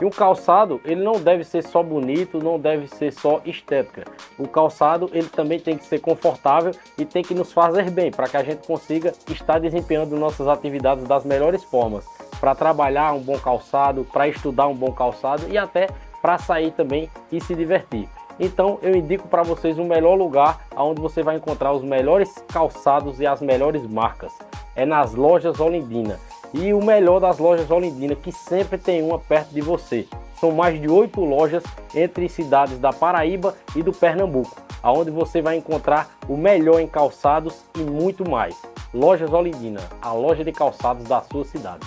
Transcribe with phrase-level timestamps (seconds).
[0.00, 4.04] E um calçado, ele não deve ser só bonito, não deve ser só estética.
[4.38, 8.28] O calçado, ele também tem que ser confortável e tem que nos fazer bem, para
[8.28, 12.06] que a gente consiga estar desempenhando nossas atividades das melhores formas.
[12.38, 15.88] Para trabalhar um bom calçado, para estudar um bom calçado e até
[16.22, 18.08] para sair também e se divertir.
[18.38, 23.18] Então eu indico para vocês o melhor lugar onde você vai encontrar os melhores calçados
[23.20, 24.32] e as melhores marcas.
[24.76, 26.20] É nas lojas Olindina.
[26.54, 30.06] E o melhor das lojas Olindina, que sempre tem uma perto de você.
[30.40, 31.62] São mais de oito lojas
[31.94, 37.64] entre cidades da Paraíba e do Pernambuco, aonde você vai encontrar o melhor em calçados
[37.76, 38.54] e muito mais.
[38.94, 41.86] Lojas Olindina, a loja de calçados da sua cidade.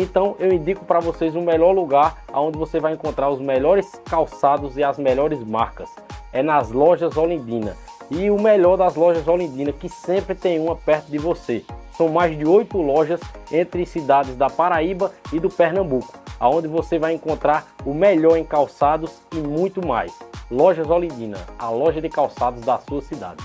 [0.00, 4.78] Então eu indico para vocês o melhor lugar onde você vai encontrar os melhores calçados
[4.78, 5.90] e as melhores marcas.
[6.32, 7.76] É nas lojas Olindina.
[8.10, 11.62] E o melhor das lojas Olindina, que sempre tem uma perto de você.
[11.98, 13.20] São mais de oito lojas
[13.52, 19.20] entre cidades da Paraíba e do Pernambuco, aonde você vai encontrar o melhor em calçados
[19.32, 20.18] e muito mais.
[20.50, 23.44] Lojas Olindina, a loja de calçados da sua cidade.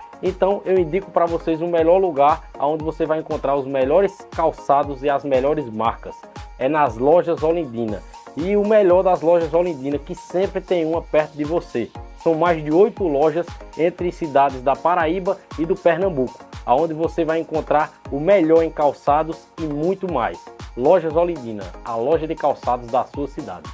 [0.21, 5.03] Então eu indico para vocês o melhor lugar onde você vai encontrar os melhores calçados
[5.03, 6.15] e as melhores marcas.
[6.59, 8.01] É nas lojas Olindina.
[8.37, 11.89] E o melhor das lojas Olindina, que sempre tem uma perto de você.
[12.23, 17.39] São mais de oito lojas entre cidades da Paraíba e do Pernambuco, aonde você vai
[17.39, 20.39] encontrar o melhor em calçados e muito mais.
[20.77, 23.69] Lojas Olindina, a loja de calçados da sua cidade.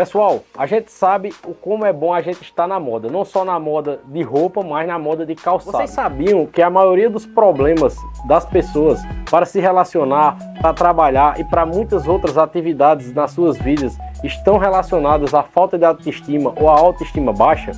[0.00, 3.44] Pessoal, a gente sabe o como é bom a gente estar na moda, não só
[3.44, 5.76] na moda de roupa, mas na moda de calçado.
[5.76, 8.98] Vocês sabiam que a maioria dos problemas das pessoas
[9.30, 15.34] para se relacionar, para trabalhar e para muitas outras atividades nas suas vidas estão relacionadas
[15.34, 17.72] à falta de autoestima ou à autoestima baixa?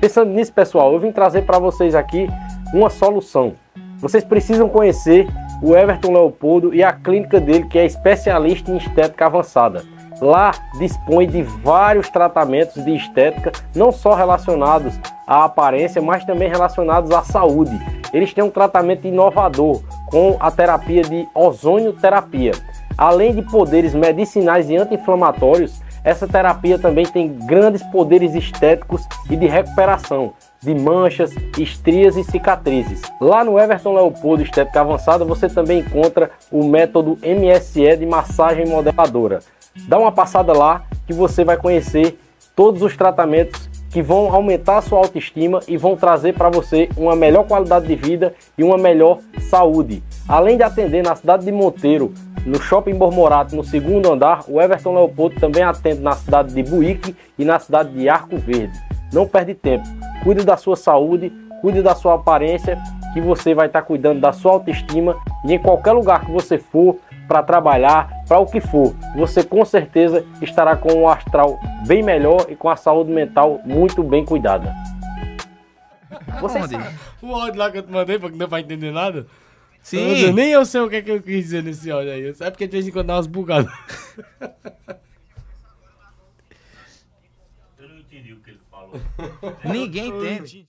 [0.00, 2.26] Pensando nisso, pessoal, eu vim trazer para vocês aqui
[2.72, 3.52] uma solução.
[3.98, 5.28] Vocês precisam conhecer
[5.62, 9.84] o Everton Leopoldo e a clínica dele, que é especialista em estética avançada.
[10.20, 17.10] Lá dispõe de vários tratamentos de estética, não só relacionados à aparência, mas também relacionados
[17.10, 17.78] à saúde.
[18.12, 22.52] Eles têm um tratamento inovador com a terapia de ozonioterapia.
[22.96, 29.46] Além de poderes medicinais e anti-inflamatórios, essa terapia também tem grandes poderes estéticos e de
[29.46, 33.02] recuperação de manchas, estrias e cicatrizes.
[33.20, 39.40] Lá no Everton Leopoldo Estética Avançada você também encontra o método MSE de massagem modeladora.
[39.88, 42.18] Dá uma passada lá que você vai conhecer
[42.54, 47.16] todos os tratamentos que vão aumentar a sua autoestima e vão trazer para você uma
[47.16, 50.02] melhor qualidade de vida e uma melhor saúde.
[50.28, 52.12] Além de atender na cidade de Monteiro,
[52.44, 57.16] no Shopping Bormorato, no segundo andar, o Everton Leopoldo também atende na cidade de Buíque
[57.38, 58.78] e na cidade de Arco Verde.
[59.12, 59.84] Não perde tempo,
[60.22, 62.78] cuide da sua saúde, cuide da sua aparência,
[63.14, 66.96] que você vai estar cuidando da sua autoestima e em qualquer lugar que você for,
[67.26, 72.46] para trabalhar, para o que for, você com certeza estará com um astral bem melhor
[72.48, 74.74] e com a saúde mental muito bem cuidada.
[76.40, 76.58] Você
[77.22, 79.26] o áudio lá que eu te mandei, porque não deu pra entender nada.
[79.80, 80.18] Sim.
[80.20, 82.34] Eu, nem eu sei o que, é que eu quis dizer nesse áudio aí.
[82.40, 83.72] É porque de vez em quando dá umas bugadas.
[87.78, 89.00] Eu não entendi o que ele falou.
[89.64, 90.68] Ninguém entende.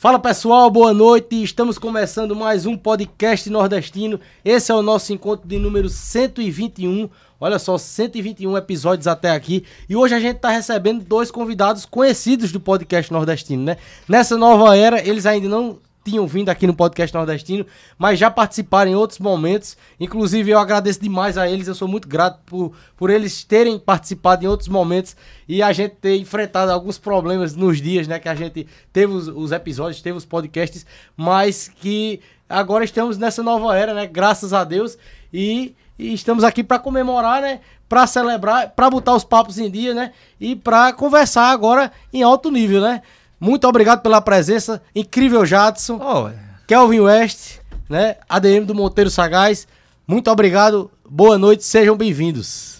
[0.00, 1.42] Fala pessoal, boa noite.
[1.42, 4.18] Estamos começando mais um podcast nordestino.
[4.42, 7.06] Esse é o nosso encontro de número 121.
[7.38, 9.62] Olha só, 121 episódios até aqui.
[9.90, 13.76] E hoje a gente está recebendo dois convidados conhecidos do podcast nordestino, né?
[14.08, 17.66] Nessa nova era, eles ainda não tinham vindo aqui no podcast nordestino,
[17.98, 19.76] mas já participaram em outros momentos.
[19.98, 24.44] Inclusive, eu agradeço demais a eles, eu sou muito grato por, por eles terem participado
[24.44, 25.14] em outros momentos
[25.48, 28.18] e a gente ter enfrentado alguns problemas nos dias, né?
[28.18, 30.86] Que a gente teve os, os episódios, teve os podcasts,
[31.16, 34.06] mas que agora estamos nessa nova era, né?
[34.06, 34.96] Graças a Deus.
[35.32, 37.60] E, e estamos aqui para comemorar, né?
[37.88, 40.12] Para celebrar, para botar os papos em dia, né?
[40.40, 43.02] E para conversar agora em alto nível, né?
[43.40, 44.82] Muito obrigado pela presença.
[44.94, 45.96] Incrível Jadson.
[45.96, 46.30] Oh.
[46.66, 47.58] Kelvin West,
[47.88, 48.16] né?
[48.28, 49.66] ADM do Monteiro Sagaz.
[50.06, 50.90] Muito obrigado.
[51.08, 52.79] Boa noite, sejam bem-vindos.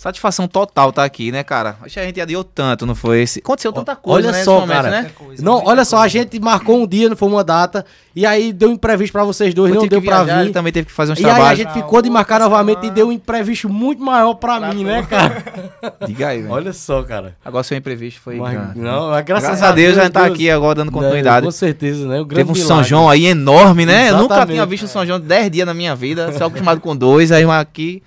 [0.00, 1.76] Satisfação total estar tá aqui, né, cara?
[1.82, 3.20] Acho que a gente adiou tanto, não foi?
[3.20, 3.40] Esse...
[3.40, 4.90] Aconteceu tanta coisa, olha né, só, momento, cara.
[4.90, 5.10] Né?
[5.14, 7.84] Coisa, não, olha só, a gente marcou um dia, não foi uma data,
[8.16, 10.52] e aí deu um imprevisto para vocês dois, Eu não deu para vir.
[10.52, 11.44] também teve que fazer uns e trabalhos.
[11.44, 14.72] E aí a gente ficou de marcar novamente e deu um imprevisto muito maior para
[14.72, 15.44] mim, né, cara?
[16.08, 16.50] Diga aí, velho.
[16.50, 17.36] Olha só, cara.
[17.44, 18.36] Agora seu imprevisto foi...
[18.36, 21.44] Mas, não, é graças, graças a Deus, a gente tá aqui agora dando continuidade.
[21.44, 22.22] com certeza, né?
[22.22, 22.66] O grande Teve um milagre.
[22.66, 24.06] São João aí enorme, né?
[24.06, 24.22] Exatamente.
[24.22, 26.80] Eu nunca tinha visto um São João de 10 dias na minha vida, só acostumado
[26.80, 28.02] com dois, aí aqui...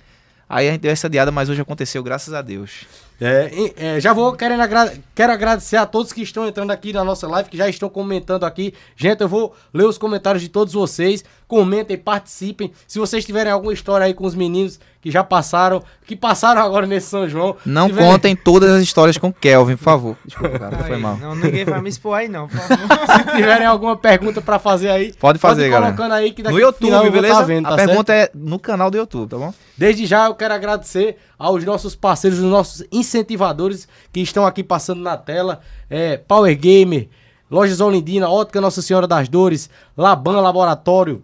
[0.54, 2.86] Aí a gente deu essa diada, mas hoje aconteceu, graças a Deus.
[3.20, 7.02] É, é, já vou querendo agra quero agradecer a todos que estão entrando aqui na
[7.02, 8.72] nossa live, que já estão comentando aqui.
[8.94, 11.24] Gente, eu vou ler os comentários de todos vocês.
[11.54, 12.72] Comentem, participem.
[12.84, 16.84] Se vocês tiverem alguma história aí com os meninos que já passaram, que passaram agora
[16.84, 17.54] nesse São João.
[17.64, 18.10] Não tiverem...
[18.10, 20.16] contem todas as histórias com Kelvin, por favor.
[20.24, 21.16] Desculpa, cara, foi mal.
[21.16, 25.38] Não, ninguém vai me expor aí, não, Se tiverem alguma pergunta pra fazer aí, pode
[25.38, 26.14] fazer, pode galera.
[26.16, 27.34] Aí que no YouTube, final, beleza?
[27.36, 28.34] Tá vendo, tá a pergunta certo?
[28.34, 29.54] é no canal do YouTube, tá bom?
[29.78, 35.02] Desde já eu quero agradecer aos nossos parceiros, os nossos incentivadores que estão aqui passando
[35.02, 35.60] na tela.
[35.88, 37.08] É, Power Gamer,
[37.48, 41.22] Lojas Olindina, Ótica Nossa Senhora das Dores, Laban Laboratório,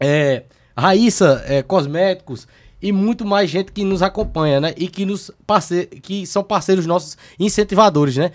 [0.00, 0.44] é,
[0.76, 2.46] Raíssa é, Cosméticos
[2.80, 4.74] e muito mais gente que nos acompanha, né?
[4.76, 5.86] E que nos parce...
[5.86, 8.32] que são parceiros nossos incentivadores, né?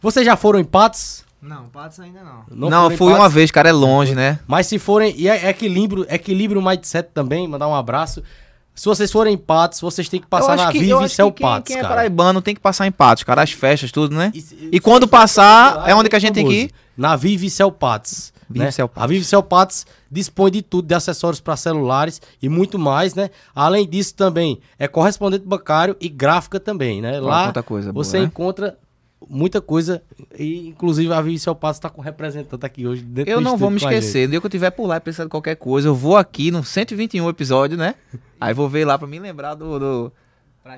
[0.00, 1.24] Vocês já foram em Patos?
[1.40, 2.44] Não, Patos ainda não.
[2.50, 4.38] Não, não fui uma vez, cara, é longe, né?
[4.46, 8.22] Mas se forem, e é equilíbrio, equilíbrio mindset também, mandar um abraço.
[8.74, 11.76] Se vocês forem em Patos, vocês têm que passar na que, Vive Céu Patos, quem,
[11.76, 14.32] quem é paraibano tem que passar em Patos, cara, as festas, tudo, né?
[14.34, 16.70] E, e quando passar, é onde que a gente tem que ir?
[16.96, 18.32] Na Vive Céu Patos.
[18.48, 18.70] Vive né?
[18.96, 23.30] A Vive Céu Patos dispõe de tudo, de acessórios para celulares e muito mais, né?
[23.54, 27.20] Além disso também é correspondente bancário e gráfica também, né?
[27.20, 28.26] Lá coisa você boa, né?
[28.26, 28.78] encontra
[29.28, 30.02] muita coisa
[30.38, 33.56] e inclusive a Vive Céu Patos está com um representante aqui hoje dentro Eu não
[33.56, 35.88] vou me esquecer, no dia que eu tiver por lá e precisar de qualquer coisa,
[35.88, 37.94] eu vou aqui no 121 episódio, né?
[38.40, 40.12] Aí vou ver lá para me lembrar do, do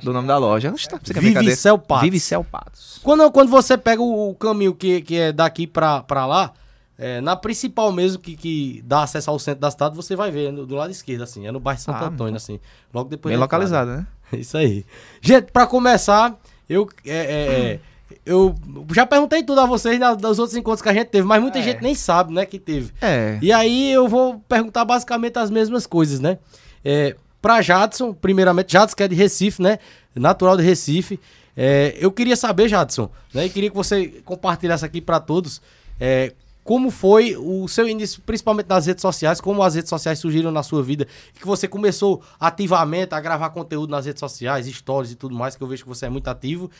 [0.02, 0.72] do nome da loja.
[0.88, 2.04] Tá, Vive Céu Patos.
[2.04, 3.00] Vive Céu Patos.
[3.02, 6.52] Quando, quando você pega o, caminho que, que é daqui pra lá,
[6.96, 10.52] é, na principal mesmo, que, que dá acesso ao centro da cidade, você vai ver
[10.52, 11.46] do lado esquerdo, assim.
[11.46, 12.60] É no bairro Santo ah, Antônio, assim.
[12.92, 13.32] Logo depois.
[13.32, 14.06] Bem localizado, né?
[14.32, 14.84] Isso aí.
[15.20, 16.38] Gente, pra começar,
[16.68, 16.88] eu.
[17.04, 17.80] É, é, é
[18.24, 18.54] eu
[18.92, 21.62] já perguntei tudo a vocês dos outros encontros que a gente teve, mas muita é.
[21.62, 22.92] gente nem sabe, né, que teve.
[23.00, 23.38] É.
[23.42, 26.38] E aí eu vou perguntar basicamente as mesmas coisas, né?
[26.84, 29.78] É, pra Jadson, primeiramente, Jadson que é de Recife, né?
[30.14, 31.18] Natural de Recife.
[31.56, 33.46] É, eu queria saber, Jadson, né?
[33.46, 35.60] E queria que você compartilhasse aqui para todos
[36.00, 36.32] é,
[36.64, 40.62] como foi o seu início, principalmente nas redes sociais, como as redes sociais surgiram na
[40.62, 45.34] sua vida, que você começou ativamente a gravar conteúdo nas redes sociais, stories e tudo
[45.34, 46.70] mais, que eu vejo que você é muito ativo.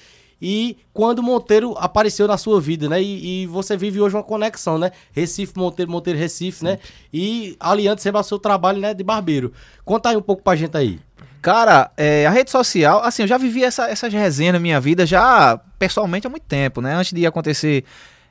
[0.41, 3.01] E quando Monteiro apareceu na sua vida, né?
[3.01, 4.91] E, e você vive hoje uma conexão, né?
[5.13, 6.65] Recife, Monteiro, Monteiro, Recife, Sim.
[6.65, 6.79] né?
[7.13, 8.93] E aliando sempre ao seu trabalho, né?
[8.93, 9.53] De barbeiro.
[9.85, 10.99] Conta aí um pouco pra gente aí.
[11.41, 15.07] Cara, é, a rede social, assim, eu já vivi essa, essas resenhas na minha vida
[15.07, 16.95] já pessoalmente há muito tempo, né?
[16.95, 17.85] Antes de acontecer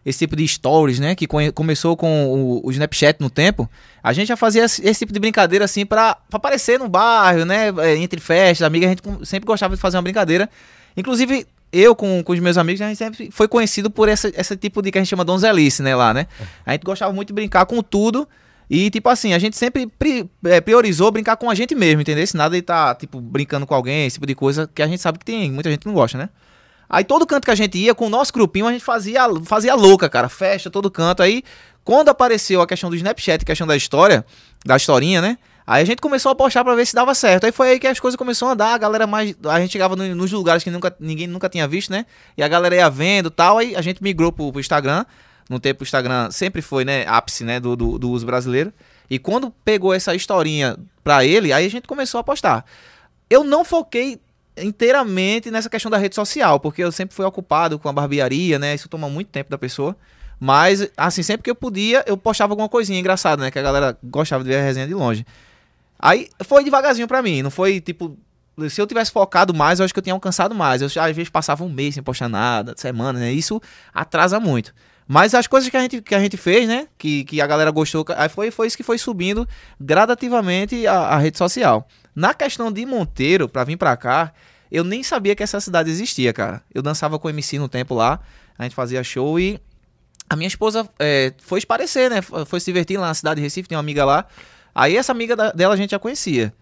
[0.05, 1.15] esse tipo de stories, né?
[1.15, 3.69] Que começou com o, o, Snapchat no tempo.
[4.01, 7.45] A gente já fazia esse, esse tipo de brincadeira assim pra, pra aparecer no bairro,
[7.45, 7.73] né?
[7.79, 10.49] É, entre festas, amigas, a gente sempre gostava de fazer uma brincadeira.
[10.97, 14.57] Inclusive, eu com, com os meus amigos, a gente sempre foi conhecido por essa, esse
[14.57, 15.95] tipo de que a gente chama donzelice, né?
[15.95, 16.27] Lá, né?
[16.65, 18.27] A gente gostava muito de brincar com tudo.
[18.69, 22.25] E, tipo assim, a gente sempre pri, é, priorizou brincar com a gente mesmo, entendeu?
[22.25, 25.01] Se nada de tá, tipo, brincando com alguém, esse tipo de coisa que a gente
[25.01, 26.29] sabe que tem, muita gente não gosta, né?
[26.93, 29.73] Aí todo canto que a gente ia, com o nosso grupinho, a gente fazia, fazia
[29.73, 30.29] louca, cara.
[30.29, 31.23] Festa, todo canto.
[31.23, 31.41] Aí,
[31.83, 34.23] quando apareceu a questão do Snapchat, a questão da história,
[34.63, 35.39] da historinha, né?
[35.65, 37.47] Aí a gente começou a postar para ver se dava certo.
[37.47, 39.35] Aí foi aí que as coisas começaram a andar, a galera mais.
[39.43, 42.05] A gente chegava no, nos lugares que nunca, ninguém nunca tinha visto, né?
[42.37, 43.57] E a galera ia vendo tal.
[43.57, 45.03] Aí a gente migrou pro, pro Instagram.
[45.49, 48.71] No tempo o Instagram sempre foi, né, ápice, né, do, do, do uso brasileiro.
[49.09, 52.63] E quando pegou essa historinha pra ele, aí a gente começou a postar.
[53.31, 54.19] Eu não foquei
[54.57, 58.75] inteiramente nessa questão da rede social, porque eu sempre fui ocupado com a barbearia, né?
[58.75, 59.95] Isso toma muito tempo da pessoa.
[60.39, 63.51] Mas, assim, sempre que eu podia, eu postava alguma coisinha engraçada, né?
[63.51, 65.25] Que a galera gostava de ver a resenha de longe.
[65.97, 68.17] Aí foi devagarzinho pra mim, não foi tipo.
[68.69, 70.81] Se eu tivesse focado mais, eu acho que eu tinha alcançado mais.
[70.81, 73.31] Eu às vezes passava um mês sem postar nada, semana, né?
[73.31, 73.59] Isso
[73.93, 74.73] atrasa muito.
[75.07, 76.87] Mas as coisas que a gente, que a gente fez, né?
[76.97, 79.47] Que, que a galera gostou, aí foi, foi isso que foi subindo
[79.79, 81.87] gradativamente a, a rede social.
[82.15, 84.33] Na questão de Monteiro, pra vir pra cá,
[84.71, 86.61] eu nem sabia que essa cidade existia, cara.
[86.73, 88.19] Eu dançava com o MC no tempo lá,
[88.57, 89.59] a gente fazia show e
[90.29, 92.21] a minha esposa é, foi esparecer, né?
[92.21, 94.25] Foi se divertir lá na cidade de Recife, tem uma amiga lá.
[94.73, 96.53] Aí essa amiga da, dela a gente já conhecia.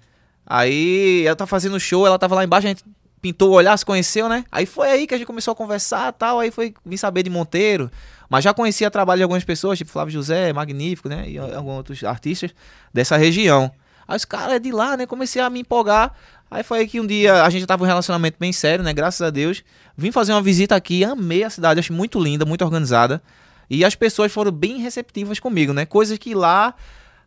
[0.45, 2.83] Aí ela tá fazendo show, ela tava lá embaixo, a gente
[3.21, 4.43] pintou o olhar, se conheceu, né?
[4.51, 6.39] Aí foi aí que a gente começou a conversar tal.
[6.39, 7.89] Aí foi vim saber de Monteiro.
[8.29, 11.29] Mas já conhecia o trabalho de algumas pessoas, tipo Flávio José, Magnífico, né?
[11.29, 12.51] E alguns outros artistas
[12.93, 13.71] dessa região.
[14.11, 15.05] Aí os caras é de lá, né?
[15.05, 16.13] Comecei a me empolgar.
[16.49, 18.91] Aí foi aí que um dia a gente tava um relacionamento bem sério, né?
[18.91, 19.63] Graças a Deus.
[19.95, 23.21] Vim fazer uma visita aqui, amei a cidade, achei muito linda, muito organizada.
[23.69, 25.85] E as pessoas foram bem receptivas comigo, né?
[25.85, 26.75] Coisas que lá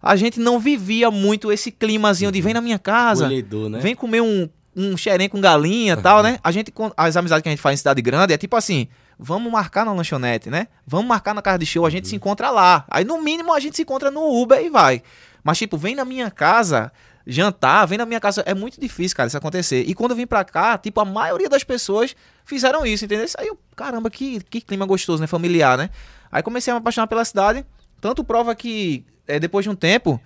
[0.03, 3.79] a gente não vivia muito esse climazinho de vem na minha casa, Colhedor, né?
[3.79, 6.39] vem comer um, um xerém com galinha e tal, né?
[6.45, 8.89] A gente, as amizades que a gente faz em cidade grande é tipo assim,
[9.19, 10.69] vamos marcar na lanchonete, né?
[10.87, 12.85] Vamos marcar na casa de show, a gente se encontra lá.
[12.91, 15.03] Aí no mínimo a gente se encontra no Uber e vai.
[15.45, 16.91] Mas tipo, vem na minha casa
[17.27, 19.83] jantar, vem na minha casa, é muito difícil, cara, isso acontecer.
[19.87, 23.27] E quando eu vim pra cá, tipo, a maioria das pessoas fizeram isso, entendeu?
[23.39, 25.27] Aí eu, caramba, que, que clima gostoso, né?
[25.27, 25.91] Familiar, né?
[26.33, 27.65] Aí comecei a me apaixonar pela cidade.
[28.01, 30.21] Tanto prova que, é, depois de um tempo,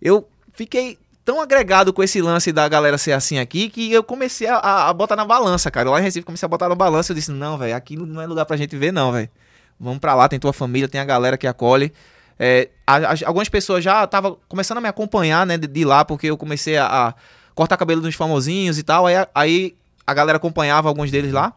[0.00, 4.46] eu fiquei tão agregado com esse lance da galera ser assim aqui que eu comecei
[4.48, 5.90] a, a- botar na balança, cara.
[5.90, 7.12] Lá em Recife comecei a botar na balança.
[7.12, 9.28] Eu disse, não, velho, aqui não é lugar pra gente ver, não, velho.
[9.78, 11.92] Vamos pra lá, tem tua família, tem a galera que acolhe.
[12.42, 16.06] É, a- as- algumas pessoas já estavam começando a me acompanhar, né, de, de lá,
[16.06, 17.14] porque eu comecei a, a
[17.54, 19.06] cortar cabelo dos famosinhos e tal.
[19.06, 21.52] Aí, a- aí a galera acompanhava alguns deles lá.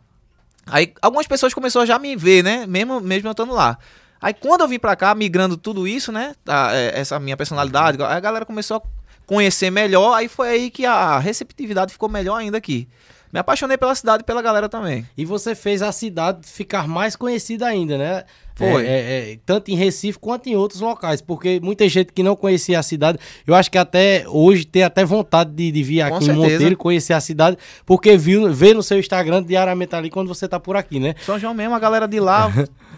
[0.67, 2.65] Aí algumas pessoas começaram já a me ver, né?
[2.67, 3.77] Mesmo, mesmo eu estando lá.
[4.21, 6.33] Aí quando eu vim pra cá, migrando tudo isso, né?
[6.47, 8.81] a- é, essa minha personalidade, a galera começou a
[9.25, 10.13] conhecer melhor.
[10.13, 12.89] Aí foi aí que a receptividade ficou melhor ainda aqui.
[13.31, 15.07] Me apaixonei pela cidade e pela galera também.
[15.17, 18.23] E você fez a cidade ficar mais conhecida ainda, né?
[18.55, 18.85] Foi.
[18.85, 21.21] É, é, é, tanto em Recife quanto em outros locais.
[21.21, 23.17] Porque muita gente que não conhecia a cidade,
[23.47, 26.51] eu acho que até hoje tem até vontade de, de vir Com aqui em certeza.
[26.51, 30.59] Monteiro conhecer a cidade, porque viu, vê no seu Instagram diariamente ali quando você tá
[30.59, 31.15] por aqui, né?
[31.25, 32.51] São João mesmo, a galera de lá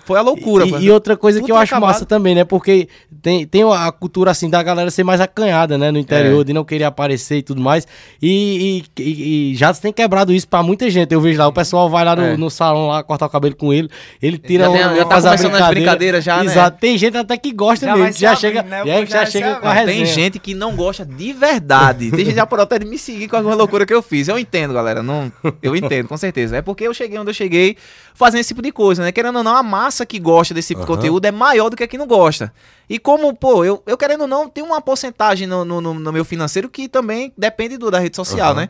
[0.03, 0.65] foi a loucura.
[0.65, 1.89] E, e outra coisa Tudo que eu acho acabado.
[1.89, 2.43] massa também, né?
[2.43, 2.87] Porque
[3.21, 5.89] tem, tem a cultura assim da galera ser mais acanhada, né?
[5.89, 6.43] No interior, É.
[6.43, 7.87] de não querer aparecer e tudo mais.
[8.21, 11.13] E, e, e- e já tem quebrado isso pra muita gente.
[11.13, 12.37] Eu vejo lá, o pessoal vai lá no, É.
[12.37, 13.89] no salão lá cortar o cabelo com ele,
[14.21, 15.15] ele tira Já tem- já tá
[15.49, 16.45] começando as brincadeiras já, né?
[16.45, 16.77] Exato.
[16.79, 18.77] Tem gente até que gosta Já mesmo, já abrindo, chega, né?
[18.85, 19.97] Já, já já chega com a resenha.
[19.97, 22.09] tem gente que não gosta de verdade.
[22.11, 24.27] Tem gente que já por até de me seguir com alguma loucura que eu fiz.
[24.27, 25.01] Eu entendo, galera.
[25.03, 26.57] Não, eu entendo, com certeza.
[26.57, 27.77] É porque eu cheguei onde eu cheguei
[28.13, 29.11] fazendo esse tipo de coisa, né?
[29.11, 30.95] Querendo ou não, a massa que gosta desse tipo de Aham.
[30.97, 32.51] conteúdo é maior do que a que não gosta.
[32.89, 36.13] E como, pô, eu, eu querendo ou não, tem uma porcentagem no, no, no- no
[36.13, 38.61] meu financeiro que também depende do, da rede social, Aham.
[38.61, 38.69] né?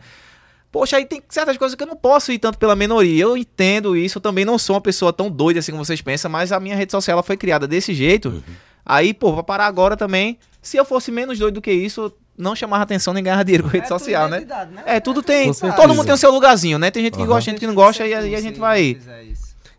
[0.75, 3.24] Poxa, aí tem certas coisas que eu não posso ir tanto pela minoria.
[3.24, 6.29] Eu entendo isso, eu também não sou uma pessoa tão doida assim como vocês pensam,
[6.29, 8.44] mas a minha rede social ela foi criada desse jeito.
[8.86, 12.53] Aí, pô, pra parar agora também, se eu fosse menos doido do que isso, não
[12.53, 14.39] chamava atenção nem ganhar dinheiro com rede É social, né?
[14.39, 15.50] identidade, É, tudo tem.
[15.53, 16.91] Todo mundo tem o seu lugarzinho, né?
[16.91, 17.27] Tem gente que Aham.
[17.29, 18.98] gosta, gente que não gosta, e aí a gente vai.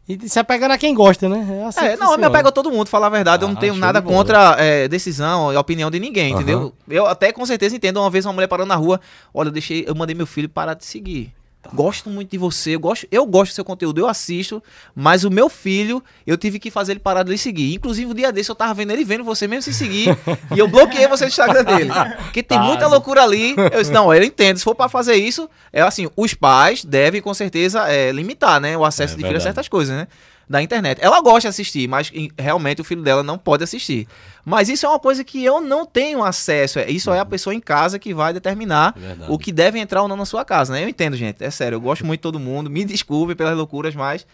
[0.08, 1.44] E se apegando a quem gosta, né?
[1.60, 3.42] É, assim É, não, eu me apego a todo mundo, falar a verdade.
[3.44, 6.42] eu não Ah, tenho nada de contra é, decisão e opinião de ninguém, Aham.
[6.42, 6.74] entendeu?
[6.88, 9.00] Eu até com certeza entendo uma vez uma mulher parando na rua.
[9.34, 11.32] Olha, eu deixei, eu mandei meu filho parar de seguir.
[11.74, 14.62] Gosto muito de você, eu gosto, eu gosto do seu conteúdo, eu assisto,
[14.94, 17.74] mas o meu filho, eu tive que fazer ele parar de lhe seguir.
[17.74, 20.16] Inclusive, o dia desse eu tava vendo ele vendo você mesmo se seguir,
[20.54, 21.90] e eu bloqueei você no Instagram dele.
[22.24, 22.92] Porque tem muita Tado.
[22.92, 23.54] loucura ali.
[23.72, 27.20] Eu disse, não, eu entendo, se for pra fazer isso, é assim, os pais devem
[27.20, 30.06] com certeza é, limitar, né, o acesso É de filho a certas coisas, né?
[30.48, 31.00] Da internet.
[31.02, 34.06] Ela gosta de assistir, mas realmente o filho dela não pode assistir.
[34.44, 36.78] Mas isso é uma coisa que eu não tenho acesso.
[36.78, 40.02] é- Isso é a pessoa em casa que vai determinar É o que deve entrar
[40.02, 40.84] ou não na sua casa, né?
[40.84, 41.42] Eu entendo, gente.
[41.42, 42.70] É sério, eu gosto muito de todo mundo.
[42.70, 44.24] Me desculpe pelas loucuras, mas.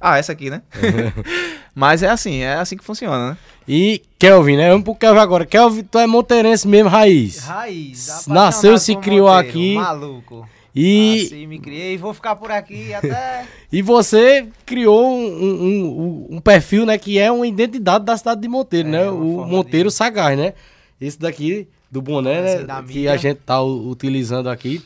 [0.00, 0.62] Ah, essa aqui, né?
[1.72, 3.36] mas é assim, é assim que funciona, né?
[3.68, 4.68] E Kelvin, né?
[4.70, 5.46] Vamos pro Kelvin agora.
[5.46, 7.38] Kelvin, tu é monteirense mesmo, raiz.
[7.44, 8.26] Raiz.
[8.26, 9.74] Nasceu e se criou Monteiro, aqui.
[9.76, 10.48] Maluco.
[10.74, 11.98] E, Assim, me criei.
[11.98, 13.44] Vou ficar por aqui até.
[13.70, 15.86] e você criou um, um,
[16.32, 16.96] um- um perfil, né?
[16.96, 19.10] Que é uma identidade da cidade de Monteiro, É, né?
[19.10, 20.54] O Monteiro de- Sagaz, né?
[21.00, 22.84] Esse daqui, do boné, Esse né?
[22.88, 24.82] Que a gente tá utilizando aqui.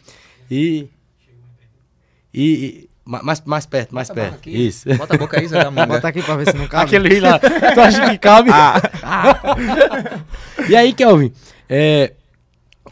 [0.50, 0.88] E...
[2.34, 2.42] E...
[2.42, 4.34] e ma- mais, mais perto, mais Bota perto.
[4.34, 4.66] aqui.
[4.66, 4.92] Isso.
[4.96, 5.86] Bota a boca aí, Zé da Manga.
[5.86, 6.84] Bota aqui pra ver se não cabe.
[6.96, 7.38] Aquele lá.
[7.38, 8.50] Tu acha que cabe?
[10.68, 11.32] e aí, Kelvin,
[11.68, 12.12] é,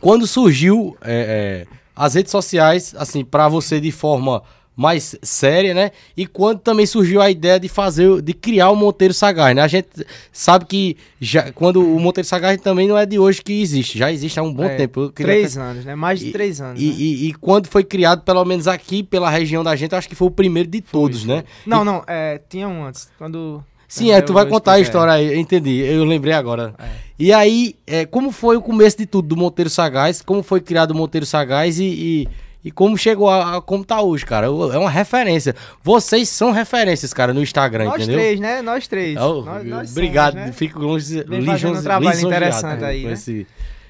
[0.01, 4.43] quando surgiu é, é, as redes sociais, assim, pra você de forma
[4.77, 5.93] mais séria, né?
[6.17, 9.63] E quando também surgiu a ideia de fazer, de criar o Monteiro Sagaz, né?
[9.63, 9.87] A gente
[10.33, 14.11] sabe que já, quando o Monteiro Sagaz também não é de hoje que existe, já
[14.11, 15.11] existe há um bom É, tempo.
[15.11, 15.95] Três anos, né?
[15.95, 16.83] Mais de E- três anos.
[16.83, 16.95] E, né?
[16.99, 20.27] e- e quando foi criado, pelo menos aqui pela região da gente, acho que foi
[20.27, 21.45] o primeiro de todos, né?
[21.65, 23.09] Não, não, é, tinha um antes.
[23.17, 23.65] Quando.
[23.99, 26.75] Sim, é, tu vai contar a história aí, eu entendi, eu lembrei agora.
[26.79, 26.89] É.
[27.19, 30.21] E aí, é, como foi o começo de tudo do Monteiro Sagaz?
[30.21, 32.29] Como foi criado o Monteiro Sagaz e, e,
[32.65, 34.47] e como chegou a, a como tá hoje, cara?
[34.47, 35.55] É uma referência.
[35.83, 38.17] Vocês são referências, cara, no Instagram, Nós entendeu?
[38.19, 38.61] três, né?
[38.63, 39.15] Nós três.
[39.15, 40.53] Nós- nós obrigado, somos, né?
[40.53, 43.13] fico longe, fazendo um trabalho interessante aí, né?
[43.13, 43.47] esse-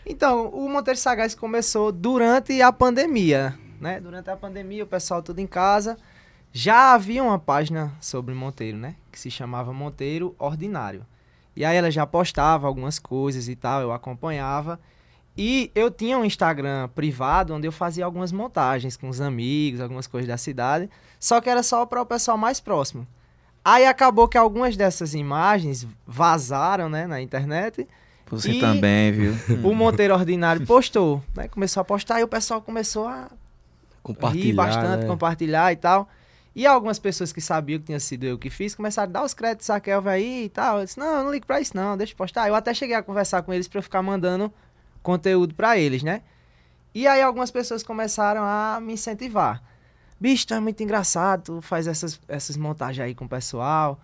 [0.06, 4.00] Então, o Monteiro Sagaz começou durante a pandemia, né?
[4.00, 5.96] Durante a pandemia, o pessoal tudo em casa.
[6.56, 8.94] Já havia uma página sobre Monteiro, né?
[9.10, 11.04] Que se chamava Monteiro Ordinário.
[11.56, 14.78] E aí ela já postava algumas coisas e tal, eu acompanhava.
[15.36, 20.06] E eu tinha um Instagram privado onde eu fazia algumas montagens com os amigos, algumas
[20.06, 20.88] coisas da cidade.
[21.18, 23.04] Só que era só para o pessoal mais próximo.
[23.64, 27.88] Aí acabou que algumas dessas imagens vazaram, né, na internet.
[28.28, 29.34] Você E- também, viu?
[29.64, 31.48] O Monteiro Ordinário postou, né?
[31.48, 33.28] Começou a postar e o pessoal começou a
[34.04, 35.06] compartilhar, rir bastante, né?
[35.08, 36.08] compartilhar e tal.
[36.54, 39.34] E algumas pessoas que sabiam que tinha sido eu que fiz começaram a dar os
[39.34, 40.78] créditos a Kelvin aí e tal.
[40.78, 42.48] Eu disse, não, eu não ligo pra isso não, deixa eu postar.
[42.48, 44.52] Eu até cheguei a conversar com eles pra eu ficar mandando
[45.02, 46.22] conteúdo pra eles, né?
[46.94, 49.62] E aí algumas pessoas começaram a me incentivar.
[50.20, 54.00] Bicho, tu é muito engraçado, tu faz essas, essas montagens aí com o pessoal.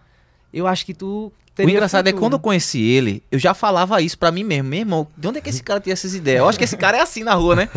[0.52, 3.52] Eu acho que tu O engraçado é que futuro." quando eu conheci ele, eu já
[3.52, 4.68] falava isso pra mim mesmo.
[4.70, 6.38] Meu irmão, de onde é que esse cara tinha essas ideias?
[6.40, 7.68] Eu acho que esse cara é assim na rua, né?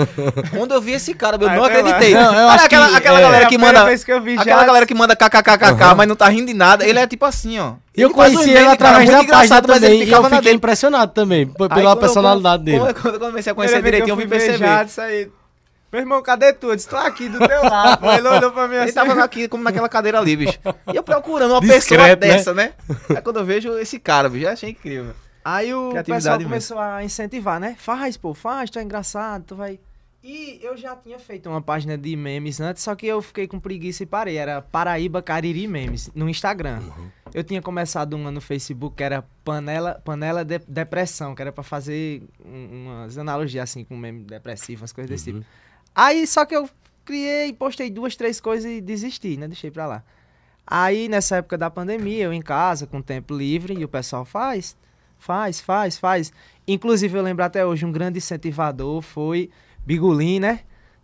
[0.51, 1.79] Quando eu vi esse cara, eu Ah, não sei lá.
[1.89, 2.13] acreditei.
[2.13, 3.89] Não, eu Olha acho aquela, que, aquela é, galera É a que primeira manda.
[3.89, 6.87] vez que eu vi Aquela galera que manda kkkk, mas não tá rindo de nada.
[6.87, 7.73] Ele é tipo assim, ó.
[7.95, 10.07] E eu Ele um conheci meme, ele através da página engraçado, mas ele também.
[10.07, 12.79] E eu fiquei impressionado também p- Aí, pela quando eu- personalidade dele.
[12.79, 14.85] Quando, eu comecei a conhecer direitinho, eu vim perceber.
[14.85, 15.29] isso aí.
[15.93, 16.69] Meu irmão, cadê tu?
[16.71, 17.99] Eu disse, tô aqui do teu lado.
[17.99, 18.11] pô.
[18.11, 18.93] Ele olhou pra mim Ele assim.
[18.93, 20.57] tava aqui, como naquela cadeira ali, bicho.
[20.91, 22.15] E eu procurando uma Discreto, pessoa né?
[22.15, 22.73] dessa, né?
[23.15, 25.13] Aí quando eu vejo esse cara, bicho, eu achei incrível.
[25.45, 26.49] Aí o pessoal mesmo.
[26.49, 27.75] começou a incentivar, né?
[27.77, 29.79] Faz, pô, faz, tu é engraçado, tu vai...
[30.25, 33.59] E eu já tinha feito uma página de memes antes, só que eu fiquei com
[33.59, 34.37] preguiça e parei.
[34.37, 36.79] Era Paraíba Cariri Memes, no Instagram.
[37.33, 41.61] Eu tinha começado uma no Facebook que era Panela, panela de Depressão, que era pra
[41.61, 45.45] fazer um- umas analogias assim com meme depressivo, umas coisas desse tipo.
[45.95, 46.69] Aí só que eu
[47.05, 49.47] criei, postei duas, três coisas e desisti, né?
[49.47, 50.03] Deixei pra lá.
[50.65, 54.77] Aí nessa época da pandemia, eu em casa, com tempo livre, e o pessoal faz,
[55.17, 56.31] faz, faz, faz.
[56.67, 59.49] Inclusive, eu lembro até hoje, um grande incentivador foi
[59.85, 60.61] Bigulin, né?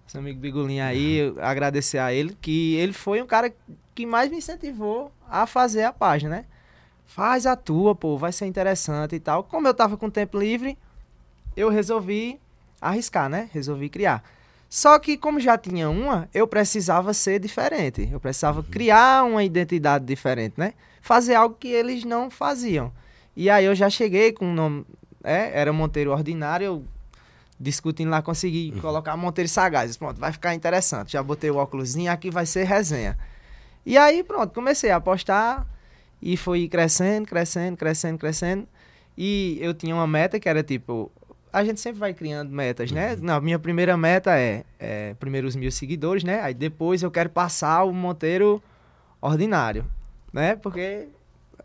[0.07, 3.53] Esse amigo Bigulin aí, eu agradecer a ele, que ele foi um cara
[3.93, 6.45] que mais me incentivou a fazer a página, né?
[7.05, 9.43] Faz a tua, pô, vai ser interessante e tal.
[9.43, 10.77] Como eu tava com tempo livre,
[11.55, 12.39] eu resolvi
[12.79, 13.49] arriscar, né?
[13.51, 14.23] Resolvi criar.
[14.69, 18.07] Só que como já tinha uma, eu precisava ser diferente.
[18.11, 20.73] Eu precisava criar uma identidade diferente, né?
[21.01, 22.93] Fazer algo que eles não faziam.
[23.35, 24.85] E aí eu já cheguei com o nome,
[25.23, 26.85] é, era Monteiro Ordinário, eu
[27.59, 29.97] discutindo lá, consegui colocar Monteiro Sagaz.
[29.97, 31.13] Pronto, vai ficar interessante.
[31.13, 33.17] Já botei o óculosinho, aqui vai ser resenha.
[33.85, 35.67] E aí, pronto, comecei a postar
[36.21, 38.67] e foi crescendo, crescendo, crescendo, crescendo.
[39.17, 41.11] E eu tinha uma meta que era tipo.
[41.51, 43.17] A gente sempre vai criando metas, né?
[43.19, 46.41] Na minha primeira meta é, é primeiro os mil seguidores, né?
[46.41, 48.61] Aí depois eu quero passar o Monteiro
[49.21, 49.83] ordinário,
[50.31, 50.55] né?
[50.55, 51.07] Porque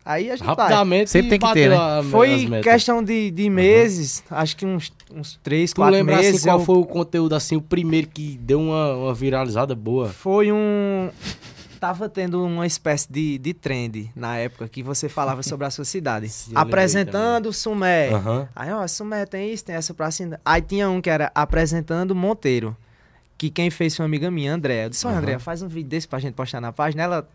[0.03, 0.55] aí a gente vai.
[0.55, 1.75] Rapidamente Sempre tem que ter, né?
[1.77, 6.35] a- Foi questão de, de meses, acho que uns, uns três, Tu quatro lembra meses.
[6.37, 10.09] assim qual eu- foi o conteúdo assim, o primeiro que deu uma, uma viralizada boa?
[10.09, 11.09] Foi um.
[11.85, 15.85] Tava tendo uma espécie de, de trend na época que você falava sobre a sua
[15.85, 16.27] cidade.
[16.29, 18.09] Sim, apresentando Sumé.
[18.11, 18.49] Aham.
[18.55, 20.41] Aí, ó, Sumé tem isso, tem essa pracinha.
[20.43, 22.75] Aí tinha um que era apresentando Monteiro.
[23.37, 24.85] Que quem fez foi uma amiga minha, Andréa.
[24.85, 25.19] Eu disse, Aham.
[25.19, 27.03] Andréa, faz um vídeo desse pra gente postar na página.
[27.03, 27.29] Ela,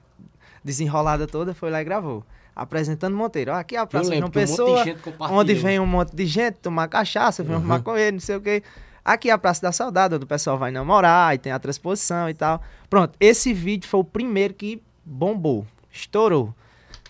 [0.65, 2.25] desenrolada toda, foi lá e gravou.
[2.57, 3.53] Apresentando Monteiro.
[3.53, 4.83] Ó, aqui é a Praça um de Pessoa.
[4.83, 5.41] gente compartilhou.
[5.41, 8.41] Onde vem um monte de gente tomar cachaça, vem arrumar com ele, não sei o
[8.41, 8.65] quê.
[9.05, 12.29] Aqui é a Praça da Saudade, onde o pessoal vai namorar, e tem a transposição
[12.29, 12.63] e tal.
[12.89, 16.55] Pronto, esse vídeo foi o primeiro que bombou, estourou.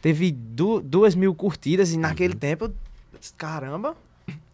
[0.01, 3.97] Teve du duas mil curtidas e naquele tempo, eu disse, caramba,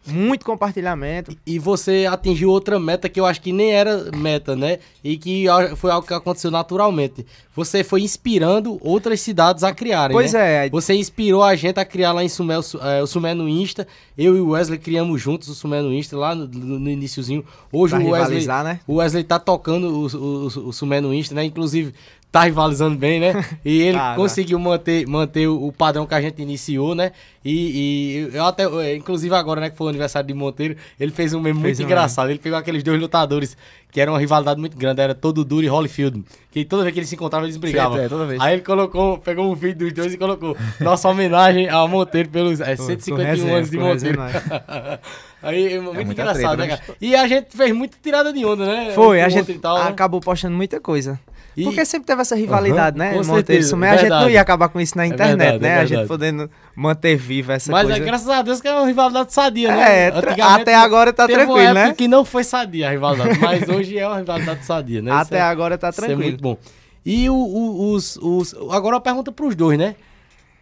[0.07, 1.35] muito compartilhamento.
[1.45, 4.79] E você atingiu outra meta que eu acho que nem era meta, né?
[5.03, 7.25] E que foi algo que aconteceu naturalmente.
[7.55, 10.67] Você foi inspirando outras cidades a criarem, Pois né?
[10.67, 13.49] é, Você inspirou a gente a criar lá em Sumé o, Su- o Sumé no
[13.49, 13.87] Insta.
[14.15, 17.43] Eu e o Wesley criamos juntos o Sumé no Insta lá no, no, iniciozinho.
[17.71, 18.79] Hoje pra o Wesley, né?
[18.87, 21.43] o Wesley tá tocando o, o, o Sumé no Insta, né?
[21.45, 21.93] Inclusive,
[22.39, 23.33] tá rivalizando bem, né?
[23.63, 24.15] E ele Tá, tá.
[24.15, 27.11] conseguiu manter, manter o padrão que a gente iniciou, né?
[27.43, 31.33] E, e eu até, inclusive agora, né, que foi o aniversário de Monteiro, ele fez
[31.33, 32.29] um meme Fez muito um engraçado.
[32.29, 33.55] Ele pegou aqueles dois lutadores
[33.89, 36.25] que eram uma rivalidade muito grande, era todo duro e Holyfield.
[36.51, 37.97] Que toda vez que eles se encontravam, eles brigavam.
[37.99, 38.41] é, toda vez.
[38.41, 42.59] Aí ele colocou, pegou um vídeo dos dois e colocou nossa homenagem a Monteiro pelos
[42.59, 44.19] é, Com- 151 com resenha, anos de Monteiro.
[45.41, 46.77] Aí, é muito muita engraçado, treta, né, né?
[46.77, 46.97] cara?
[46.99, 48.91] E a gente fez muita tirada de onda, né?
[48.93, 49.89] Foi, a gente tal, né?
[49.89, 51.19] acabou postando muita coisa.
[51.57, 53.21] E- Porque sempre teve essa rivalidade, Aham, né?
[53.23, 55.69] Monteiro Sumé, a gente não ia acabar com isso na internet, verdade, né?
[55.69, 57.97] é a gente podendo manter viva essa Mas coisa.
[57.99, 60.05] é graças a Deus que é uma rivalidade sadia, né?
[60.07, 61.95] É, até agora tá tranquilo, né?
[61.97, 65.09] que não foi sadia a rivalidade, mas hoje é uma rivalidade sadia, né?
[65.11, 66.29] Isso Até é- agora tá isso é tranquilo.
[66.29, 66.57] muito bom.
[67.03, 68.53] E o, o- os, os.
[68.69, 69.95] Agora uma pergunta pros dois, né?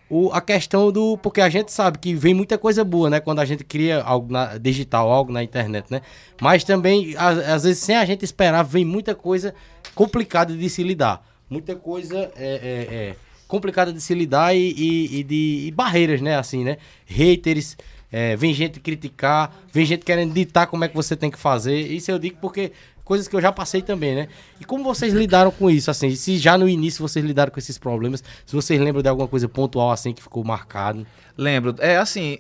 [0.10, 1.18] O, a questão do.
[1.18, 3.20] Porque a gente sabe que vem muita coisa boa, né?
[3.20, 6.02] Quando a gente cria algo na, digital, algo na internet, né?
[6.40, 9.54] Mas também, às, às vezes, sem a gente esperar, vem muita coisa
[9.96, 11.26] complicada de se lidar.
[11.50, 13.16] Muita coisa é, é, é,
[13.48, 16.36] complicada de se lidar e, e- e de e barreiras, né?
[16.38, 16.78] Assim, né?
[17.08, 17.76] Haters.
[18.12, 21.80] é, vem gente criticar, vem gente querendo ditar como é que você tem que fazer.
[21.80, 22.72] Isso eu digo porque
[23.06, 24.28] coisas que eu já passei também, né?
[24.60, 26.14] E como vocês lidaram com isso, assim?
[26.16, 29.48] Se já no início vocês lidaram com esses problemas, se vocês lembram de alguma coisa
[29.48, 31.06] pontual assim que ficou marcado.
[31.38, 31.76] Lembro.
[31.80, 32.40] É assim,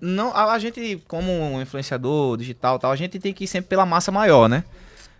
[0.00, 3.68] não, a, a gente, como um influenciador digital tal, a gente tem que ir sempre
[3.68, 4.64] pela massa maior, né?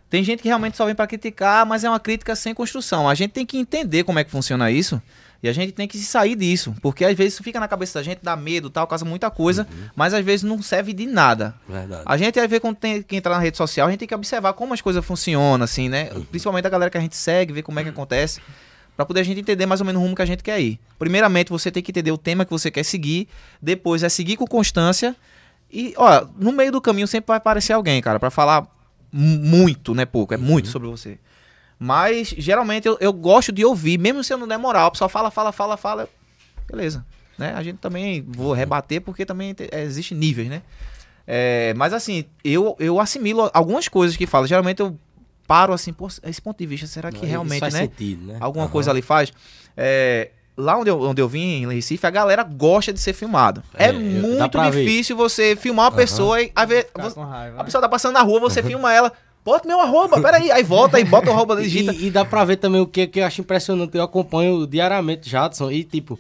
[0.08, 3.08] Tem gente que realmente só vem pra criticar, mas é uma crítica sem construção.
[3.08, 5.02] A gente tem que entender como é que funciona isso
[5.46, 7.98] e a gente tem que se sair disso, porque às vezes isso fica na cabeça
[7.98, 11.54] da gente, dá medo, tal, causa muita coisa, mas às vezes não serve de nada.
[11.68, 12.02] Verdade.
[12.04, 14.14] A gente, às vezes, quando tem que entrar na rede social, a gente tem que
[14.14, 16.10] observar como as coisas funcionam, assim, né?
[16.30, 18.40] Principalmente a galera que a gente segue, ver como é que acontece,
[18.96, 20.78] pra poder a gente entender mais ou menos o rumo que a gente quer ir.
[20.98, 23.28] Primeiramente, você tem que entender o tema que você quer seguir,
[23.60, 25.14] depois é seguir com constância
[25.70, 28.62] e, ó, no meio do caminho sempre vai aparecer alguém, cara, pra falar
[29.12, 30.04] mu- muito, né?
[30.06, 31.18] Pouco, é muito sobre você.
[31.78, 35.10] Mas, geralmente, eu, eu gosto de ouvir, mesmo se eu não der moral, o pessoal
[35.10, 36.08] fala, fala, fala, fala,
[36.70, 37.04] beleza.
[37.38, 37.52] Né?
[37.54, 40.62] A gente também vou rebater porque também te- é, existe níveis, né?
[41.26, 44.46] É, mas assim, eu, eu assimilo algumas coisas que fala.
[44.46, 44.96] Geralmente eu
[45.46, 47.80] paro assim, pô, esse ponto de vista, será que Isso realmente, faz né?
[47.80, 48.36] sentido, né?
[48.40, 48.72] Alguma Aham.
[48.72, 49.32] coisa ali faz.
[49.76, 53.62] É, lá onde eu, onde eu vim, em Recife, a galera gosta de ser filmado.
[53.74, 54.84] É, É, muito pra ver.
[54.84, 57.64] difícil você filmar uma pessoa e a, ver, a né?
[57.64, 59.12] pessoa tá passando na rua, você filma ela.
[59.46, 60.50] Bota meu arroba, peraí.
[60.50, 61.92] Aí volta e bota o arroba, digita.
[61.96, 63.96] E, e dá pra ver também o que, que eu acho impressionante.
[63.96, 66.18] Eu acompanho diariamente Jadson e, tipo,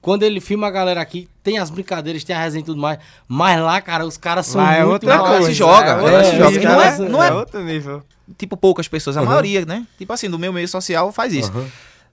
[0.00, 2.98] quando ele filma a galera aqui, tem as brincadeiras, tem a resenha e tudo mais.
[3.26, 5.46] Mas lá, cara, os caras são Lá é muito outra mal, coisa.
[5.48, 6.56] se joga, é é, outro se nível, joga.
[6.60, 8.02] E não é- não é- outro nível.
[8.38, 9.26] tipo, poucas pessoas, a Uhum.
[9.26, 9.84] maioria, né?
[9.98, 11.50] Tipo assim, do meu meio social faz isso.
[11.50, 11.66] Aham.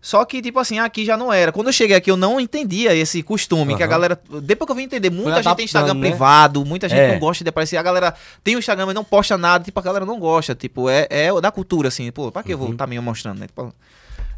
[0.06, 1.52] Só que, tipo assim, aqui já não era.
[1.52, 4.22] Quando eu cheguei aqui, eu não entendia esse costume, que a galera.
[4.44, 6.00] Depois que eu vim entender, muita gente tem Instagram né?
[6.10, 7.12] privado, muita gente É.
[7.14, 7.76] não gosta de aparecer.
[7.78, 8.14] A galera
[8.44, 9.64] tem o Instagram, mas não posta nada.
[9.64, 10.54] Tipo, a galera não gosta.
[10.54, 12.12] Tipo, é, é da cultura, assim.
[12.12, 12.74] Pô, pra que eu vou Uhum.
[12.74, 13.48] estar me mostrando, né?
[13.48, 13.74] Tipo,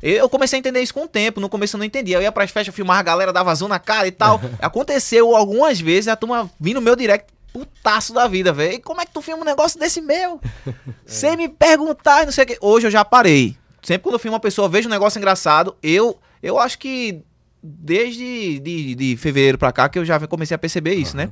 [0.01, 1.41] eu comecei a entender isso com o tempo.
[1.41, 2.15] No começo eu não entendia.
[2.15, 4.39] Eu ia pras festas filmar a galera, dava zoom na cara e tal.
[4.61, 7.27] Aconteceu algumas vezes a turma vir no meu direct.
[7.51, 8.75] Putaço da vida, velho.
[8.75, 10.39] E Como é que tu filma um negócio desse meu?
[11.05, 12.57] Sem me perguntar e não sei o que.
[12.61, 13.57] Hoje eu já parei.
[13.87, 17.21] Sempre quando eu filmo uma pessoa, vejo um negócio engraçado, eu, eu acho que
[17.63, 21.29] desde de, de fevereiro pra cá que eu já comecei a perceber isso, né?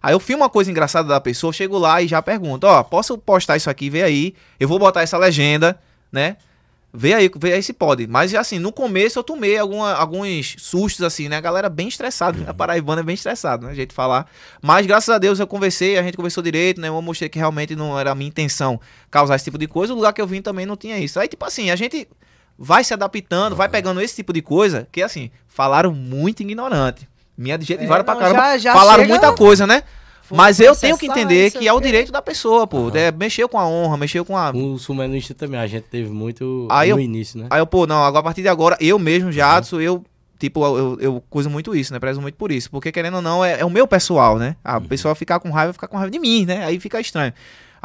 [0.00, 3.18] Aí eu filmo uma coisa engraçada da pessoa, chego lá e já pergunto, ó, posso
[3.18, 5.80] postar isso aqui, vê aí, eu vou botar essa legenda,
[6.12, 6.36] né?
[6.98, 8.06] Vê aí, vê aí se pode.
[8.06, 11.36] Mas assim, no começo eu tomei alguma, alguns sustos, assim, né?
[11.36, 12.46] A galera bem estressada, né?
[12.48, 13.72] A paraibana é bem estressada, né?
[13.72, 14.26] A gente falar.
[14.62, 16.88] Mas graças a Deus eu conversei, a gente conversou direito, né?
[16.88, 18.80] Eu mostrei que realmente não era a minha intenção
[19.10, 19.92] causar esse tipo de coisa.
[19.92, 21.20] O lugar que eu vim também não tinha isso.
[21.20, 22.08] Aí, tipo assim, a gente
[22.58, 27.06] vai se adaptando, vai pegando esse tipo de coisa, que assim, falaram muito ignorante.
[27.36, 28.40] Me adjetivaram É, pra não, caramba.
[28.40, 29.82] já- já falaram chega- muita coisa, né?
[30.26, 32.90] Foi Mas eu tenho que entender que é o direito da pessoa, pô.
[32.94, 34.50] É, mexeu com a honra, mexeu com a.
[34.50, 37.46] O sumanista também, a gente teve muito Aí no eu- início, né?
[37.48, 40.04] Aí eu, pô, não, agora a partir de agora, eu mesmo, Jadson, eu,
[40.38, 42.00] tipo, eu, eu, eu coiso muito isso, né?
[42.00, 42.68] Prezo muito por isso.
[42.70, 44.56] Porque, querendo ou não, é, é o meu pessoal, né?
[44.64, 46.64] A pessoa ficar com raiva, ficar com raiva de mim, né?
[46.64, 47.32] Aí fica estranho.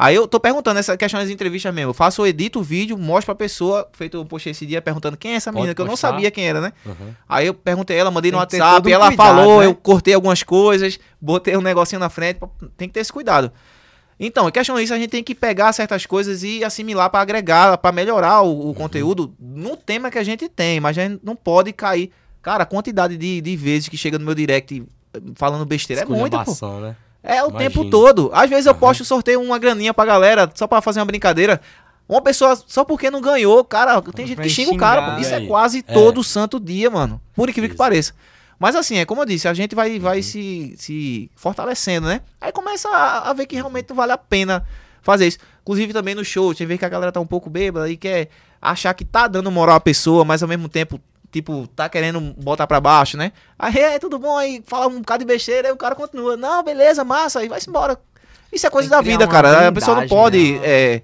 [0.04, 1.90] Aí eu tô perguntando essa questão das entrevistas mesmo.
[1.90, 5.16] Eu faço, eu edito o vídeo, mostro pra pessoa, feito eu postei esse dia perguntando
[5.16, 6.08] quem é essa menina, Pode que eu não postar.
[6.10, 6.72] sabia quem era, né?
[6.84, 7.16] Aham.
[7.28, 9.66] Aí eu perguntei ela, mandei no Tem ter WhatsApp, um ela cuidado, falou, né?
[9.66, 12.40] eu cortei algumas coisas, botei um negocinho na frente,
[12.76, 13.52] tem que ter esse cuidado.
[14.18, 17.76] Então, em questão disso, a gente tem que pegar certas coisas e assimilar pra agregar,
[17.78, 18.70] pra melhorar o, Uhum.
[18.70, 22.10] o conteúdo no tema que a gente tem, mas a gente não pode cair.
[22.40, 24.82] Cara, a quantidade de, de vezes que chega no meu direct
[25.14, 26.80] eh, falando besteira é muita, pô.
[26.80, 26.96] Né?
[27.22, 27.58] É o Imagino.
[27.58, 28.30] tempo todo.
[28.34, 31.60] Às vezes eu posto sorteio uma graninha pra galera, só pra fazer uma brincadeira.
[32.08, 35.20] Uma pessoa, só porque não ganhou, cara, tem gente que xinga o cara.
[35.20, 35.92] Isso é quase É.
[35.94, 37.20] todo santo dia, mano.
[37.34, 37.78] Por incrível que Isso.
[37.78, 38.12] pareça.
[38.58, 40.22] Mas assim, é como eu disse, a gente vai, vai Uhum.
[40.22, 42.20] se, se fortalecendo, né?
[42.40, 44.64] Aí começa a, a ver que realmente vale a pena
[45.00, 45.38] fazer isso.
[45.62, 48.28] Inclusive também no show, você vê que a galera tá um pouco bêbada e quer
[48.60, 51.00] achar que tá dando moral à pessoa, mas ao mesmo tempo,
[51.32, 53.32] tipo, tá querendo botar pra baixo, né?
[53.58, 56.62] Aí, é, tudo bom, aí fala um bocado de besteira, aí o cara continua, não,
[56.62, 57.98] beleza, massa, aí vai-se embora.
[58.52, 59.68] Isso é coisa da vida, cara.
[59.68, 60.60] A pessoa não blindagem, pode né?
[60.62, 61.02] é,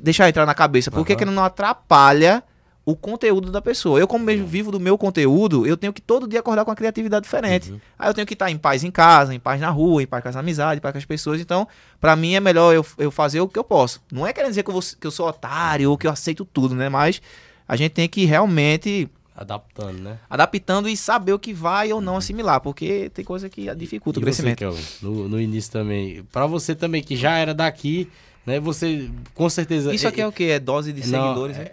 [0.00, 1.18] deixar entrar na cabeça, porque Aham.
[1.18, 2.42] que não atrapalha
[2.86, 3.98] o conteúdo da pessoa.
[3.98, 6.76] Eu, como mesmo vivo do meu conteúdo, eu tenho que todo dia acordar com uma
[6.76, 7.72] criatividade diferente.
[7.72, 7.80] Uhum.
[7.98, 10.22] Aí eu tenho que estar em paz em casa, em paz na rua, em paz
[10.22, 11.40] com as amizades, em paz com as pessoas.
[11.40, 11.66] Então,
[11.98, 14.02] pra mim é melhor eu, eu fazer o que eu posso.
[14.12, 16.44] Não é querendo dizer que eu, vou- que eu sou otário ou que eu aceito
[16.44, 16.90] tudo, né?
[16.90, 17.22] Mas
[17.66, 20.18] a gente tem que realmente Adaptando, né?
[20.30, 24.22] adaptando e saber o que vai ou não assimilar, porque tem coisa que dificulta o
[24.22, 24.58] E você, crescimento.
[24.58, 26.22] Kelvin, no, no início também.
[26.32, 28.08] Pra você também, que já era daqui,
[28.46, 28.60] né?
[28.60, 29.92] Você, com certeza...
[29.92, 30.44] Isso aqui é o que?
[30.44, 31.66] É dose de Não, seguidores, né?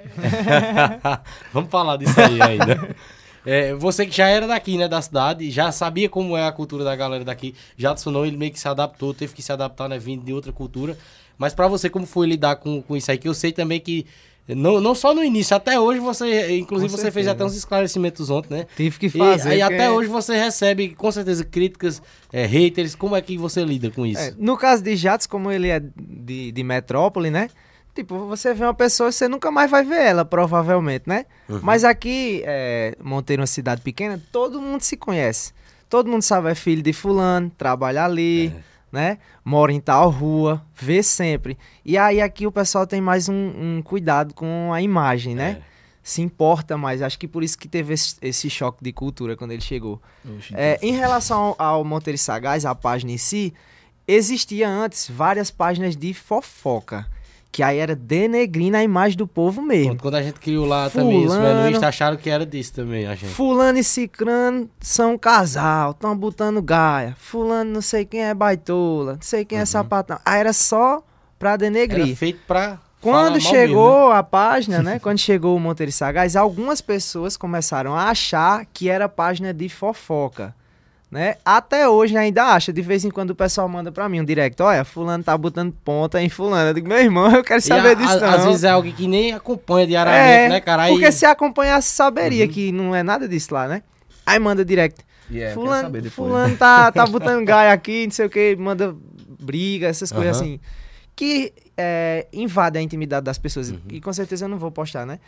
[1.54, 2.95] Vamos falar disso aí ainda.
[3.45, 6.84] É, você que já era daqui, né, da cidade, já sabia como é a cultura
[6.84, 7.56] da galera daqui.
[7.78, 10.52] Jadson não, ele meio que se adaptou, teve que se adaptar, né, vindo de outra
[10.52, 10.97] cultura.
[11.38, 13.17] Mas pra você, como foi lidar com, com isso aí?
[13.17, 14.06] Que eu sei também que,
[14.47, 18.54] não, não só no início, até hoje você, inclusive você fez até uns esclarecimentos ontem,
[18.54, 18.65] né?
[18.75, 19.49] Tive que E fazer.
[19.49, 22.01] aí porque- até hoje você recebe, com certeza, críticas,
[22.34, 22.95] é, haters.
[22.95, 24.21] Como é que você lida com isso?
[24.21, 27.49] É, no caso de Jatos, como ele é de, de metrópole, né?
[27.93, 31.25] Tipo, você vê uma pessoa e você nunca mais vai ver ela, provavelmente, né?
[31.49, 31.60] Uhum.
[31.62, 35.51] Mas aqui, é, Monteiro é uma cidade pequena, todo mundo se conhece.
[35.89, 38.71] Todo mundo sabe, é filho de fulano, trabalha ali, É.
[38.91, 39.17] né?
[39.43, 41.58] Mora em tal rua, vê sempre.
[41.86, 45.62] E aí aqui o pessoal tem mais um, um cuidado com a imagem, né?
[45.67, 45.71] É.
[46.04, 47.01] Se importa mais.
[47.01, 50.01] Acho que por isso que teve esse, esse choque de cultura quando ele chegou.
[50.54, 53.54] É, em relação ao, ao Monteiro Sagaz, a página em si,
[54.08, 57.08] existia antes várias páginas de fofoca.
[57.52, 59.98] Que aí era denegrindo a imagem do povo mesmo.
[59.98, 61.70] Quando a gente criou lá também isso, né, no Fulano.
[61.70, 63.34] Insta, acharam que era disso também, a gente.
[63.34, 67.16] Fulano e Cicrano são um casal, estão botando gaia.
[67.20, 70.18] Fulano não sei quem é baitola, não sei quem é sapatão.
[70.24, 71.04] Aí era só
[71.38, 72.08] pra denegrir.
[72.08, 72.80] Era feito pra.
[73.02, 74.16] Quando chegou mesmo, né?
[74.20, 75.00] a página, né?
[75.04, 80.56] quando chegou o Monteiro Sagaz, algumas pessoas começaram a achar que era página de fofoca.
[81.12, 81.36] Né?
[81.43, 82.71] Até hoje ainda acha.
[82.71, 84.62] De vez em quando o pessoal manda pra mim um direct.
[84.63, 86.69] Olha, fulano tá botando ponta em fulano.
[86.69, 88.30] Eu digo, meu irmão, eu quero saber a- disso a- não.
[88.30, 90.84] Às vezes é alguém que nem acompanha diariamente, é, né, cara?
[90.84, 92.52] Aí, porque se acompanhasse, saberia Uhum.
[92.52, 93.84] que não é nada disso lá, né?
[94.26, 95.04] Aí manda direct.
[95.30, 98.95] Yeah, quero fulano fulano tá, tá botando gaia aqui, não sei o que, manda
[99.39, 100.45] briga, essas coisas Aham.
[100.45, 100.60] assim.
[101.13, 103.69] Que é, invadem a intimidade das pessoas.
[103.71, 103.80] Uhum.
[103.89, 105.19] E com certeza eu não vou postar, né?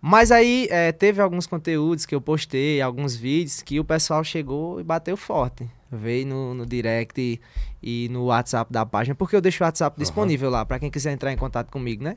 [0.00, 4.80] Mas aí é, teve alguns conteúdos que eu postei, alguns vídeos, que o pessoal chegou
[4.80, 5.68] e bateu forte.
[5.92, 7.40] Veio no, no direct e,
[7.82, 11.12] e no WhatsApp da página, porque eu deixo o WhatsApp disponível lá, pra quem quiser
[11.12, 12.16] entrar em contato comigo, né?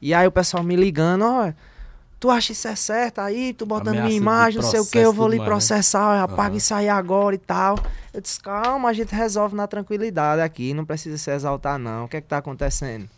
[0.00, 1.52] E aí o pessoal me ligando, ó,
[2.20, 4.98] tu acha isso é certo aí, tu botando Ameaça minha imagem, não sei o que,
[4.98, 5.44] eu vou lhe né?
[5.44, 6.56] processar, apaga Aham.
[6.56, 7.76] isso aí agora e tal.
[8.14, 12.08] Eu disse, calma, a gente resolve na tranquilidade aqui, não precisa se exaltar não, o
[12.08, 13.08] que é que tá acontecendo?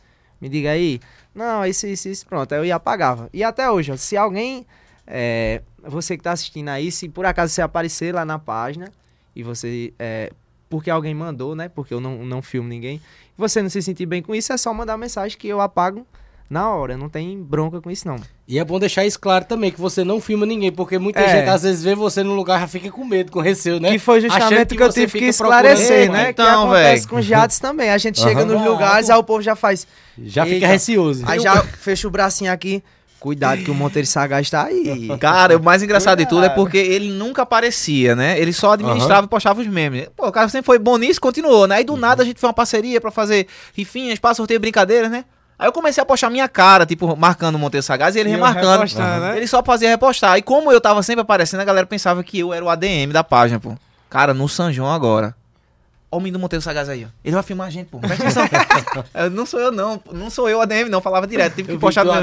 [0.41, 1.01] Me diga aí.
[1.35, 3.29] Não, isso, isso, isso, pronto, aí eu ia apagava.
[3.33, 4.67] E até hoje, ó, se alguém,
[5.07, 8.93] é, você que tá assistindo aí, se por acaso você aparecer lá na página,
[9.35, 10.31] e você, é,
[10.69, 13.01] porque alguém mandou, né, porque eu não, não filmo ninguém,
[13.37, 16.07] você não se sentir bem com isso, é só mandar mensagem que eu apago
[16.53, 18.17] na hora, não tem bronca com isso não.
[18.47, 21.29] E é bom deixar isso claro também, que você não filma ninguém, porque muita É.
[21.39, 23.91] gente às vezes vê você num lugar e já fica com medo, com receio, né?
[23.93, 26.31] Que foi justamente que o que eu tive que esclarecer, né?
[26.31, 27.09] então, que acontece véi.
[27.11, 27.89] com os jatos também.
[27.91, 28.53] A gente chega Aham.
[28.53, 29.87] nos lugares, aí o povo já faz.
[30.23, 31.25] Já fica receoso.
[31.27, 32.83] Aí já fecha o bracinho aqui.
[33.19, 35.09] Cuidado que o Monteiro Sagaz tá aí.
[35.21, 38.39] Cara, o mais engraçado de tudo é porque ele nunca aparecia, né?
[38.39, 40.09] Ele só administrava e postava os memes.
[40.17, 41.77] Pô, o cara sempre foi bom nisso, continuou, né?
[41.77, 45.25] Aí do nada a gente fez uma parceria pra fazer rifinhas, para sorteio brincadeiras, né?
[45.63, 48.33] Aí eu comecei a postar minha cara, tipo, marcando o Monteiro Sagaz e ele E
[48.33, 48.73] remarcando.
[48.73, 49.37] repostando, né?
[49.37, 50.37] Ele só fazia repostar.
[50.37, 53.23] E como eu tava sempre aparecendo, a galera pensava que eu era o ADM da
[53.23, 53.77] página, pô.
[54.11, 55.37] Cara, no São João agora.
[56.15, 57.09] Ó o menino do Monteiro Sagaz aí, ó.
[57.25, 57.99] Ele vai filmar a gente, pô.
[57.99, 58.45] Presta atenção.
[59.15, 59.99] Eu, não sou eu, não.
[60.13, 61.01] Não sou eu ADM, não.
[61.01, 61.55] Falava direto.
[61.55, 62.23] Tive que Eu postar no meu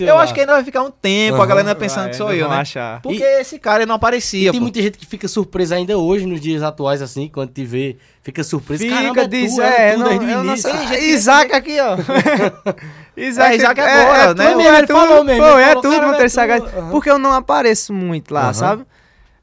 [0.00, 0.22] Eu lá.
[0.24, 1.46] acho que ainda vai ficar um tempo, a Aham.
[1.46, 2.56] galera ainda pensando que sou eu, né?
[2.56, 3.00] achar.
[3.00, 4.64] Porque esse cara ele não aparecia, Tem pô.
[4.64, 8.42] muita gente que fica surpresa ainda hoje, nos dias atuais, assim, quando te vê, fica
[8.42, 8.82] surpresa.
[8.82, 10.70] Fica, Caramba, é diz, tu, é, era tu não, desde o eu não início.
[10.70, 10.86] sei.
[10.86, 11.96] Que- Isaac aqui, ó.
[13.16, 14.52] Isaac, É, Isaac agora, né?
[14.52, 16.30] tu, Ele é tu, falou mesmo, pô, é tudo, é Monteiro.
[16.30, 16.62] Sagaz.
[16.90, 18.84] Porque eu não apareço muito lá, sabe?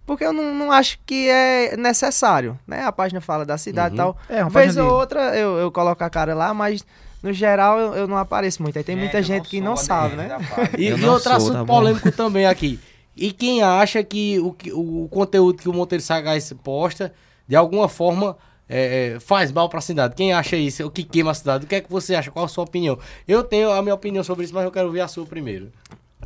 [0.10, 2.84] Porque eu não, não acho que é necessário, né?
[2.84, 4.06] A página fala da cidade e Uhum.
[4.06, 4.18] tal.
[4.28, 6.84] É, uma Vez ou de- outra eu, eu coloco a cara lá, mas
[7.22, 8.76] no geral eu, eu não apareço muito.
[8.76, 10.28] Aí tem muita É, eu gente que sou não sabe, né?
[10.80, 12.80] E, Eu e não outro sou, assunto tá polêmico também aqui.
[13.16, 17.14] E quem acha que o, que- o conteúdo que o Monteiro Sagaz posta,
[17.48, 18.36] de alguma forma,
[18.68, 20.16] é, é, faz mal pra cidade?
[20.16, 20.84] Quem acha isso?
[20.88, 21.66] O que queima a cidade?
[21.66, 22.32] O que é que você acha?
[22.32, 22.98] Qual a sua opinião?
[23.28, 25.72] Eu tenho a minha opinião sobre isso, mas eu quero ouvir a sua primeiro.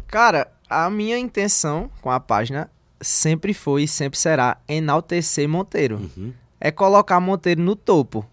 [0.08, 2.70] Cara, a minha intenção com a página
[3.04, 6.10] sempre foi e sempre será enaltecer Monteiro.
[6.18, 6.34] Uhum.
[6.60, 8.26] É colocar Monteiro no topo.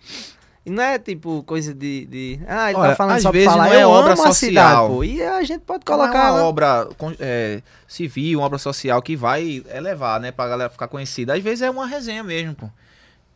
[0.65, 2.07] Não é tipo coisa de.
[2.07, 3.65] de ah, ele Olha, tá falando às só vezes falar.
[3.67, 4.89] não é eu obra amo a cidade, social.
[4.89, 5.05] pô.
[5.05, 6.29] E a gente pode Não colocar.
[6.29, 10.87] é uma obra é, civil, uma obra social que vai elevar, né, pra galera ficar
[10.87, 11.35] conhecida.
[11.35, 12.69] Às vezes é uma resenha mesmo, pô.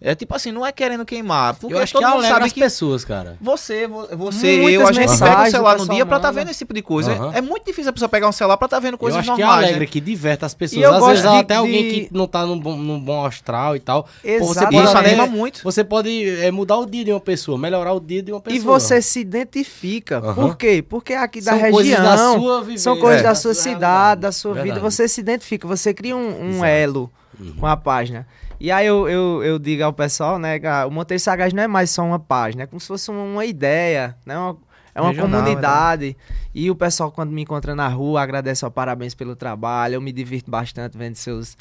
[0.06, 2.46] É tipo assim, não é querendo queimar, porque Eu acho todo que mundo alegra sabe
[2.46, 3.38] as que pessoas, cara.
[3.40, 6.50] você, vo- você, Muitas eu, a gente pega o celular no dia pra tá vendo
[6.50, 7.12] esse tipo de coisa.
[7.12, 7.32] Aham.
[7.34, 9.40] É muito difícil a pessoa pegar um celular pra tá vendo Eu coisas acho que
[9.40, 9.86] normais, alegra, né?
[9.86, 10.82] que diverte as pessoas.
[10.84, 13.76] eu Às vezes de- até alguém de- que não tá num bom, num bom astral
[13.76, 14.02] e tal.
[14.38, 15.62] Pô, você pode Isso anima muito.
[15.64, 18.56] Você pode é, mudar o dia de uma pessoa, melhorar o dia de uma pessoa.
[18.58, 20.18] E você se identifica.
[20.18, 20.34] Aham.
[20.34, 20.84] Por quê?
[20.86, 21.72] Porque aqui da São região.
[21.72, 23.24] coisas da sua vivência, são coisas É.
[23.24, 24.80] da sua cidade, da sua vida.
[24.80, 26.64] Você se identifica, você cria um, Exato.
[26.66, 27.54] elo Uhum.
[27.58, 28.26] com a página.
[28.60, 31.66] E aí eu, eu, eu digo ao pessoal, né, ah, o Monteiro Sagaz não é
[31.66, 34.38] mais só uma página, é como se fosse uma, ideia, né?
[34.38, 34.56] Uma,
[34.94, 36.16] é uma Regional, comunidade.
[36.54, 39.94] E o pessoal, quando me encontra na rua, agradece ao parabéns pelo trabalho.
[39.94, 41.56] Eu me divirto bastante vendo seus,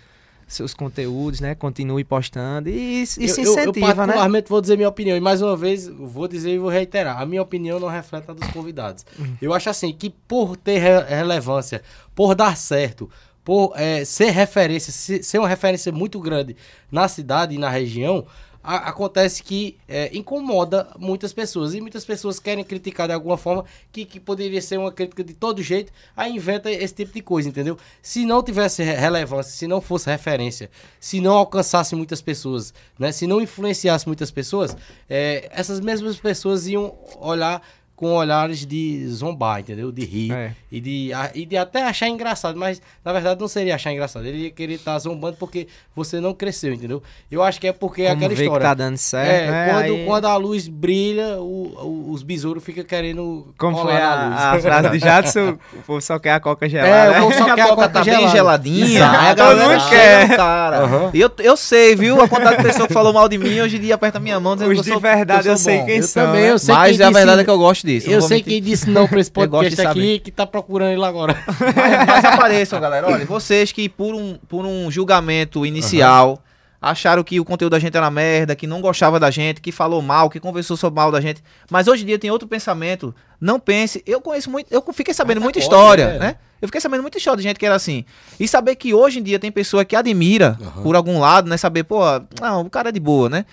[0.48, 1.56] seus conteúdos, né?
[1.56, 2.70] Continue postando.
[2.70, 3.96] E, Eu- se eu, eu incentiva, né?
[3.96, 5.18] particularmente vou dizer minha opinião.
[5.18, 7.20] E mais uma vez, eu vou dizer e vou reiterar.
[7.20, 9.04] A minha opinião não reflete a dos convidados.
[9.18, 9.36] Uhum.
[9.42, 11.82] Eu acho assim, que por ter re- relevância,
[12.14, 13.10] por dar certo,
[13.44, 16.56] por eh, ser referência, se- ser uma referência muito grande
[16.92, 18.26] na cidade e na região,
[18.64, 21.74] a- acontece que eh, incomoda muitas pessoas.
[21.74, 25.34] E muitas pessoas querem criticar de alguma forma que, que poderia ser uma crítica de
[25.34, 27.78] todo jeito, aí inventa esse tipo de coisa, entendeu?
[28.02, 33.12] Se não tivesse re- relevância, se não fosse referência, se não alcançasse muitas pessoas, né?
[33.12, 34.78] Se não influenciasse muitas pessoas,
[35.10, 37.62] eh, essas mesmas pessoas iam olhar
[37.96, 39.92] com olhares de zombar, entendeu?
[39.92, 40.52] De rir É.
[40.72, 44.26] e, de, a- e de até achar engraçado, mas na verdade não seria achar engraçado.
[44.26, 47.02] Ele ia querer estar zombando porque você não cresceu, entendeu?
[47.32, 48.60] Eu acho que é porque é Como aquela vê história.
[48.62, 49.70] que tá dando certo, é, né?
[49.72, 54.26] quando, Aí- quando a luz brilha, o- o- os besouros ficam querendo Como foi a,
[54.26, 54.42] luz.
[54.42, 55.58] a frase de Jadson?
[55.74, 56.90] o povo só quer a coca gelada.
[56.90, 57.20] É, né?
[57.20, 58.32] o povo só a quer a coca coca tá bem gelada.
[58.32, 58.86] geladinha.
[58.98, 59.16] Exato.
[59.26, 60.36] a galera mundo chega quer.
[60.36, 61.12] cara.
[61.14, 62.20] E eu, eu sei, viu?
[62.20, 64.56] A quantidade de pessoa que falou mal de mim hoje em dia aperta minha mão
[64.56, 65.86] dizendo Os que de eu sou, verdade que eu eu sei bom.
[65.86, 66.26] quem Eu são.
[66.26, 66.52] também, né?
[66.52, 68.08] eu sei Mas quem a disse- verdade é que eu gosto disso.
[68.08, 68.54] não Eu vou sei mentir.
[68.54, 70.00] quem disse não pra esse Eu gosto podcast saber.
[70.00, 71.38] aqui que tá procurando ele agora.
[71.48, 73.08] Mas, mas apareçam, galera.
[73.08, 76.42] Olha, vocês que por um, por um julgamento inicial
[76.82, 80.02] acharam que o conteúdo da gente era merda, que não gostava da gente, que falou
[80.02, 81.42] mal, que conversou sobre mal da gente.
[81.72, 83.16] Mas hoje em dia tem outro pensamento.
[83.40, 84.04] Não pense.
[84.06, 84.68] Eu conheço muito.
[84.70, 86.20] Eu fiquei sabendo Mas muita pode, história, é.
[86.20, 86.36] né?
[86.62, 88.04] Eu fiquei sabendo muita história de gente que era assim.
[88.40, 91.56] E saber que hoje em dia tem pessoa que admira por algum lado, né?
[91.58, 92.00] Saber, pô,
[92.42, 93.46] não, o cara é de boa, né?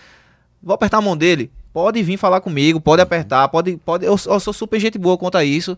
[0.62, 1.50] Vou apertar a mão dele.
[1.72, 3.76] Pode vir falar comigo, pode apertar, pode.
[3.84, 5.76] pode eu, eu sou super gente boa quanto a isso.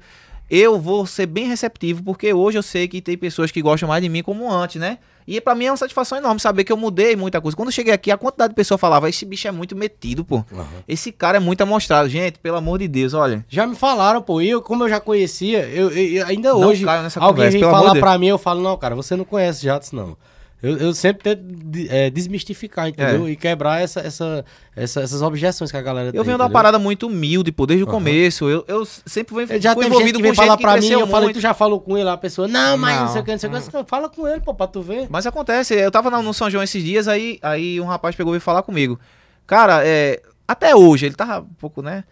[0.50, 4.02] Eu vou ser bem receptivo, porque hoje eu sei que tem pessoas que gostam mais
[4.02, 4.98] de mim como antes, né?
[5.26, 7.56] E pra mim é uma satisfação enorme saber que eu mudei muita coisa.
[7.56, 10.44] Quando eu cheguei aqui, a quantidade de pessoas falava: esse bicho é muito metido, pô.
[10.86, 12.08] Esse cara é muito amostrado.
[12.08, 13.44] Gente, pelo amor de Deus, olha.
[13.48, 16.68] Já me falaram, pô, e eu, como eu já conhecia, eu, eu- eu- ainda Não
[16.68, 16.84] hoje,
[17.24, 19.96] alguém conversa, vem falar de pra mim, eu falo, não, cara, você não conhece Jadson,
[19.96, 20.16] não.
[20.62, 21.42] Eu, eu sempre tento
[21.90, 23.28] é, desmistificar, entendeu?
[23.28, 24.44] E quebrar essa, essa,
[24.76, 26.18] essa- essas objeções que a galera tem.
[26.18, 26.52] Eu venho de uma entendeu?
[26.54, 27.94] parada muito humilde, pô, desde o Aham.
[27.96, 28.48] começo.
[28.48, 30.62] Eu, eu sempre Eu já fui teve gente envolvido que com vem gente falar que
[30.62, 31.36] pra mim, eu falei, muito.
[31.38, 33.12] tu já falou com ele, a pessoa, não, mas não, Não.
[33.12, 33.76] sei o que, não sei o que.
[33.76, 35.08] Eu, Fala com ele, pô, pra tu ver.
[35.10, 38.34] Mas acontece, eu tava no São João esses dias, aí, aí um rapaz pegou e
[38.34, 39.00] veio falar comigo.
[39.48, 42.04] Cara, é, até hoje, ele tava um pouco, né?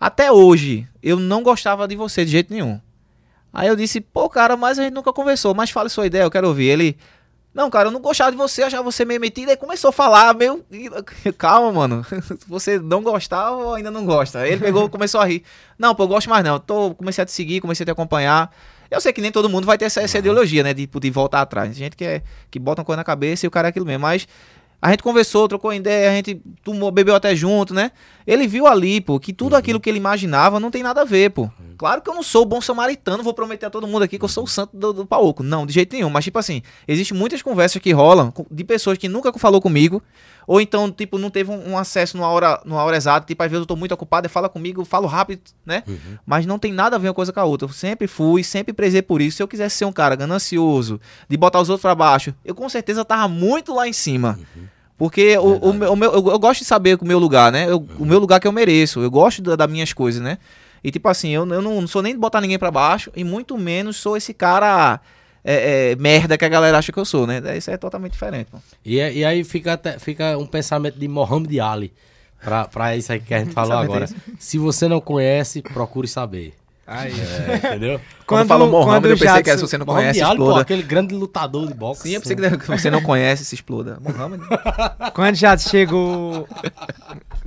[0.00, 2.80] Até hoje, eu não gostava de você de jeito nenhum.
[3.52, 6.30] Aí eu disse, pô, cara, mas a gente nunca conversou, mas fale sua ideia, eu
[6.30, 6.66] quero ouvir.
[6.68, 6.96] Ele,
[7.58, 9.48] não, cara, eu não gostava de você, achava você meio metido.
[9.48, 10.64] Aí começou a falar, meio.
[11.36, 12.06] Calma, mano.
[12.46, 14.38] Você não gostava ou ainda não gosta?
[14.38, 15.42] Aí ele pegou começou a rir.
[15.76, 16.60] Não, pô, eu gosto mais não.
[16.60, 18.54] Tô, comecei a te seguir, comecei a te acompanhar.
[18.88, 20.72] Eu sei que nem todo mundo vai ter essa, essa ideologia, né?
[20.72, 21.68] De, de voltar atrás.
[21.70, 23.84] Tem gente que, é, que bota uma coisa na cabeça e o cara é aquilo
[23.84, 24.02] mesmo.
[24.02, 24.28] Mas
[24.80, 27.90] a gente conversou, trocou ideia, a gente tomou, bebeu até junto, né?
[28.24, 31.30] Ele viu ali, pô, que tudo aquilo que ele imaginava não tem nada a ver,
[31.30, 31.50] pô.
[31.78, 34.24] Claro que eu não sou o bom samaritano, vou prometer a todo mundo aqui que
[34.24, 35.42] eu sou o santo do, do pauco.
[35.44, 36.10] Não, de jeito nenhum.
[36.10, 40.02] Mas, tipo assim, existem muitas conversas que rolam de pessoas que nunca falou comigo,
[40.46, 43.48] ou então, tipo, não teve um, um acesso numa hora, numa hora exata, tipo, às
[43.50, 45.84] vezes eu tô muito ocupado, e fala comigo, falo rápido, né?
[46.26, 47.68] Mas não tem nada a ver uma coisa com a outra.
[47.68, 49.36] Eu sempre fui, sempre prezei por isso.
[49.36, 52.68] Se eu quisesse ser um cara ganancioso, de botar os outros pra baixo, eu com
[52.68, 54.36] certeza tava muito lá em cima.
[54.96, 57.70] Porque o, o meu, o meu- eu, eu gosto de saber o meu lugar, né?
[57.70, 59.00] Eu- O meu lugar que eu mereço.
[59.00, 60.38] Eu gosto da- das minhas coisas, né?
[60.82, 63.24] E tipo assim, eu, eu não, não sou nem de botar ninguém pra baixo, e
[63.24, 65.00] muito menos sou esse cara
[65.44, 67.40] é, é, merda que a galera acha que eu sou, né?
[67.56, 68.48] Isso é totalmente diferente.
[68.50, 68.58] pô.
[68.84, 71.92] E, é- e aí fica, até- fica um pensamento de Mohamed Ali,
[72.42, 74.06] pra, pra isso aí que a gente falou agora.
[74.38, 76.54] Se você não conhece, procure saber.
[76.90, 77.12] Aí.
[77.12, 78.00] É, entendeu?
[78.26, 80.62] Quando, falou Mohamed, eu pensei que era se você não Mohamed conhece, Ali, pô, exploda.
[80.62, 82.02] aquele grande lutador de boxe.
[82.02, 83.98] Sim, eu pensei que que você não conhece, se exploda.
[84.00, 84.42] Mohamed.
[85.12, 86.48] Quando já chegou.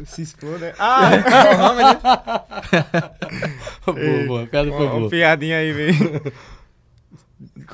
[0.05, 0.75] Se exploda.
[0.77, 1.09] Ah,
[1.57, 1.99] Mohamed.
[3.85, 5.09] boa, boa, a piada foi uma boa.
[5.09, 6.21] piadinha aí, velho.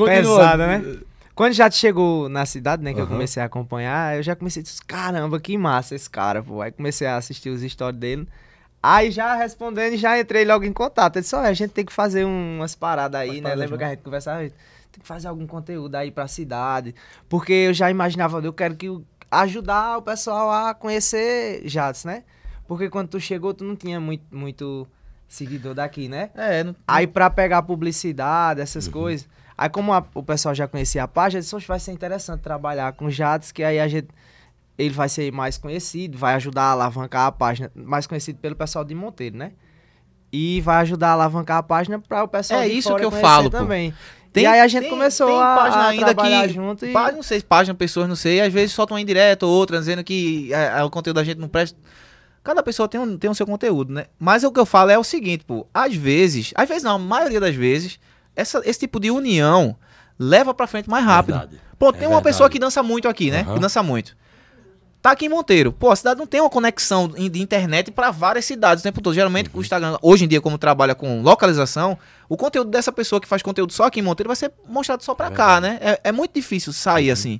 [0.05, 0.99] Pesada, né?
[1.36, 3.13] Quando já chegou na cidade, né, que eu Aham.
[3.13, 6.61] comecei a acompanhar, eu já comecei a dizer, caramba, que massa esse cara, pô.
[6.61, 8.28] Aí comecei a assistir os stories dele.
[8.82, 11.15] Aí já respondendo, já entrei logo em contato.
[11.17, 13.49] Ele disse, olha, a gente tem que fazer um- umas paradas aí, Pode né?
[13.49, 13.78] fazer, Lembra João.
[13.80, 14.39] que a gente conversava?
[14.39, 14.51] Tem
[15.01, 16.95] que fazer algum conteúdo aí pra cidade.
[17.28, 18.88] Porque eu já imaginava, eu quero que
[19.30, 22.23] ajudar o pessoal a conhecer Jades, né?
[22.67, 24.88] Porque quando tu chegou, tu não tinha muito, muito
[25.28, 26.30] seguidor daqui, né?
[26.36, 28.93] É, não, Aí pra pegar publicidade, essas Uhum.
[28.93, 29.28] coisas.
[29.57, 32.41] Aí como a- o pessoal já conhecia a página, eu disse, "Oxe, vai ser interessante
[32.41, 34.07] trabalhar com Jades, que aí a gente
[34.78, 38.86] ele vai ser mais conhecido, vai ajudar a alavancar a página, mais conhecido pelo pessoal
[38.86, 39.51] de Monteiro, né?
[40.32, 43.11] E vai ajudar a alavancar a página para o pessoal É de isso que eu
[43.11, 43.57] falo, pô.
[43.57, 43.93] também.
[44.34, 46.86] Tem- e aí a gente tem- começou tem a, página a ainda trabalhar que- junto
[46.86, 48.41] e Página, não sei, página, pessoas, não sei.
[48.41, 51.39] Às vezes solta uma indireta ou outra, dizendo que é, é, o conteúdo da gente
[51.39, 51.78] não presta.
[52.43, 54.05] Cada pessoa tem, um, tem o seu conteúdo, né?
[54.19, 55.65] Mas o que eu falo é o seguinte, pô.
[55.73, 57.99] Às vezes, às vezes não, a maioria das vezes,
[58.36, 59.75] essa, esse tipo de união
[60.19, 61.39] leva pra frente mais rápido.
[61.39, 61.61] Verdade.
[61.80, 62.23] Pô, É tem uma verdade.
[62.23, 63.41] pessoa que dança muito aqui, né?
[63.41, 63.53] Aham.
[63.55, 64.15] Que dança muito.
[65.08, 65.72] Tá aqui em Monteiro.
[65.72, 69.14] Pô, a cidade não tem uma conexão de internet pra várias cidades o tempo todo.
[69.14, 69.60] Geralmente Uhum.
[69.60, 71.97] o Instagram, hoje em dia, como trabalha com localização,
[72.28, 75.16] o conteúdo dessa pessoa que faz conteúdo só aqui em Monteiro vai ser mostrado só
[75.16, 75.78] pra É cá, né?
[75.80, 77.39] É, é muito difícil sair assim.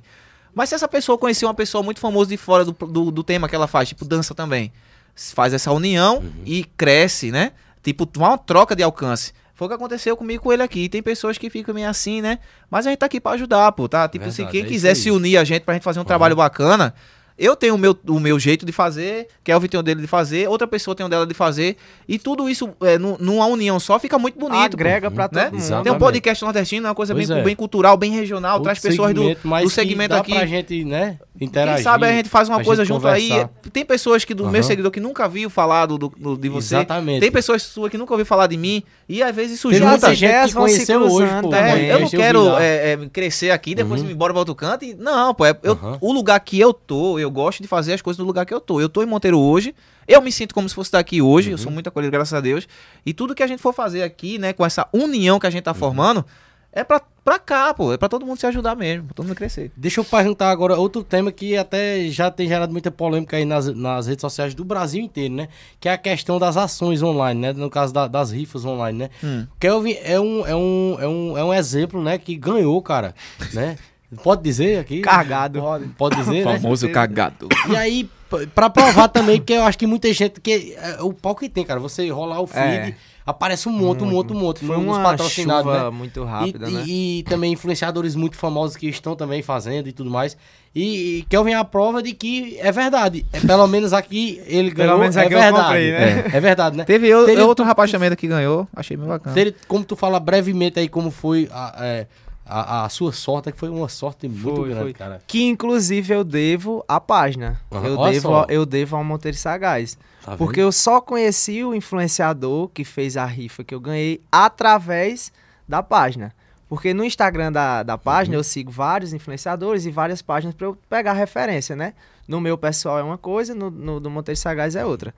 [0.54, 3.46] Mas se essa pessoa conhecer uma pessoa muito famosa de fora do, do, do tema
[3.46, 4.72] que ela faz, tipo dança também,
[5.14, 6.32] faz essa união Uhum.
[6.46, 7.52] e cresce, né?
[7.82, 9.34] Tipo, uma troca de alcance.
[9.54, 10.88] Foi o que aconteceu comigo com ele aqui.
[10.88, 12.38] Tem pessoas que ficam meio assim, né?
[12.70, 14.08] Mas a gente tá aqui pra ajudar, pô, tá?
[14.08, 16.34] Tipo, se Verdade, quem é quiser se unir a gente pra gente fazer um trabalho
[16.34, 16.94] bacana,
[17.38, 20.48] eu tenho o meu, o meu jeito de fazer, Kelvin tem o dele de fazer,
[20.48, 21.76] outra pessoa tem o dela de fazer,
[22.08, 24.58] e tudo isso é, nu- numa união só fica muito bonito.
[24.58, 24.64] pô.
[24.76, 25.50] agrega pra todo né?
[25.82, 27.42] Tem um podcast nordestino, é uma coisa bem, é.
[27.42, 30.32] bem cultural, bem regional, Outro traz pessoas do, do segmento dá aqui.
[30.34, 31.76] pra gente, né, interagir.
[31.76, 33.28] Quem sabe a gente faz uma pra coisa junto aí.
[33.28, 33.50] conversar.
[33.72, 34.62] Tem pessoas que do meu Aham.
[34.62, 36.76] seguidor que nunca viu falar do, do- de você.
[36.76, 37.20] Exatamente.
[37.20, 38.82] Tem pessoas suas que nunca ouviu falar de mim.
[39.08, 40.14] E às vezes isso Tem junta.
[40.14, 41.54] gente que conheceu hoje, pô.
[41.54, 44.08] É, eu não quero é, é, crescer aqui, depois Uhum.
[44.08, 44.84] ir embora pra outro canto.
[44.84, 48.02] E, não, pô, é- eu- o lugar que eu tô, eu gosto de fazer as
[48.02, 48.80] coisas no lugar que eu tô.
[48.80, 49.74] Eu tô em Monteiro hoje,
[50.06, 51.54] eu me sinto como se fosse daqui hoje, Uhum.
[51.54, 52.66] eu sou muito acolhido, graças a Deus.
[53.04, 55.60] E tudo que a gente for fazer aqui, né, com essa união que a gente
[55.60, 55.64] Uhum.
[55.64, 56.24] tá formando,
[56.70, 57.92] é pra, pra cá, pô.
[57.92, 59.72] É pra todo mundo se ajudar mesmo, pra todo mundo crescer.
[59.76, 63.66] Deixa eu perguntar agora outro tema que até já tem gerado muita polêmica aí nas,
[63.74, 65.48] nas redes sociais do Brasil inteiro, né?
[65.80, 67.52] Que é a questão das ações online, né?
[67.54, 69.10] No caso da- das rifas online, né?
[69.24, 69.46] Hum.
[69.58, 72.18] Kelvin é um, é, um, é, um, é um exemplo, né?
[72.18, 73.14] Que ganhou, cara,
[73.54, 73.76] né?
[74.22, 75.00] Pode dizer aqui?
[75.00, 75.60] Cargado.
[75.60, 76.92] Pode, pode dizer, né?
[76.92, 77.48] cagado.
[77.70, 78.08] E aí,
[78.54, 80.40] pra provar também, porque eu acho que muita gente.
[80.40, 81.78] que é, O pau que tem, cara.
[81.78, 82.94] Você rolar o feed, É.
[83.26, 84.64] aparece um monte, um monte, um monte.
[84.64, 85.90] Foi uma patrocinados, chuva né?
[85.90, 86.84] muito rápida, e, né?
[86.86, 90.38] e- e também influenciadores muito famosos que estão também fazendo e tudo mais.
[90.74, 93.26] E, e Kelvin é a prova de que é verdade.
[93.30, 94.98] É, pelo menos aqui ele Pelo ganhou.
[95.00, 95.64] menos é aqui eu verdade.
[95.64, 95.98] comprei, né?
[96.32, 96.84] É, é verdade, né?
[96.84, 99.34] Teve eu- Teve- outro rapaz também que ganhou, achei bem bacana.
[99.34, 102.06] Teve- como tu fala brevemente aí como foi a, é,
[102.48, 104.92] a, a sua sorte, que foi uma sorte muito Foi, grande, foi.
[104.94, 105.22] cara.
[105.26, 107.60] Que inclusive eu devo à página.
[107.70, 107.86] Aham.
[107.86, 108.46] Eu, Olha devo, só.
[108.48, 109.98] eu devo ao Monteiro Sagaz.
[110.24, 110.36] Tá?
[110.36, 115.32] Porque eu só conheci o influenciador que fez a rifa que eu ganhei através
[115.68, 116.32] da página.
[116.68, 118.40] Porque no Instagram da, da página Uhum.
[118.40, 121.94] eu sigo vários influenciadores e várias páginas para eu pegar referência, né?
[122.26, 125.14] No meu pessoal é uma coisa, no, no do Monteiro Sagaz é outra.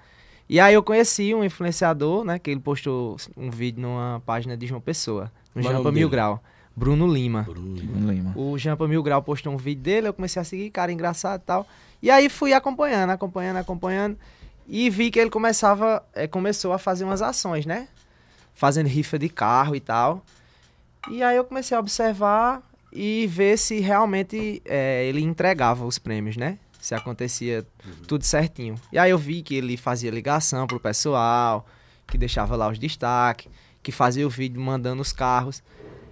[0.49, 2.39] E aí eu conheci um influenciador, né?
[2.39, 6.11] Que ele postou um vídeo numa página de João Pessoa, no é Jampa Mil dele?
[6.11, 6.43] Grau.
[6.81, 7.43] Bruno Lima.
[7.43, 8.11] Bruno.
[8.11, 8.33] Lima.
[8.35, 11.45] O Jampa Mil Grau postou um vídeo dele, eu comecei a seguir, cara, engraçado e
[11.45, 11.67] tal.
[12.03, 14.17] E aí fui acompanhando, acompanhando, acompanhando.
[14.67, 17.89] E vi que ele começava, eh, começou a fazer umas ações, né?
[18.55, 20.25] Fazendo rifa de carro e tal.
[21.11, 26.39] E aí eu comecei a observar e ver se realmente eh, ele entregava os prêmios,
[26.39, 26.59] né?
[26.81, 27.67] Se acontecia
[28.09, 28.75] tudo certinho.
[28.91, 31.67] E aí eu vi que ele fazia ligação pro pessoal,
[32.07, 33.53] que deixava lá os destaques,
[33.83, 35.63] que fazia o vídeo mandando os carros.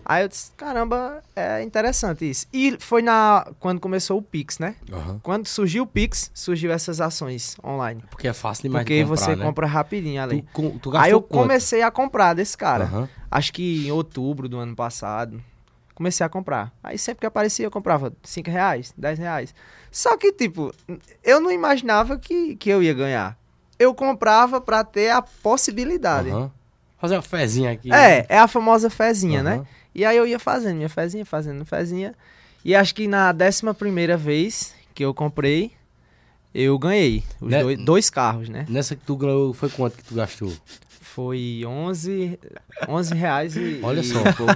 [0.08, 2.46] Aí eu disse, caramba, é interessante isso.
[2.50, 4.74] E foi na quando começou o Pix, né?
[4.90, 5.20] Aham.
[5.22, 8.02] Quando surgiu o Pix, surgiu essas ações online.
[8.08, 9.44] Porque é fácil demais Porque de comprar, você né?
[9.44, 10.40] compra rapidinho ali.
[10.54, 11.42] Tu, tu Aí eu quanto?
[11.42, 12.84] comecei a comprar desse cara.
[12.84, 13.08] Aham.
[13.30, 15.42] Acho que em outubro do ano passado.
[15.94, 16.72] Comecei a comprar.
[16.82, 19.54] Aí sempre que aparecia, eu comprava 5 reais, 10 reais.
[19.90, 20.72] Só que, tipo,
[21.22, 23.36] eu não imaginava que, que eu ia ganhar.
[23.78, 26.30] Eu comprava pra ter a possibilidade.
[26.30, 26.50] Aham.
[26.98, 27.92] Fazer uma fezinha aqui.
[27.92, 29.64] É, é a famosa fezinha, né?
[29.98, 32.14] E aí eu ia fazendo minha fezinha, fazendo fezinha.
[32.64, 35.72] E acho que na décima primeira vez que eu comprei,
[36.54, 37.24] eu ganhei.
[37.40, 37.62] Os Né?
[37.62, 38.64] dois, dois carros, né?
[38.68, 40.52] Nessa que tu ganhou, foi quanto que tu gastou?
[41.00, 42.38] Foi 11,
[42.88, 43.80] 11 reais e...
[43.82, 44.22] Olha e só.
[44.34, 44.52] pouco.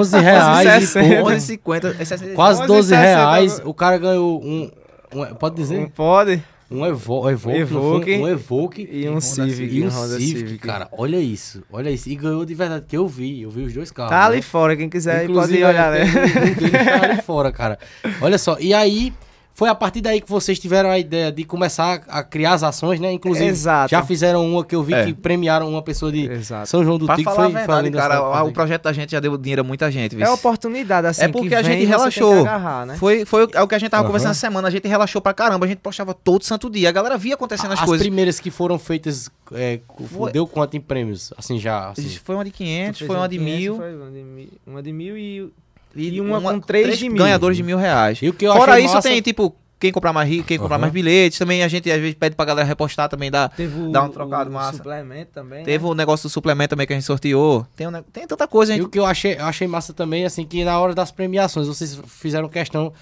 [0.00, 1.14] 11 reais e 11,60.
[1.16, 1.30] pouco.
[1.30, 2.00] 11,50.
[2.00, 3.52] esse é- Quase 11,60 12 reais.
[3.52, 3.68] agora.
[3.68, 4.70] O cara ganhou um...
[5.12, 5.90] um- pode dizer?
[5.90, 6.42] pode.
[6.68, 9.72] Um Evo, Evoque, um Evoque E um Civic.
[9.72, 10.88] e um Honda Civic, cara.
[10.90, 12.08] Olha isso, olha isso.
[12.08, 14.10] E ganhou de verdade, que eu vi, eu vi os dois carros.
[14.10, 14.34] Tá né?
[14.34, 16.04] ali fora, quem quiser Inclusive, pode ir olhar, né?
[16.04, 17.78] um deles tá ali fora, cara.
[18.20, 19.12] Olha só, e aí
[19.56, 23.00] Foi a partir daí que vocês tiveram a ideia de começar a criar as ações,
[23.00, 23.10] né?
[23.10, 23.90] Inclusive, Exato.
[23.90, 25.06] já fizeram uma que eu vi É.
[25.06, 26.68] que premiaram uma pessoa de Exato.
[26.68, 27.30] São João do Pra Tico.
[27.30, 30.14] falar Foi, verdade, cara, o projeto da gente já deu dinheiro a muita gente.
[30.14, 30.34] É viu?
[30.34, 32.40] oportunidade, assim, É porque que a gente relaxou.
[32.42, 32.96] agarrar, né?
[32.98, 34.08] Foi, foi o, é o que a gente tava Aham.
[34.08, 34.68] conversando essa semana.
[34.68, 35.64] A gente relaxou pra caramba.
[35.64, 36.90] A gente postava todo santo dia.
[36.90, 38.06] A galera via acontecendo as, As coisas.
[38.06, 39.80] primeiras que foram feitas, é,
[40.12, 41.32] Foi- deu quanto em prêmios?
[41.34, 41.92] Assim, já.
[41.92, 42.06] Assim.
[42.22, 43.76] Foi uma de 500, Tu foi uma de 500, mil.
[43.76, 45.50] foi Uma de mil, uma de mil e,
[45.96, 47.18] e uma, com três de mil.
[47.18, 48.18] ganhadores de mil reais.
[48.22, 50.76] E o que eu Fora isso, massa- tem, tipo, quem comprar mais rico, quem comprar
[50.76, 50.80] Aham.
[50.82, 51.38] mais bilhetes.
[51.38, 53.30] Também a gente às vezes pede pra galera repostar também.
[53.30, 54.78] Dá, Teve Dá um trocado o massa.
[54.78, 55.90] suplemento também, Teve né?
[55.90, 57.66] o negócio do suplemento também que a gente sorteou.
[57.76, 58.82] Tem, um tem tanta coisa, E hein?
[58.82, 62.00] o que eu achei, eu achei massa também, assim, que na hora das premiações, vocês
[62.06, 62.92] fizeram questão,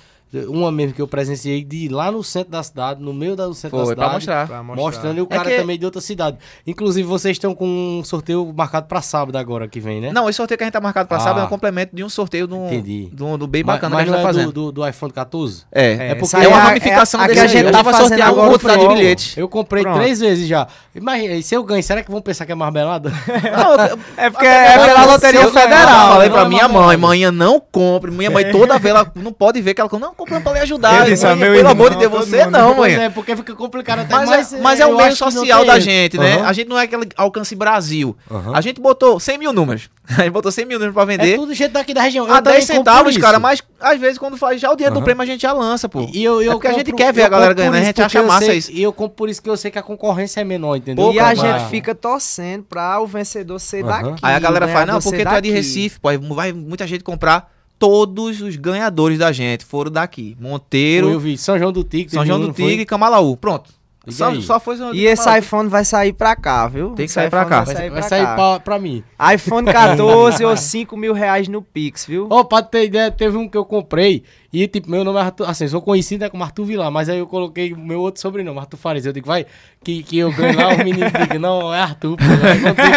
[0.48, 3.46] uma mesmo que eu presenciei, de ir lá no centro da cidade, no meio da-
[3.46, 4.14] do centro Foi da pra cidade.
[4.14, 4.46] mostrar.
[4.46, 6.36] Pra Mostrando e o É cara que- também de outra cidade.
[6.66, 10.12] Inclusive, vocês estão com um sorteio marcado pra sábado agora que vem, né?
[10.12, 11.20] Não, esse sorteio que a gente tá marcado pra Ah.
[11.20, 13.10] sábado é um complemento de um sorteio Entendi.
[13.12, 14.52] de um- do bem mas, bacana mas que a não gente tá é do, fazendo.
[14.52, 15.64] do, do iPhone 14?
[15.72, 17.62] É, É, é porque é uma é a- ramificação é a que a gente A
[17.62, 19.36] gente vai fazendo sortear uma agora quantidade de bilhetes.
[19.36, 19.96] Eu comprei Pronto.
[19.98, 20.66] três vezes já.
[20.94, 23.10] Imagina, e se eu ganho, será que vão pensar que é marmelada?
[23.10, 23.14] Não,
[24.16, 26.06] É porque é pela Loteria Federal.
[26.08, 28.10] Eu falei pra é minha mãe, manhã não compre.
[28.10, 31.00] Minha mãe toda vez, ela não pode ver que ela não comprando pra lhe ajudar.
[31.06, 32.50] Eu disse, Mãe, ah, meu pelo irmão, amor de Deus, você mundo.
[32.50, 33.04] não, Pois mãe.
[33.04, 34.52] é, porque fica complicado até Mas, mais.
[34.52, 36.34] é, mas é o meio social da gente, né?
[36.36, 36.46] Aham.
[36.46, 38.16] A gente não é aquele alcance Brasil.
[38.30, 38.52] Aham.
[38.54, 39.88] A gente botou 100 mil números.
[40.18, 41.36] A gente botou 100 mil números pra É vender.
[41.36, 42.24] tudo gente daqui da região.
[42.30, 43.38] A 10 também compro centavos, cara.
[43.38, 45.04] Mas às vezes quando faz já o dinheiro do Aham.
[45.04, 46.06] prêmio a gente já lança, pô.
[46.12, 47.82] E eu, eu É porque a gente compro- quer ver a galera compro ganhando, por
[47.82, 48.70] a gente acha massa sei- isso.
[48.70, 51.06] E eu compro por isso que eu sei que a concorrência é menor, entendeu?
[51.06, 54.12] Pô, E a gente fica torcendo pra o vencedor ser daqui.
[54.20, 54.72] Aí a galera né?
[54.74, 55.50] fala, não, porque tu é de.
[55.50, 56.08] Recife, pô.
[56.08, 57.53] aí Vai muita gente comprar.
[57.84, 60.36] Todos os ganhadores da gente foram daqui.
[60.36, 62.12] Foi, eu Monteiro, vi São João do Tigre.
[62.12, 62.52] São João do?
[62.52, 63.36] Tigre e Camalaú.
[63.36, 63.70] Pronto.
[64.06, 64.42] Liga Só, aí.
[64.42, 65.40] só foi E esse Camalaú.
[65.42, 66.90] iPhone vai sair pra cá, viu?
[66.90, 67.62] Tem que sair pra cá.
[67.62, 68.34] Vai, sair vai pra sair cá.
[68.34, 69.02] pra, pra mim.
[69.34, 72.26] iPhone 14 ou 5 mil reais no Pix, viu?
[72.30, 75.48] Ó, pra ter ideia, teve um que eu comprei e, tipo, meu nome é Arthur,
[75.50, 78.56] assim, sou conhecido é como Arthur Vilar, mas aí eu coloquei o meu outro sobrenome,
[78.58, 79.04] Arthur Fares.
[79.04, 79.46] Eu digo, vai,
[79.82, 82.24] que, que eu ganho lá, os meninos digam, não, é Arthur, pô.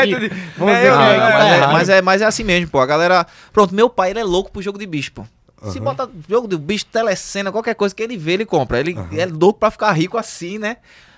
[0.07, 2.69] Que, que não, é, não, que tá mas, é, mas, é, mas é assim mesmo,
[2.69, 2.79] pô.
[2.79, 3.25] A galera.
[3.51, 5.25] Pronto, meu pai ele é louco pro jogo de bicho, pô.
[5.71, 8.79] Se bota jogo de bicho, telecena, qualquer coisa que ele vê, ele compra.
[8.79, 10.77] Ele é louco pra ficar rico assim, né?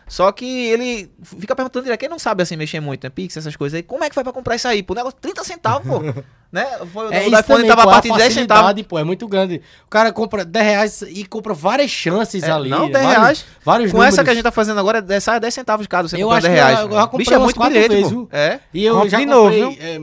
[0.10, 3.10] Só que ele fica perguntando direto, quem não sabe assim mexer muito, né?
[3.10, 3.84] Pix, essas coisas aí.
[3.84, 4.82] Como é que foi pra comprar isso aí?
[4.84, 6.00] Pô, negócio 30 centavos, pô.
[6.52, 6.66] né?
[6.92, 8.82] Foi, É o iPhone também, tava pô, a partir de 10 centavos.
[8.84, 9.62] pô, é muito grande.
[9.86, 12.70] O cara compra 10 reais e compra várias chances É, ali.
[12.72, 13.46] não, 10 vários, reais.
[13.64, 14.16] Vários Com números.
[14.16, 16.42] essa que a gente tá fazendo agora, é- sai 10 centavos cada, você Eu acho
[16.42, 16.80] 10 que eu- reais.
[16.80, 18.28] eu já comprei Bicho, é muito bilhete, vezes, pô.
[18.32, 18.60] É.
[18.74, 20.00] E eu Compre já de novo, comprei é,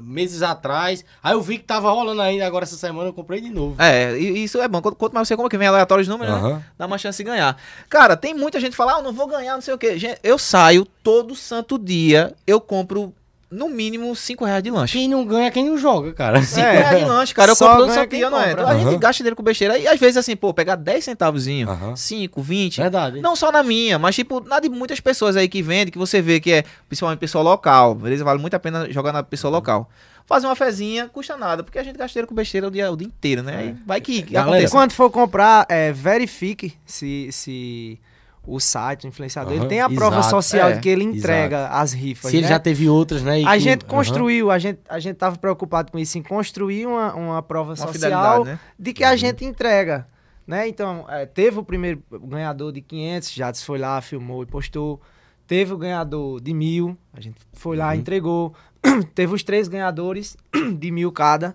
[0.00, 1.04] meses atrás.
[1.20, 3.74] Aí eu vi que tava rolando ainda, agora essa semana eu comprei de novo.
[3.82, 4.80] É, e isso é bom.
[4.80, 6.40] Quanto, mais você compra, que vem aleatórios números, né?
[6.40, 6.62] Aham.
[6.78, 7.56] Dá uma chance de ganhar.
[7.90, 9.98] Cara, tem muita gente que fala, ah, eu não vou ganhar, não sei o quê.
[9.98, 13.14] Gente, eu saio todo santo dia, eu compro
[13.50, 14.92] no mínimo 5 reais de lanche.
[14.98, 16.42] Quem não ganha é quem não joga, cara.
[16.42, 16.72] 5 É.
[16.80, 17.50] reais de lanche, cara.
[17.52, 18.52] Eu Só compro todo santo dia, não é?
[18.52, 19.78] Então, a gente gasta dinheiro com besteira.
[19.78, 21.96] E às vezes, assim, pô, pegar 10 centavozinho, Aham.
[21.96, 22.76] 5, 20.
[22.82, 23.20] Verdade.
[23.22, 26.20] Não só na minha, mas tipo, na de muitas pessoas aí que vendem, que você
[26.20, 28.22] vê que é principalmente pessoa local, beleza?
[28.22, 29.88] Vale muito a pena jogar na pessoa local.
[30.26, 32.96] Fazer uma fezinha custa nada, porque a gente gasta dinheiro com besteira o dia, o
[32.98, 33.56] dia inteiro, né?
[33.56, 34.72] Aí vai que Galera, acontece.
[34.74, 37.98] quando for comprar, é, verifique se, se
[38.48, 41.04] o site, o influenciador, Aham, ele tem a prova exato, social é, de que ele
[41.04, 42.30] entrega as rifas.
[42.30, 42.48] Se ele né?
[42.48, 43.40] já teve outras, né?
[43.40, 46.86] e A que- gente construiu, a gente, a gente tava preocupado com isso, em construir
[46.86, 48.58] uma, uma prova Uma social né?
[48.78, 50.06] de que a gente entrega.
[50.46, 50.66] Né?
[50.66, 54.98] Então, é, teve o primeiro ganhador de 500, Jades foi lá, filmou e postou.
[55.46, 58.54] Teve o ganhador de mil, a gente foi lá, entregou.
[59.14, 60.36] teve os três ganhadores
[60.78, 61.54] de mil cada,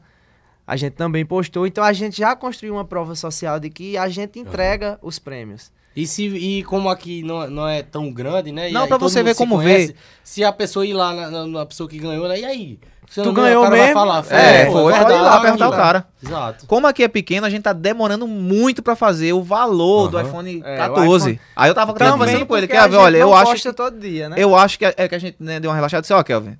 [0.65, 1.65] a gente também postou.
[1.65, 5.71] Então, a gente já construiu uma prova social de que a gente entrega os prêmios.
[5.95, 8.69] E, se, e como aqui não, não é tão grande, né?
[8.69, 9.95] e Não, aí pra todo você ver como conhece, vê.
[10.23, 12.39] Se a pessoa ir lá na, na- na pessoa que ganhou, né?
[12.39, 12.79] E aí?
[13.07, 13.93] Você Tu não ganhou o cara vai mesmo?
[13.99, 14.25] falar.
[14.31, 15.83] É, foi, pode ir lá perguntar o cara.
[16.01, 16.07] cara.
[16.23, 16.65] Exato.
[16.65, 20.27] Como aqui é pequeno, a gente tá demorando muito pra fazer o valor do Aham.
[20.29, 21.29] iPhone É, o 14.
[21.33, 23.73] iPhone- Aí eu tava Também conversando com ele, a Kelvin, gente olha, eu acho, posta
[23.73, 24.35] todo dia, né?
[24.39, 26.57] eu acho que é, é que a gente né, deu uma relaxada, disse, ó, Kelvin,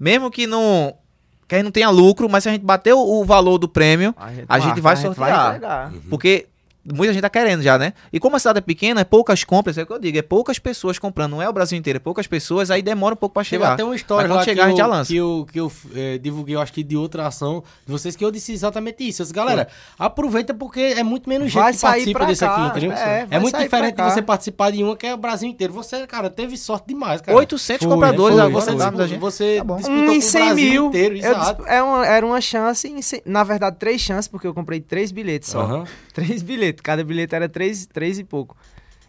[0.00, 0.94] mesmo que não,
[1.46, 3.68] que a gente não tenha lucro, mas se a gente bater o, o valor do
[3.68, 5.48] prêmio, a gente marca, vai a gente sortear.
[5.56, 5.92] entregar.
[6.10, 6.46] porque
[6.94, 7.92] muita gente tá querendo já, né?
[8.12, 10.22] E como a cidade é pequena, é poucas compras, é o que eu digo, é
[10.22, 13.32] poucas pessoas comprando, não é o Brasil inteiro, é poucas pessoas, aí demora um pouco
[13.34, 13.72] pra Teve chegar.
[13.74, 15.08] até uma história lá chegar, a que, gente já eu, lança.
[15.12, 18.24] que eu, que eu eh, divulguei, eu acho que de outra ação de vocês, que
[18.24, 19.22] eu disse exatamente isso.
[19.22, 19.68] Eu disse, galera,
[19.98, 22.92] aproveita porque é muito menos gente Vai que sair participa desse cá, aqui, entendeu?
[22.96, 25.72] é, É, muito diferente de você participar de uma que é o Brasil inteiro.
[25.72, 27.36] Você, cara, teve sorte demais, cara.
[27.36, 29.18] 800 Foi, compradores foi, agora você, da disputou- gente.
[29.20, 29.76] você Tá bom.
[29.76, 30.86] disputou Um com em o 100 Brasil mil.
[30.86, 31.66] inteiro, eu exato.
[31.66, 35.84] é uma- era uma chance, na verdade, três chances, porque eu comprei três bilhetes só.
[36.14, 38.56] Três bilhetes, cada bilhete era três, três e pouco.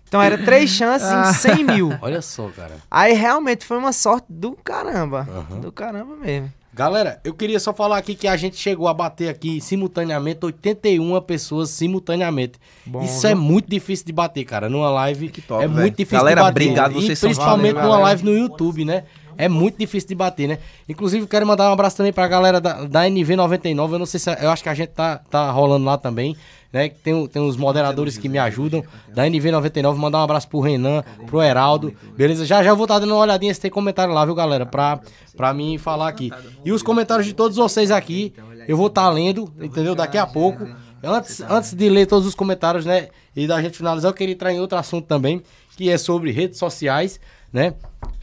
[0.07, 1.30] Então era três chances Ah.
[1.30, 1.89] em 100 mil.
[2.01, 2.76] Olha só, cara.
[2.89, 5.28] Aí realmente foi uma sorte do caramba.
[5.30, 5.59] Aham.
[5.59, 6.51] Do caramba mesmo.
[6.74, 11.20] Galera, eu queria só falar aqui que a gente chegou a bater aqui simultaneamente 81
[11.22, 12.59] pessoas simultaneamente.
[12.86, 13.32] Bom, Isso viu?
[13.32, 14.70] é muito difícil de bater, cara.
[14.70, 16.61] Numa live top, é muito difícil Galera, de bater.
[16.63, 18.03] obrigado, E vocês principalmente valeu, numa galera.
[18.03, 19.05] live no YouTube, né?
[19.39, 20.59] É muito difícil de bater, né?
[20.88, 23.91] Inclusive, quero mandar um abraço também pra galera da, da NV99.
[23.93, 24.30] Eu não sei se.
[24.39, 26.36] Eu acho que a gente tá, tá rolando lá também.
[26.72, 26.89] Né?
[26.89, 28.84] Tem, tem os moderadores que me ajudam.
[29.13, 31.93] Da NV99, mandar um abraço pro Renan, pro Heraldo.
[32.15, 32.45] Beleza?
[32.45, 34.65] Já já eu vou estar dando uma olhadinha se tem comentário lá, viu, galera?
[34.65, 34.99] Pra,
[35.36, 36.32] pra mim falar aqui.
[36.63, 38.34] E os comentários de todos vocês aqui,
[38.68, 39.95] eu vou estar lendo, entendeu?
[39.95, 40.68] Daqui a pouco.
[41.03, 43.09] Antes, antes de ler todos os comentários, né?
[43.36, 45.43] E da gente finalizar, eu queria entrar em outro assunto também,
[45.76, 47.20] que é sobre redes sociais,
[47.53, 47.76] né?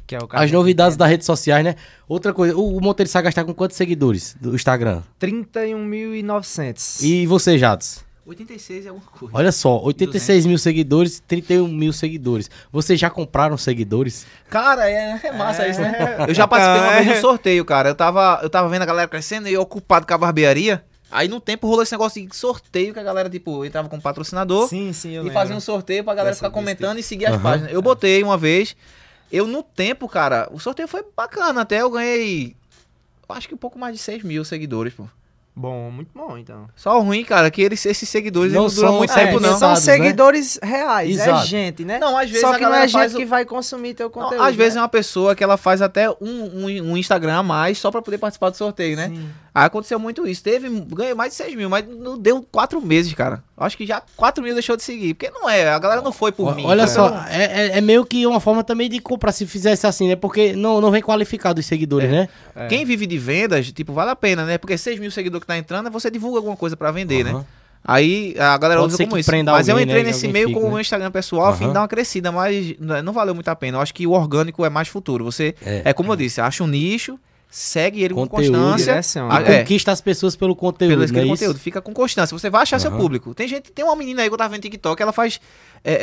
[0.06, 1.76] Que é o As novidades das redes sociais, né?
[2.06, 5.02] Outra coisa, o, o Monteiro Saga está com quantos seguidores do Instagram?
[5.20, 7.02] 31.900.
[7.02, 8.03] E você, Jatos?
[8.26, 9.36] 86 é alguma coisa.
[9.36, 12.50] Olha só, 86 mil seguidores, 31 mil seguidores.
[12.72, 14.26] Vocês já compraram seguidores?
[14.48, 15.94] Cara, é, é massa isso, né?
[16.26, 17.90] Eu já participei uma vez de um sorteio, cara.
[17.90, 20.82] Eu tava, eu tava vendo a galera crescendo e eu ocupado com a barbearia.
[21.10, 24.68] Aí no tempo rolou esse negócio de sorteio que a galera, tipo, entrava com patrocinador
[24.68, 25.32] Sim, sim, eu e lembro.
[25.34, 27.42] fazia um sorteio pra galera Dessa- ficar comentando e seguir as Aham.
[27.42, 27.72] páginas.
[27.72, 28.74] Eu botei uma vez.
[29.30, 31.60] Eu, no tempo, cara, o sorteio foi bacana.
[31.60, 32.56] Até eu ganhei.
[33.28, 35.06] Acho que um pouco mais de 6 mil seguidores, pô.
[35.56, 36.66] Bom, muito bom, então.
[36.74, 39.38] Só o ruim, cara, que eles, esses seguidores Não não duram são- muito é, tempo,
[39.40, 39.58] não não.
[39.58, 39.76] São né?
[39.76, 41.44] seguidores reais, Exato.
[41.44, 41.98] é gente, né?
[42.00, 43.94] Não, às vezes Só a que não galera é gente faz o- que vai consumir
[43.94, 44.42] teu Não, conteúdo.
[44.42, 44.82] às vezes é né?
[44.82, 48.18] uma pessoa que ela faz até um, um, um Instagram a mais só pra poder
[48.18, 49.08] participar do sorteio, né?
[49.10, 49.28] Sim.
[49.54, 50.42] Aí aconteceu muito isso.
[50.42, 53.40] Teve, ganhou mais de 6 mil, mas não deu 4 meses, cara.
[53.56, 55.14] Acho que já 4 mil deixou de seguir.
[55.14, 56.64] Porque não é, a galera não foi por O- mim.
[56.66, 56.90] Olha cara.
[56.92, 57.44] só, é,
[57.74, 60.16] é- é meio que uma forma também de comprar se fizesse assim, né?
[60.16, 62.28] Porque não, não vem qualificado os seguidores, né?
[62.56, 62.66] É.
[62.66, 64.58] Quem vive de vendas, tipo, vale a pena, né?
[64.58, 67.30] Porque 6 mil seguidores que tá entrando, você divulga alguma coisa pra vender, né?
[67.32, 67.46] Aham.
[67.86, 69.30] Aí a galera Pode usa como isso.
[69.30, 70.72] Mas eu alguém, entrei né, nesse alguém meio fique, com o né?
[70.74, 73.76] meu Instagram pessoal, a fim de dar uma crescida, mas não valeu muito a pena.
[73.76, 75.22] Eu acho que o orgânico é mais futuro.
[75.24, 75.82] Você, É.
[75.84, 77.18] é, como eu disse, acha um nicho,
[77.50, 78.92] segue ele com Conteúdo, constância.
[78.94, 79.34] direciona.
[79.36, 79.58] Ah, é.
[79.58, 81.62] conquista as pessoas pelo conteúdo, Pelo é conteúdo, isso?
[81.62, 82.36] fica com constância.
[82.36, 82.98] Você vai achar seu Aham.
[82.98, 83.34] público.
[83.34, 85.38] Tem gente, tem uma menina aí que eu tava vendo TikTok, ela faz
[85.84, 85.96] é, é,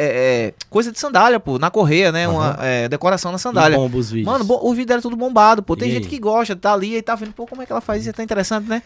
[0.50, 2.28] é, coisa de sandália, pô, na correia, né?
[2.28, 3.76] Uma é, decoração na sandália.
[3.76, 4.28] E bomba os vídeos.
[4.32, 5.76] Mano, o vídeo era tudo bombado, pô.
[5.76, 6.10] Tem E gente aí?
[6.12, 8.12] que gosta, tá ali e tá vendo, pô, como é que ela faz isso?
[8.12, 8.84] É tão interessante, né?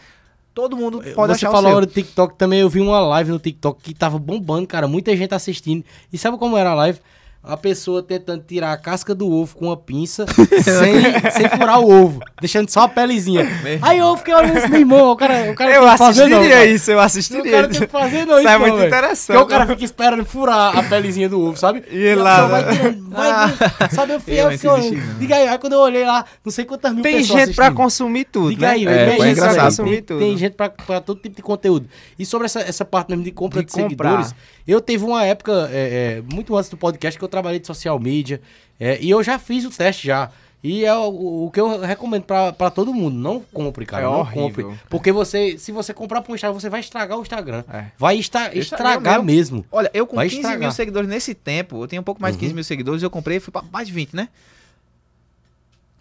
[0.56, 1.80] Todo mundo pode Você achar falou o seu.
[1.82, 5.34] do TikTok também, eu vi uma live no TikTok que tava bombando, cara, muita gente
[5.34, 5.84] assistindo.
[6.10, 6.98] E sabe como era a live?
[7.46, 10.26] A pessoa tentando tirar a casca do ovo com uma pinça
[10.64, 13.46] sem, sem furar o ovo, deixando só a pelezinha.
[13.82, 16.22] Aí eu fiquei olhando assim, meu irmão, o cara, o cara Eu tem que fazer
[16.24, 18.76] assistiria não, isso, eu O assistiria cara tem que fazer não, Isso é não, muito
[18.76, 18.86] velho.
[18.88, 19.72] interessante, Porque o cara né?
[19.74, 21.84] fica esperando furar a pelezinha do ovo, sabe?
[21.90, 22.72] E a lá, vai né?
[22.76, 23.88] tirando, vai, Ah.
[23.90, 24.12] sabe?
[24.14, 24.86] Eu fiquei, Eu eu não fiquei olhando.
[24.86, 25.18] assisti, não.
[25.18, 27.66] Diga aí, aí quando eu olhei lá, não sei quantas mil Tem pessoas gente pra
[27.66, 27.82] assistindo.
[27.82, 28.72] consumir tudo, Diga né?
[28.72, 29.54] aí, É, foi tem, gente engraçado.
[29.54, 30.18] pra, Consumir tem, tudo.
[30.18, 31.88] tem gente pra, pra todo tipo de conteúdo.
[32.18, 34.34] E sobre essa, essa parte mesmo de compra de, De seguidores,
[34.66, 37.98] eu teve uma época, é, é, muito antes do podcast, que eu trabalhei de social
[37.98, 38.40] media.
[38.80, 40.30] é, e eu já fiz o teste já.
[40.64, 43.14] E é o, o que eu recomendo pra, pra todo mundo.
[43.16, 44.02] Não compre, cara.
[44.02, 44.68] É não horrível.
[44.70, 44.80] compre.
[44.88, 47.62] Porque você, se você comprar pro Instagram, você vai estragar o Instagram.
[47.72, 47.84] É.
[47.96, 49.64] Vai é estragar mesmo.
[49.70, 50.58] Olha, eu com Vai 15 estragar.
[50.60, 52.54] mil seguidores nesse tempo, eu tenho um pouco mais de 15 Uhum.
[52.56, 54.28] mil seguidores, eu comprei, fui pra mais de 20, né?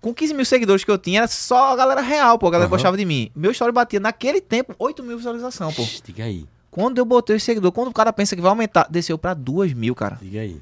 [0.02, 2.66] Com 15 mil seguidores que eu tinha, era só a galera real, pô, a galera
[2.68, 2.72] Aham.
[2.76, 3.30] gostava de mim.
[3.36, 5.84] Meu story batia naquele tempo 8 mil visualizações, pô.
[6.06, 9.18] Diga aí, Quando eu botei os seguidores, quando o cara pensa que vai aumentar, desceu
[9.18, 10.18] pra 2 mil, cara.
[10.22, 10.60] diga aí.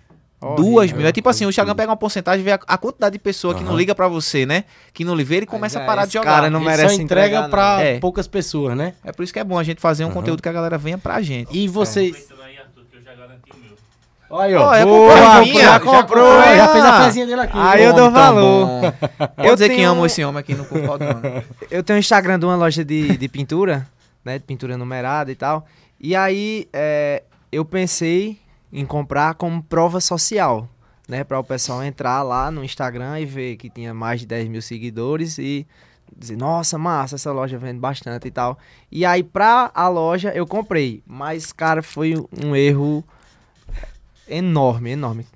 [0.55, 1.05] Duas mil.
[1.07, 3.63] É tipo assim, o Instagram pega uma porcentagem, vê a, a quantidade de pessoa que
[3.63, 4.65] não liga pra você, né?
[4.93, 6.25] Que não lhe vê, ele começa é, a parar de jogar.
[6.31, 7.81] cara não Ele merece só entrega entregar, pra.
[7.81, 7.99] É.
[7.99, 8.93] poucas pessoas, né?
[9.03, 10.15] É por isso que é bom a gente fazer um Aham.
[10.15, 11.55] conteúdo que a galera venha pra gente.
[11.57, 12.15] E vocês...
[12.27, 12.33] Que.
[14.29, 14.73] Olha aí, Ó, ó.
[14.73, 16.67] é Boa, já comprou, já comprou, já, é.
[16.69, 17.53] fez a fezinha dele aqui.
[17.55, 18.93] Aí eu dou valor.
[19.37, 21.43] Eu dizer que tenho- amo esse homem aqui no Corpo do Mano.
[21.69, 23.87] Eu tenho um Instagram de uma loja de, de pintura,
[24.25, 24.39] né?
[24.39, 25.67] De pintura numerada e tal.
[25.99, 27.21] E aí é,
[27.51, 28.39] eu pensei
[28.73, 30.67] em comprar como prova social,
[31.07, 31.23] né?
[31.23, 34.61] Para o pessoal entrar lá no Instagram e ver que tinha mais de 10 mil
[34.63, 35.67] seguidores e
[36.17, 38.57] dizer, nossa, massa, essa loja vende bastante e tal.
[38.91, 43.03] E aí pra a loja eu comprei, mas cara, foi um erro
[44.27, 45.27] enorme, enorme.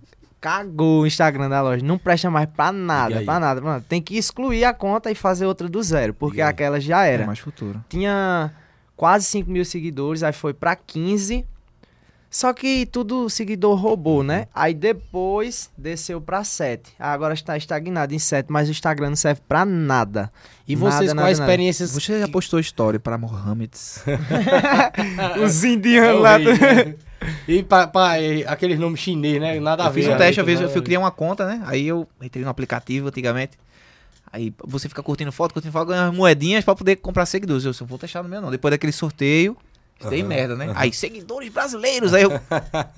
[0.42, 3.86] Cagou o Instagram da loja, não presta mais pra nada, pra nada, pra nada.
[3.88, 7.24] Tem que excluir a conta e fazer outra do zero, porque aquela já era.
[7.24, 7.84] É mais futuro.
[7.90, 8.52] Tinha
[8.96, 11.46] quase 5 mil seguidores, aí foi pra 15.
[12.38, 14.46] Só que tudo seguidor roubou, né?
[14.54, 16.94] Aí depois desceu pra 7.
[17.00, 20.32] Agora está estagnado em 7, mas o Instagram não serve pra nada.
[20.68, 21.52] E vocês, Nada, quais nada, nada.
[21.52, 21.92] experiências...
[21.94, 23.72] Você já postou história para Mohamed?
[25.44, 26.96] Os É indianos horrível, né?
[27.48, 28.12] E pra, pra,
[28.46, 29.60] aqueles nomes chinês, né?
[29.60, 30.02] Nada a Eu ver.
[30.04, 30.86] fiz um teste, vez eu Nada a ver.
[30.86, 31.64] criar uma conta, né?
[31.66, 33.58] Aí eu entrei no aplicativo antigamente.
[34.32, 37.66] Aí você fica curtindo foto, curtindo foto, ganha umas moedinhas pra poder comprar seguidores.
[37.66, 38.52] Eu só vou testar no meu não.
[38.52, 39.58] Depois daquele sorteio,
[40.00, 40.72] Isso daí merda, né?
[40.76, 42.14] Aí, seguidores brasileiros.
[42.14, 42.32] Aí eu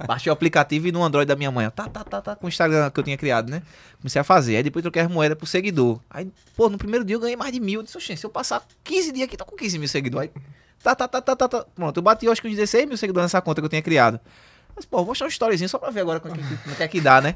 [0.05, 2.45] baixei o aplicativo e no Android da minha mãe, ó, tá, tá, tá, tá, com
[2.45, 3.61] o Instagram que eu tinha criado, né?
[4.01, 4.57] Comecei a fazer.
[4.57, 5.99] Aí depois troquei as moedas por seguidor.
[6.09, 7.79] Aí, pô, no primeiro dia eu ganhei mais de mil.
[7.79, 10.29] Eu disse, "Oxê, se eu passar 15 dias aqui, tô com 15 mil seguidores.
[10.35, 10.41] Aí,
[10.83, 11.65] tá, tá, tá, tá, tá, tá.
[11.73, 13.81] Pronto, eu bati, eu acho que uns 16 mil seguidores nessa conta que eu tinha
[13.81, 14.19] criado.
[14.75, 16.87] Mas, pô, vou mostrar um storyzinho só pra ver agora é como é que é
[16.87, 17.35] que dá, né?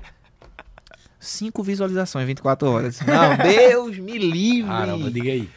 [1.19, 2.99] Cinco visualizações em 24 horas.
[2.99, 4.69] Não, Deus me livre.
[4.69, 5.49] Caramba, diga aí.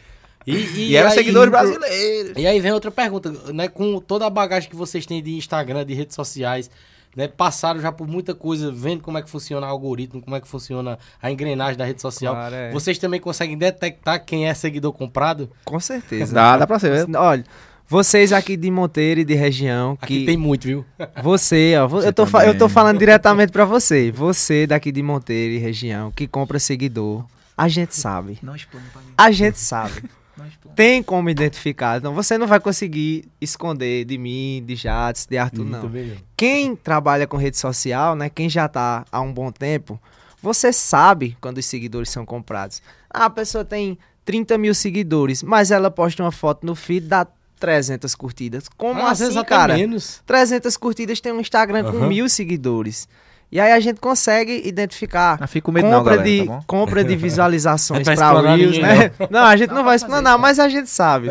[0.47, 2.31] E, E, eram aí- seguidores brasileiros.
[2.37, 3.67] E aí vem outra pergunta, né?
[3.67, 6.71] Com toda a bagagem que vocês têm de Instagram, de redes sociais,
[7.15, 7.27] né?
[7.27, 10.47] Passaram já por muita coisa, vendo como é que funciona o algoritmo, como é que
[10.47, 12.33] funciona a engrenagem da rede social.
[12.33, 12.71] Claro, é.
[12.71, 15.49] Vocês também conseguem detectar quem é seguidor comprado?
[15.65, 16.33] Com certeza.
[16.33, 17.05] Dá, dá pra ser.
[17.17, 17.43] Olha,
[17.89, 20.85] vocês aqui de Monteiro e de região, Aqui que tem muito, viu?
[21.21, 22.47] você, ó, vo- Você eu, tô também.
[22.47, 24.11] eu tô falando diretamente pra você.
[24.11, 27.25] Você daqui de Monteiro e região, que compra seguidor,
[27.57, 28.37] a gente sabe.
[28.41, 29.07] Não explane pra mim.
[29.17, 30.03] A gente sabe.
[30.37, 30.73] Não.
[30.75, 31.97] Tem como identificar.
[31.97, 35.79] Então você não vai conseguir esconder de mim, de Jades, de Arthur, não.
[35.81, 36.17] Muito bem.
[36.35, 38.29] Quem trabalha com rede social, né?
[38.29, 39.99] Quem já tá há um bom tempo,
[40.41, 42.81] você sabe quando os seguidores são comprados.
[43.09, 47.25] Ah, a pessoa tem 30 mil seguidores, mas ela posta uma foto no feed, dá
[47.59, 48.69] 300 curtidas.
[48.77, 49.75] Como Ah, Às vezes assim, cara?
[49.75, 50.21] menos.
[50.27, 52.07] 300 curtidas tem um Instagram com Aham.
[52.07, 53.07] mil seguidores.
[53.51, 56.51] E aí a gente consegue identificar Não fica com medo não, compra, galera, de, tá
[56.51, 56.63] bom?
[56.67, 59.11] compra de visualizações Não é pra para Reels, né?
[59.29, 61.29] Não, a gente não vai fazer explanar, mas a gente sabe.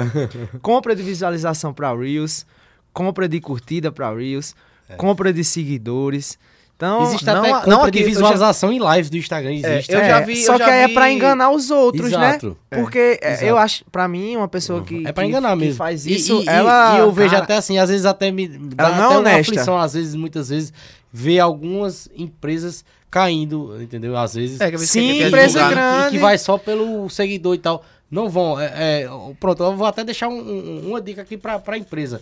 [0.62, 2.46] compra de visualização para Reels,
[2.92, 4.54] compra de curtida para Reels,
[4.96, 6.38] compra de seguidores.
[6.74, 9.52] Então, Existe não- até não compra aqui, de eu já- visualização em live do Instagram,
[9.54, 9.92] existe.
[9.92, 12.08] eu é, já vi- só eu que já aí é vi- para enganar os outros,
[12.12, 12.48] Exato.
[12.70, 12.78] né?
[12.82, 15.74] Porque é, eu acho, para mim, uma pessoa que É pra que- enganar que mesmo.
[15.76, 18.30] faz E- isso, e, e- ela e eu vejo cara, até assim, às vezes até
[18.30, 19.52] me dá Ela não é até uma honesta.
[19.52, 20.70] aflição, às vezes, muitas vezes,
[21.18, 24.16] ver algumas empresas caindo, entendeu?
[24.16, 24.60] Às vezes.
[24.60, 25.70] É, que Sim, quer empresa divulgar.
[25.70, 26.08] grande.
[26.08, 27.82] E que vai só pelo seguidor e tal.
[28.10, 28.60] Não vão.
[28.60, 28.66] é,
[29.04, 29.08] é,
[29.40, 32.20] pronto, eu vou até deixar um- um- uma dica aqui pra, pra empresa.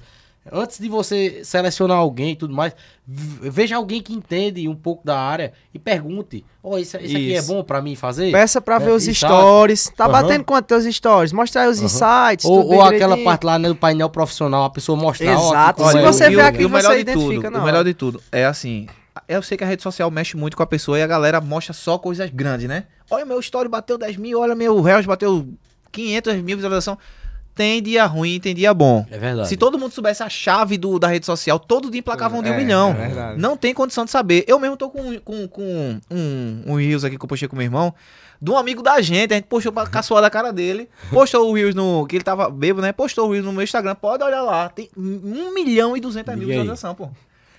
[0.53, 2.74] Antes de você selecionar alguém e tudo mais,
[3.07, 7.40] veja alguém que entende um pouco da área e pergunte: Ó, isso, isso aqui é
[7.42, 8.30] bom pra mim fazer?
[8.30, 9.32] Peça pra É, ver os exato.
[9.34, 9.90] stories.
[9.97, 10.12] Tá Aham.
[10.12, 11.32] batendo quanto teus stories?
[11.32, 11.86] Mostra aí os Aham.
[11.86, 12.45] insights.
[12.45, 13.24] Ou, tudo bem ou aquela direitinho.
[13.24, 15.34] parte lá né, do painel profissional, a pessoa mostrar.
[15.38, 15.82] ó, Exato.
[15.82, 17.78] aqui Se é você vê o- aqui, o melhor você de identifica tudo, o melhor
[17.78, 17.84] hora.
[17.84, 18.86] de tudo é assim.
[19.26, 21.72] Eu sei que a rede social mexe muito com a pessoa e a galera mostra
[21.72, 22.84] só coisas grandes, né?
[23.11, 25.49] Olha, meu story bateu 10 mil, olha, meu Reels bateu
[25.90, 26.99] 500 mil visualizações.
[27.55, 29.07] Tem dia ruim, tem dia bom.
[29.11, 29.49] É verdade.
[29.49, 32.55] Se todo mundo soubesse a chave do, da rede social, todo dia emplacavam de um
[32.55, 32.91] É, milhão.
[32.91, 33.41] é verdade.
[33.41, 34.45] Não tem condição de saber.
[34.49, 37.65] Eu mesmo tô com, com, com um, um Reels aqui que eu postei com meu
[37.65, 37.95] irmão,
[38.43, 39.33] de um amigo da gente.
[39.33, 40.89] A gente postou pra caçoar da cara dele.
[41.11, 42.05] Postou o Reels no.
[42.09, 42.93] Que ele tava bêbado, né?
[42.93, 43.95] Postou o Reels no meu Instagram.
[43.95, 44.69] Pode olhar lá.
[44.69, 47.09] Tem 1 milhão e 200 mil visualizações, pô.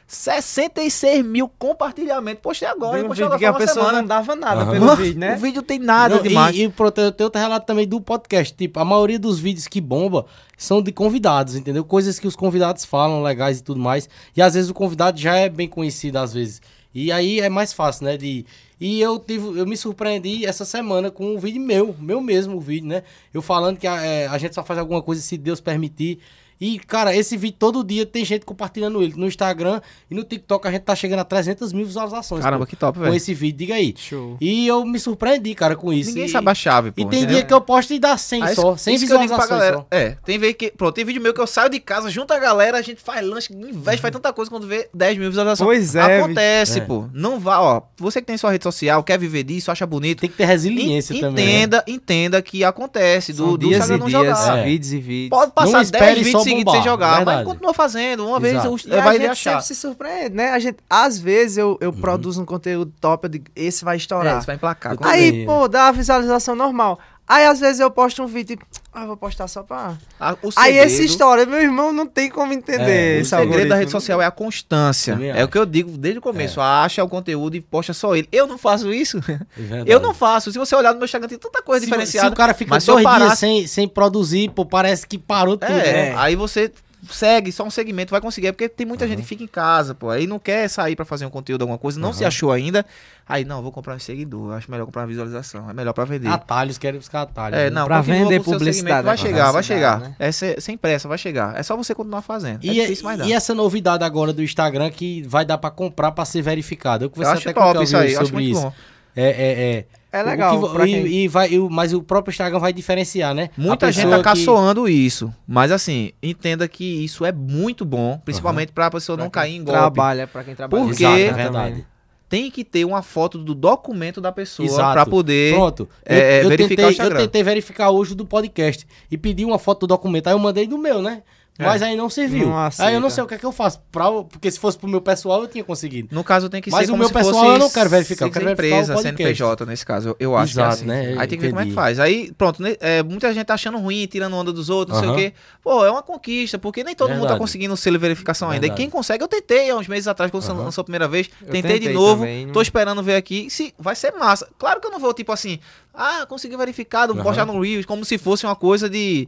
[0.07, 2.41] 66 mil compartilhamentos.
[2.41, 4.01] Postei agora, um postei agora que a pessoa semana.
[4.01, 4.71] não dava nada Aham.
[4.71, 5.35] pelo vídeo, né?
[5.35, 6.55] O vídeo tem nada Não, demais.
[6.55, 8.53] E, e pronto, eu tenho outro relato também do podcast.
[8.55, 10.25] Tipo, a maioria dos vídeos que bomba
[10.57, 11.83] são de convidados, entendeu?
[11.83, 14.07] Coisas que os convidados falam legais e tudo mais.
[14.35, 16.61] E às vezes o convidado já é bem conhecido, às vezes.
[16.93, 18.15] E aí é mais fácil, né?
[18.15, 18.45] De...
[18.79, 22.87] E eu tive, eu me surpreendi essa semana com um vídeo meu, meu mesmo vídeo,
[22.87, 23.03] né?
[23.33, 26.19] Eu falando que a, é, a gente só faz alguma coisa se Deus permitir.
[26.59, 29.13] E, cara, esse vídeo todo dia tem gente compartilhando ele.
[29.17, 32.43] No Instagram e no TikTok a gente tá chegando a 300 mil visualizações.
[32.43, 33.15] Caramba, pô, que top, com velho.
[33.15, 33.93] esse vídeo, diga aí.
[33.97, 34.37] Show.
[34.39, 36.09] E eu me surpreendi, cara, com isso.
[36.11, 37.01] Ninguém e, sabe a chave, pô.
[37.01, 37.35] E tem entendeu?
[37.37, 39.35] dia que eu posto e dá 100 Aí só, isso- 100 isso que eu digo
[39.35, 39.77] pra visualizações galera.
[39.77, 39.87] só.
[39.91, 40.71] É, tem vez que.
[40.71, 43.25] Pronto, tem vídeo meu que eu saio de casa, junto a galera, a gente faz
[43.25, 45.67] lanche, investe, faz tanta coisa quando vê 10 mil visualizações.
[45.67, 46.85] Pois é, Acontece, bicho.
[46.87, 47.05] pô.
[47.13, 47.81] Não vá, ó.
[47.97, 50.21] Você que tem sua rede social, quer viver disso, acha bonito.
[50.21, 51.45] Tem que ter resiliência en- também.
[51.45, 51.51] né?
[51.55, 54.57] entenda, entenda que acontece do, São do dias e não dias, jogar.
[54.59, 54.63] É.
[54.63, 55.29] vídeos e vídeos.
[55.29, 57.37] Pode passar Não 10 espere vídeos só seguidos bombar, sem jogar, verdade.
[57.37, 58.27] mas continua fazendo.
[58.27, 58.73] Uma vez Exato.
[58.73, 59.51] o- E a vai gente achar.
[59.51, 60.49] sempre se surpreende, né?
[60.51, 63.97] A gente, às vezes eu, eu produzo um conteúdo top, eu digo, esse vai É,
[63.97, 64.41] estourar.
[64.41, 64.93] você vai emplacar.
[64.93, 65.45] Eu Aí, também.
[65.45, 66.99] pô, dá a visualização normal.
[67.27, 69.93] Aí, às vezes, eu posto um vídeo e, ah, vou postar só pra...
[70.19, 73.29] Ah, o Aí, essa segredo- história, meu irmão não tem como entender É, O segredo
[73.29, 73.75] da algoritmo.
[73.75, 75.17] rede social é a constância.
[75.35, 76.61] É o que eu digo desde o começo.
[76.61, 78.29] Acha o conteúdo e posta só ele.
[78.31, 79.17] Eu não faço isso.
[79.27, 79.91] É verdade.
[79.91, 80.51] Eu não faço.
[80.51, 82.27] Se você olhar no meu Instagram, tem tanta coisa se, diferenciada.
[82.27, 85.57] Se o cara fica Mas dois dias parasse- sem, sem produzir, pô, parece que parou
[85.57, 85.71] tudo.
[85.71, 86.15] É, né?
[86.17, 86.71] aí você
[87.09, 88.47] segue só um segmento, vai conseguir.
[88.47, 90.09] É porque tem muita gente que fica em casa, pô.
[90.09, 92.85] Aí não quer sair pra fazer um conteúdo, alguma coisa, não se achou ainda.
[93.27, 94.53] Aí, não, vou comprar um seguidor.
[94.53, 95.67] Acho melhor comprar uma visualização.
[95.69, 96.27] É melhor pra vender.
[96.27, 97.57] Atalhos, querem buscar atalhos.
[97.57, 97.69] é, né?
[97.71, 99.21] não, Pra vender publicidade, Vai né?
[99.21, 99.99] chegar, vai chegar.
[99.99, 100.15] né?
[100.19, 101.57] É se- sem pressa, vai chegar.
[101.57, 102.63] É só você continuar fazendo.
[102.63, 103.25] E, é difícil, mas dá.
[103.25, 107.05] e essa novidade agora do Instagram que vai dar pra comprar pra ser verificado.
[107.05, 108.15] Eu conversei acho até com o isso aí.
[108.15, 108.61] Acho muito isso.
[108.61, 108.73] bom.
[109.15, 109.85] É, é, é.
[110.15, 110.53] É O legal.
[110.53, 113.33] que vo- pra e, quem- e vai, e o- mas o próprio Instagram vai diferenciar,
[113.33, 113.49] né?
[113.57, 115.33] A Muita gente tá que- caçoando isso.
[115.47, 118.17] Mas assim, entenda que isso é muito bom.
[118.23, 119.79] Principalmente pra pessoa não pra cair quem em golpe.
[119.79, 120.83] Trabalha, pra quem trabalha.
[120.85, 121.85] Porque- Exato, é verdade.
[122.27, 124.93] Tem que ter uma foto do documento da pessoa Exato.
[124.93, 125.53] pra poder.
[125.53, 125.87] Pronto.
[126.05, 127.19] é, eu, eu verificar tentei, o Instagram.
[127.19, 130.27] eu tentei verificar hoje do podcast e pedi uma foto do documento.
[130.27, 131.21] Aí eu mandei do meu, né?
[131.57, 132.49] Mas aí não serviu.
[132.49, 133.81] Não aí eu não sei o que é que eu faço.
[133.91, 136.09] Pra, porque se fosse pro meu pessoal, eu tinha conseguido.
[136.11, 138.25] No caso, tem que Mas ser o como meu se pessoal eu não quero verificar,
[138.25, 139.17] eu quero verificar empresa, o podcast.
[139.23, 141.13] CNPJ nesse caso, eu, eu acho Exato, que é assim.
[141.13, 141.15] né?
[141.17, 141.99] Aí tem que ver como é que faz.
[141.99, 145.13] Aí, pronto, né, é, muita gente tá achando ruim, tirando onda dos outros, não sei
[145.13, 145.33] o quê.
[145.63, 147.39] Pô, é uma conquista, porque nem todo mundo tá Verdade.
[147.39, 148.65] conseguindo o selo de verificação ainda.
[148.65, 148.81] E Verdade.
[148.81, 150.63] quem consegue, eu tentei há uns meses atrás, quando você Aham.
[150.63, 151.29] lançou a primeira vez.
[151.41, 153.49] Eu Tentei, de tentei novo, também, tô esperando ver aqui.
[153.49, 154.47] Se vai ser massa.
[154.57, 155.59] Claro que eu não vou, tipo assim,
[155.93, 157.23] ah, consegui verificado, Aham.
[157.23, 159.27] postar no Reels, como se fosse uma coisa de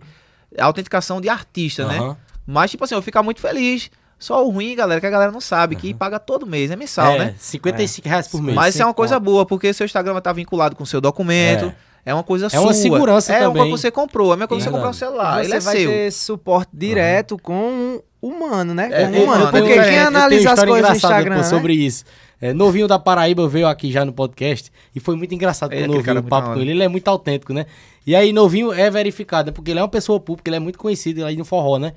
[0.58, 1.98] autenticação de artista, né?
[1.98, 2.18] Aham.
[2.46, 3.90] Mas, tipo assim, eu ficar muito feliz.
[4.20, 7.14] Só o ruim, galera, que a galera não sabe, que paga todo mês, é mensal,
[7.14, 7.36] é, né?
[7.38, 8.56] 55 reais por mês.
[8.56, 11.00] Mas isso é uma coisa boa, porque seu Instagram vai estar vinculado com o seu
[11.00, 11.72] documento.
[12.04, 12.62] É, uma coisa sua.
[12.62, 13.62] uma segurança é também.
[13.62, 14.32] É uma que você comprou.
[14.32, 15.40] É a mesma coisa que você comprar um celular.
[15.40, 15.92] você Ele é vai seu.
[15.92, 18.90] ter suporte direto com um humano, né?
[18.92, 19.44] É, com um humano.
[19.44, 21.44] eu Porque tenho- quem eu tenho analisa tenho as coisas no Instagram, né?
[21.44, 22.06] sobre isso.
[22.40, 26.02] É, Novinho da Paraíba veio aqui já no podcast e foi muito engraçado é aquele
[26.02, 26.72] cara ouvi o papo com ele.
[26.72, 27.66] Ele é muito autêntico, né?
[28.08, 29.52] E aí, Novinho é verificado, né?
[29.52, 31.92] porque ele é uma pessoa pública, ele é muito conhecido aí no forró, né?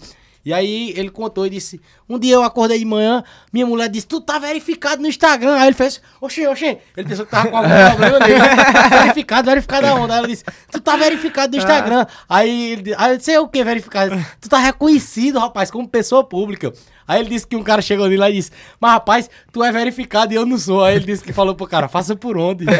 [0.44, 4.06] E aí ele contou e disse: Um dia eu acordei de manhã, minha mulher disse:
[4.06, 5.54] Tu tá verificado no Instagram.
[5.54, 6.78] Aí ele fez: Oxê, oxê.
[6.96, 8.40] Ele pensou que tava com algum problema nele.
[9.02, 10.12] verificado, verificado aonde?
[10.12, 12.06] Aí ela disse: Tu tá verificado no Instagram.
[12.28, 14.26] Aí ele disse: Aí eu disse: "É o que verificado?
[14.40, 16.72] Tu tá reconhecido, rapaz, como pessoa pública.
[17.10, 19.72] Aí ele disse que um cara chegou nele lá e disse: Mas rapaz, tu é
[19.72, 20.84] verificado e eu não sou.
[20.84, 22.64] Aí ele disse que falou pro cara: Faça por onde?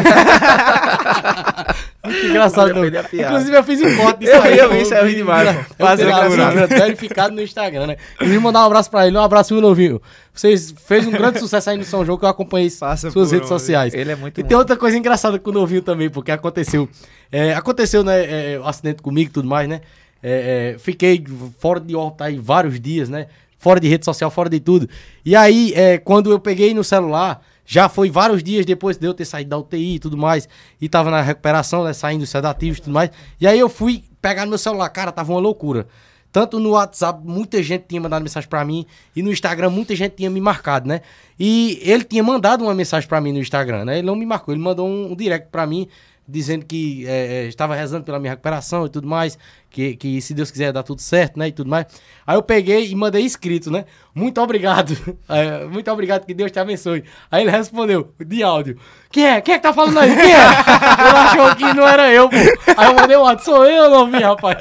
[2.04, 2.84] Muito engraçado, não.
[2.86, 4.52] Inclusive, eu fiz um corte disso Eu aí.
[4.52, 7.96] vi, eu vi, isso aí eu vi demais, Fazer assim, verificado no Instagram, né?
[8.20, 10.00] E mandar um abraço pra ele, um abraço, meu novinho.
[10.32, 13.50] Vocês fez um grande sucesso aí no São João que eu acompanhei Passa suas redes
[13.50, 13.60] onde?
[13.60, 13.92] sociais.
[13.94, 14.48] Ele é muito E bom.
[14.48, 16.88] tem outra coisa engraçada com o novinho também, porque aconteceu.
[17.30, 18.54] é, aconteceu, né?
[18.54, 19.80] é, o acidente comigo e tudo mais, né?
[20.22, 21.24] É, é, fiquei
[21.58, 23.26] fora de órbita aí vários dias, né?
[23.60, 24.88] Fora de rede social, fora de tudo.
[25.22, 29.12] E aí, é, quando eu peguei no celular, já foi vários dias depois de eu
[29.12, 30.48] ter saído da UTI e tudo mais,
[30.80, 31.92] e tava na recuperação, né?
[31.92, 33.10] Saindo sedativos e tudo mais.
[33.38, 35.86] E aí eu fui pegar no meu celular, cara, tava uma loucura.
[36.32, 40.14] Tanto no WhatsApp, muita gente tinha mandado mensagem pra mim, e no Instagram, muita gente
[40.14, 41.02] tinha me marcado, né?
[41.38, 43.98] E ele tinha mandado uma mensagem pra mim no Instagram, né?
[43.98, 45.86] Ele não me marcou, ele mandou um, um direct pra mim,
[46.30, 50.32] dizendo que é, é, estava rezando pela minha recuperação e tudo mais, que, que se
[50.34, 51.48] Deus quiser dar tudo certo, né?
[51.48, 51.86] E tudo mais.
[52.26, 53.84] Aí eu peguei e mandei escrito, né?
[54.14, 54.96] Muito obrigado,
[55.28, 57.04] é, muito obrigado, que Deus te abençoe.
[57.30, 58.78] Aí ele respondeu, de áudio.
[59.10, 59.40] Quem é?
[59.40, 60.14] Quem é que tá falando aí?
[60.14, 60.46] Quem é?
[61.00, 62.36] Ele achou que não era eu, pô.
[62.76, 64.56] Aí eu mandei o áudio, sou eu, não vi, rapaz.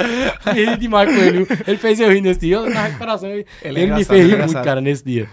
[0.53, 1.43] Ri demais com ele.
[1.43, 1.57] viu?
[1.67, 2.55] Ele fez eu rir nesse dia.
[2.55, 3.29] Eu na recuperação.
[3.29, 5.29] Ele, Ele é ele me fez ele é rir muito, cara, nesse dia.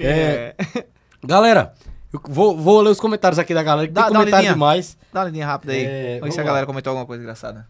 [0.00, 0.54] É,
[1.24, 1.74] Galera,
[2.12, 4.96] eu vou, vou ler os comentários aqui da galera, que Dá- tem dá comentário demais.
[5.12, 5.84] Dá uma lidinha rápida aí.
[5.84, 7.66] É, Vamos ver se a galera comentou alguma coisa engraçada.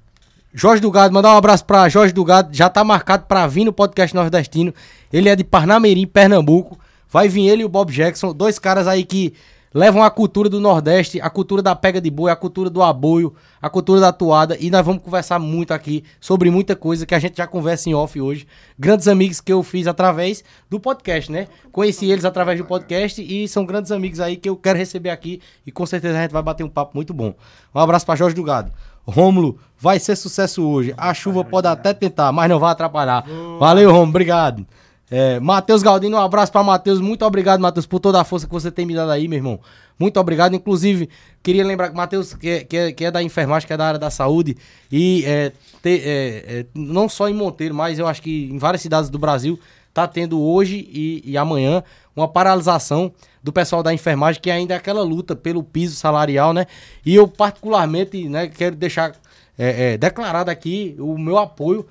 [0.55, 2.49] Jorge do Gado, mandar um abraço pra Jorge do Gado.
[2.53, 4.72] Já tá marcado pra vir no podcast Nordestino.
[5.12, 6.78] Ele é de Parnamirim, Pernambuco.
[7.11, 9.34] Vai vir ele e o Bob Jackson, dois caras aí que
[9.79, 13.33] levam a cultura do Nordeste, a cultura da pega de boi, a cultura do aboio,
[13.62, 14.57] a cultura da toada.
[14.59, 17.95] E nós vamos conversar muito aqui sobre muita coisa que a gente já conversa em
[17.95, 18.45] off hoje.
[18.76, 21.47] Grandes amigos que eu fiz através do podcast, né?
[21.70, 25.41] Conheci eles através do podcast e são grandes amigos aí que eu quero receber aqui.
[25.64, 27.33] E com certeza a gente vai bater um papo muito bom.
[27.72, 28.72] Um abraço pra Jorge do Gado.
[29.07, 30.93] Rômulo, vai ser sucesso hoje.
[30.97, 33.24] A chuva pode até tentar, mas não vai atrapalhar.
[33.61, 34.66] Valeu, Rômulo, obrigado.
[35.11, 37.00] É, Matheus Galdino, um abraço pra Matheus.
[37.00, 39.59] Muito obrigado, Matheus, por toda a força que você tem me dado aí, meu irmão.
[39.98, 40.54] Muito obrigado.
[40.54, 41.09] Inclusive,
[41.42, 43.86] queria lembrar que Matheus, que, é- que, é, que é da enfermagem, que é da
[43.86, 44.56] área da saúde,
[44.92, 45.50] e é,
[45.82, 49.59] te- é, não só em Monteiro, mas eu acho que em várias cidades do Brasil,
[49.94, 51.82] tá tendo hoje e, e amanhã
[52.14, 53.11] uma paralisação
[53.42, 56.66] do pessoal da enfermagem, que ainda é aquela luta pelo piso salarial, né?
[57.04, 59.12] E eu, particularmente, né, quero deixar
[59.98, 61.84] declarado aqui o meu apoio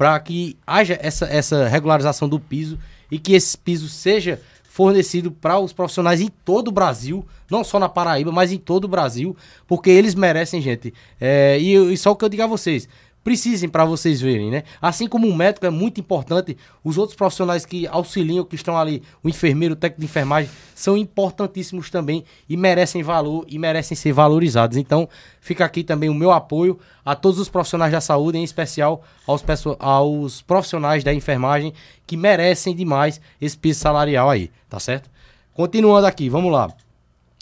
[0.00, 2.78] para que haja essa, essa regularização do piso
[3.10, 7.78] e que esse piso seja fornecido para os profissionais em todo o Brasil, não só
[7.78, 9.36] na Paraíba, mas em todo o Brasil,
[9.68, 10.94] porque eles merecem, gente.
[11.20, 12.88] É, e, e só o que eu digo a vocês.
[13.22, 14.62] Precisem para vocês verem, né?
[14.80, 19.02] Assim como o médico é muito importante, os outros profissionais que auxiliam, que estão ali,
[19.22, 24.12] o enfermeiro, o técnico de enfermagem, são importantíssimos também e merecem valor e merecem ser
[24.12, 24.78] valorizados.
[24.78, 25.06] Então,
[25.38, 29.44] fica aqui também o meu apoio a todos os profissionais da saúde, em especial aos,
[29.78, 31.74] aos profissionais da enfermagem
[32.06, 35.10] que merecem demais esse piso salarial aí, tá certo?
[35.52, 36.72] Continuando aqui, vamos lá.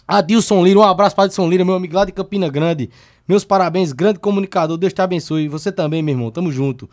[0.09, 2.89] Adilson Lira, um abraço para Adilson Lira, meu amigo lá de Campina Grande.
[3.29, 5.49] Meus parabéns, grande comunicador, Deus te abençoe.
[5.49, 6.89] Você também, meu irmão, tamo junto.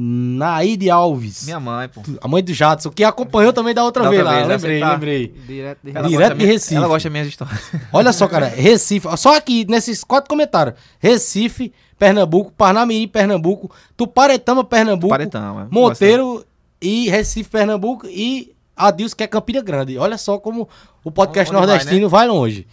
[0.00, 2.02] Naide Alves, Minha mãe, pô.
[2.20, 4.54] a mãe do Jadson, que acompanhou também da outra Da vez outra lá, vez, né?
[4.56, 5.34] lembrei, tá- lembrei.
[5.46, 6.74] Direto de Ela Direto de Recife.
[6.76, 7.60] Ela gosta minhas histórias.
[7.92, 10.76] Olha só, cara, Recife, só aqui nesses quatro comentários.
[11.00, 15.66] Recife, Pernambuco, Parnamirim, Pernambuco, Tuparetama, Pernambuco, Paretão, é.
[15.70, 16.44] Monteiro
[16.80, 19.98] e Recife, Pernambuco e Adilson, que é Campina Grande.
[19.98, 20.68] Olha só como
[21.02, 22.66] o podcast Onde vai, nordestino vai, longe.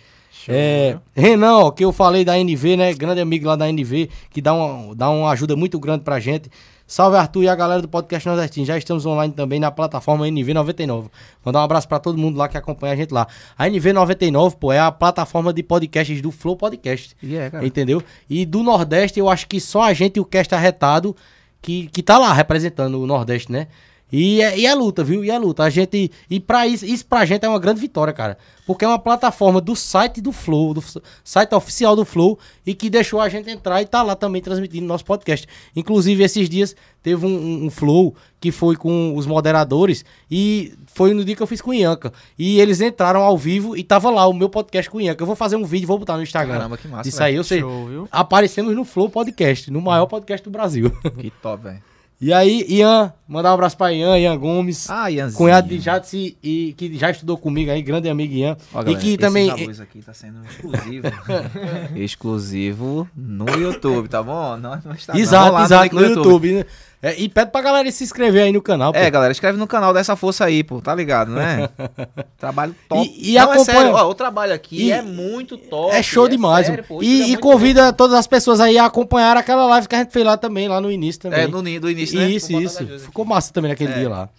[0.47, 2.93] É, Renan, ó, que eu falei da NV, né?
[2.93, 6.49] Grande amigo lá da NV, que dá uma, dá uma ajuda muito grande pra gente.
[6.87, 8.63] Salve Arthur e a galera do Podcast Nordestino.
[8.63, 11.09] Já estamos online também na plataforma NV99.
[11.43, 13.27] Mandar um abraço pra todo mundo lá que acompanha a gente lá.
[13.57, 17.17] A NV99, pô, é a plataforma de podcasts do Flow Podcast.
[17.23, 17.49] E é.
[17.63, 18.03] Entendeu?
[18.29, 21.15] E do Nordeste, eu acho que só a gente e o Cast Arretado
[21.59, 23.67] que, que tá lá representando o Nordeste, né?
[24.11, 25.25] E é, e é luta, viu?
[25.25, 25.63] E é luta.
[25.63, 26.11] A gente.
[26.29, 28.37] E pra isso, isso pra gente é uma grande vitória, cara.
[28.65, 30.83] Porque é uma plataforma do site do Flow, do
[31.23, 34.85] site oficial do Flow, e que deixou a gente entrar e tá lá também transmitindo
[34.85, 35.47] nosso podcast.
[35.75, 41.25] Inclusive, esses dias teve um, um- Flow que foi com os moderadores e foi no
[41.25, 42.13] dia que eu fiz com o Ianca.
[42.37, 45.21] E eles entraram ao vivo e tava lá o meu podcast com o Ianca.
[45.23, 46.55] Eu vou fazer um vídeo e vou botar no Instagram.
[46.57, 48.07] Caramba, que massa, Isso aí, Show, viu?
[48.11, 50.91] aparecemos no Flow Podcast, no maior podcast do Brasil.
[51.19, 51.94] Que top, velho.
[52.20, 54.89] E aí, Ian, mandar um abraço pra Ian, Ian Gomes.
[54.89, 55.38] Ah, Ianzinho.
[55.38, 58.55] Cunhado de Jadsi e que já estudou comigo aí, grande amigo Ian.
[58.74, 59.49] Ó, e galera, que esse também.
[59.49, 61.07] arroz aqui tá sendo exclusivo.
[61.95, 64.55] exclusivo no YouTube, tá bom?
[64.55, 66.53] Não, não está Exato, exato, no YouTube.
[66.53, 66.66] né?
[67.07, 68.91] É, e pede pra galera se inscrever aí no canal.
[68.91, 68.97] pô.
[68.97, 71.69] É, galera, escreve no canal dessa força aí, pô, tá ligado, né?
[72.37, 73.07] Trabalho top.
[73.15, 75.93] E- e Não, acompanha- é sério, ó, o trabalho aqui E- é muito top.
[75.95, 76.65] é show demais.
[76.65, 77.03] sério, pô.
[77.03, 80.11] e, e muito convida todas as pessoas aí a acompanhar aquela live que a gente
[80.11, 81.41] fez lá também, lá no início também.
[81.41, 82.27] É, no do início, né?
[82.29, 82.99] Isso, isso.
[82.99, 83.99] Ficou massa também naquele É.
[83.99, 84.29] dia lá.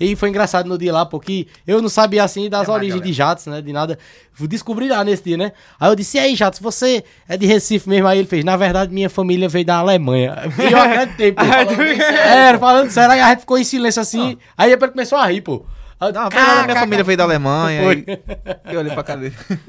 [0.00, 3.06] E foi engraçado no dia lá, porque eu não sabia assim das É origens galera.
[3.06, 3.62] de Jatos, né?
[3.62, 3.98] De nada.
[4.32, 5.52] Fui Descobri lá nesse dia, né?
[5.78, 8.06] Aí eu disse, e aí, Jatos, você é de Recife mesmo?
[8.08, 10.34] Aí ele fez, na verdade, minha família veio da Alemanha.
[10.58, 11.42] E eu acreditei, pô.
[11.44, 14.36] é, falando sério, aí a gente ficou em silêncio assim.
[14.58, 15.64] Aí depois ele começou a rir, pô.
[16.00, 17.82] Aí eu, Não, a "Cá, minha cá, família cá." veio da Alemanha.
[17.84, 18.04] Foi.
[18.06, 19.34] E, eu olhei pra cara dele.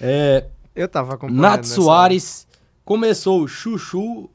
[0.00, 0.44] É,
[0.74, 1.40] Eu tava acompanhando.
[1.40, 2.46] Nath nessa- Soares
[2.84, 4.28] começou o Chuchu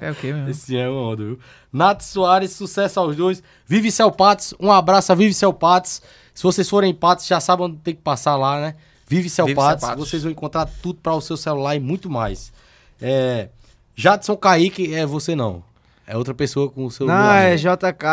[0.00, 0.48] É o quê, meu?
[0.48, 1.38] Esse é uma onda, viu?
[1.72, 3.42] Nath Soares, sucesso aos dois.
[3.66, 6.00] Vive Céu Patos, um abraço a Vive Céu Patos.
[6.34, 8.74] Se vocês forem em Patos, já sabem onde tem que passar lá, né?
[9.06, 10.08] Vive Céu Vive Céu Patos, Patos.
[10.08, 12.52] vocês vão encontrar tudo para o seu celular e muito mais.
[13.00, 13.48] É,
[13.94, 15.62] Jadson Kaique, é você não.
[16.06, 17.06] É outra pessoa com o seu...
[17.06, 17.38] Não, nome.
[17.38, 18.04] é JK.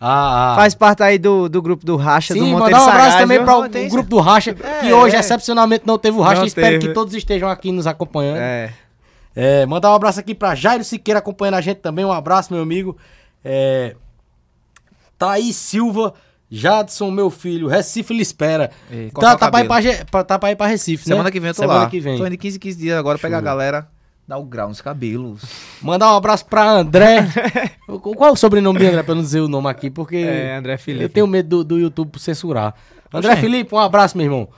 [0.00, 0.54] Ah, ah.
[0.56, 3.20] Faz parte aí do, do grupo do Racha do Sim, Monteiro mandar um abraço Sagaz,
[3.20, 3.90] também para o, isso.
[3.90, 5.18] grupo do Racha, É, que hoje, é.
[5.18, 6.46] excepcionalmente, não teve o Racha.
[6.46, 6.86] Espero teve.
[6.88, 8.38] que todos estejam aqui nos acompanhando.
[8.38, 8.72] É.
[9.40, 12.04] É, mandar um abraço aqui pra Jairo Siqueira acompanhando a gente também.
[12.04, 12.96] Um abraço, meu amigo.
[13.44, 13.94] É,
[15.16, 16.12] Thaís Silva,
[16.50, 17.68] Jadson, meu filho.
[17.68, 18.70] Recife lhe espera.
[18.90, 19.64] Ei, Tá, tá, pra
[20.10, 21.30] pra, tá pra ir pra Recife, Semana né?
[21.30, 21.88] que vem eu tô Semana lá.
[21.90, 22.18] que vem.
[22.18, 23.88] Tô indo 15, 15 dias agora pegar a galera,
[24.26, 25.42] dar o grau nos cabelos.
[25.80, 27.24] Mandar um abraço pra André.
[27.86, 29.88] Qual é o sobrenome de André, pra não dizer o nome aqui?
[29.88, 31.04] Porque É, André Felipe.
[31.04, 32.74] eu tenho medo do, do YouTube censurar.
[33.14, 33.40] André Oxê.
[33.40, 34.48] Felipe, um abraço, meu irmão.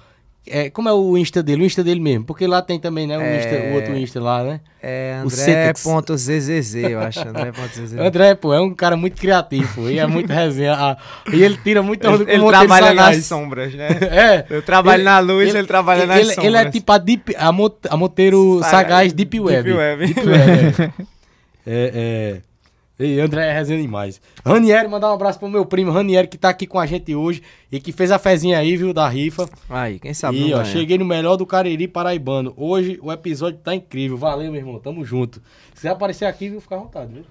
[0.47, 1.63] É, como é o Insta dele?
[1.63, 2.25] O Insta dele mesmo.
[2.25, 3.17] Porque lá tem também, né?
[3.17, 3.39] O, É.
[3.39, 4.61] Insta- o outro Insta lá, né?
[4.83, 5.21] É.
[5.23, 7.21] André.zzz, eu acho.
[7.29, 7.93] André.zzz.
[8.01, 10.75] André, pô, é um cara muito criativo, pô, e é muito resenha.
[10.75, 10.97] Ah,
[11.33, 13.89] E ele tira muita onda Ele, com ele trabalha nas sombras, né?
[14.11, 14.47] É.
[14.49, 16.47] Eu trabalho Ele- na luz, ele, trabalha nas ele, sombras.
[16.47, 19.73] ele é tipo a, deep, a, Mont, a Monteiro Sagaz- Sagaz Deep Deep Web.
[19.73, 20.07] Web.
[20.07, 20.41] Deep Web,
[20.81, 20.91] é.
[21.67, 22.41] é, é.
[23.03, 24.21] E André é resenha demais.
[24.45, 27.43] Ranieri, mandar um abraço pro meu primo Ranieri, que tá aqui com a gente hoje
[27.73, 29.49] e que fez a fezinha aí, viu, da rifa.
[29.71, 30.65] Aí, quem sabe E, ó, ganha.
[30.67, 32.53] cheguei no melhor do Cariri Paraibano.
[32.59, 34.19] Hoje o episódio tá incrível.
[34.19, 34.79] Valeu, meu irmão.
[34.79, 35.41] Tamo junto.
[35.75, 37.25] Se aparecer aqui, viu, fica à vontade, viu?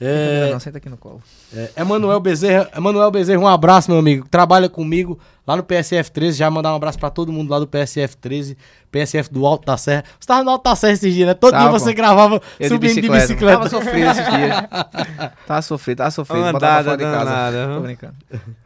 [0.00, 1.20] É, Não, senta aqui no colo.
[1.52, 4.28] é, Emanuel Bezerra, Emanuel Bezerra, um abraço, meu amigo.
[4.28, 6.38] Trabalha comigo lá no PSF 13.
[6.38, 8.56] Já mandar um abraço pra todo mundo lá do PSF 13,
[8.92, 10.04] PSF do Alto da Serra.
[10.20, 11.34] Você tava no Alto da Serra esses dias, né?
[11.34, 11.96] Todo Tava, dia você pô.
[11.96, 13.26] gravava Eu subindo de de bicicleta.
[13.26, 13.58] bicicleta.
[13.58, 15.32] Tava sofrido esses dias.
[15.46, 17.66] Tava sofrido, tava Botava andada fora de casa.
[17.66, 17.74] viu?
[17.76, 18.14] Tô brincando.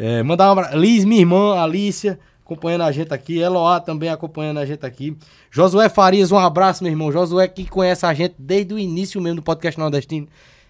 [0.00, 0.76] É, mandar um abraço.
[0.78, 3.40] Liz, minha irmã, Alícia, acompanhando a gente aqui.
[3.40, 5.18] Eloá também acompanhando a gente aqui.
[5.50, 7.10] Josué Farias, um abraço, meu irmão.
[7.10, 10.28] Josué que conhece a gente desde o início mesmo do podcast nordestino.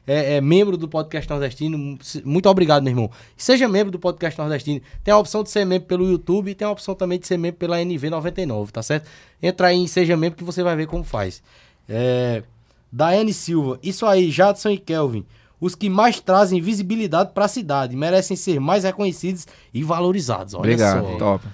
[0.09, 1.99] É, é membro do podcast nordestino.
[2.25, 3.11] Muito obrigado, meu irmão.
[3.37, 4.81] Seja membro do podcast nordestino.
[5.05, 7.37] Tem a opção de ser membro pelo YouTube e tem a opção também de ser
[7.37, 9.07] membro pela NV99, tá certo?
[9.43, 11.43] Entra aí em Seja Membro que você vai ver como faz.
[11.87, 12.43] É,
[12.91, 15.27] Daiane Silva, isso aí, Jadson e Kelvin.
[15.61, 20.55] Os que mais trazem visibilidade para a cidade merecem ser mais reconhecidos e valorizados.
[20.55, 21.19] Olha Obrigado, só.
[21.19, 21.47] top.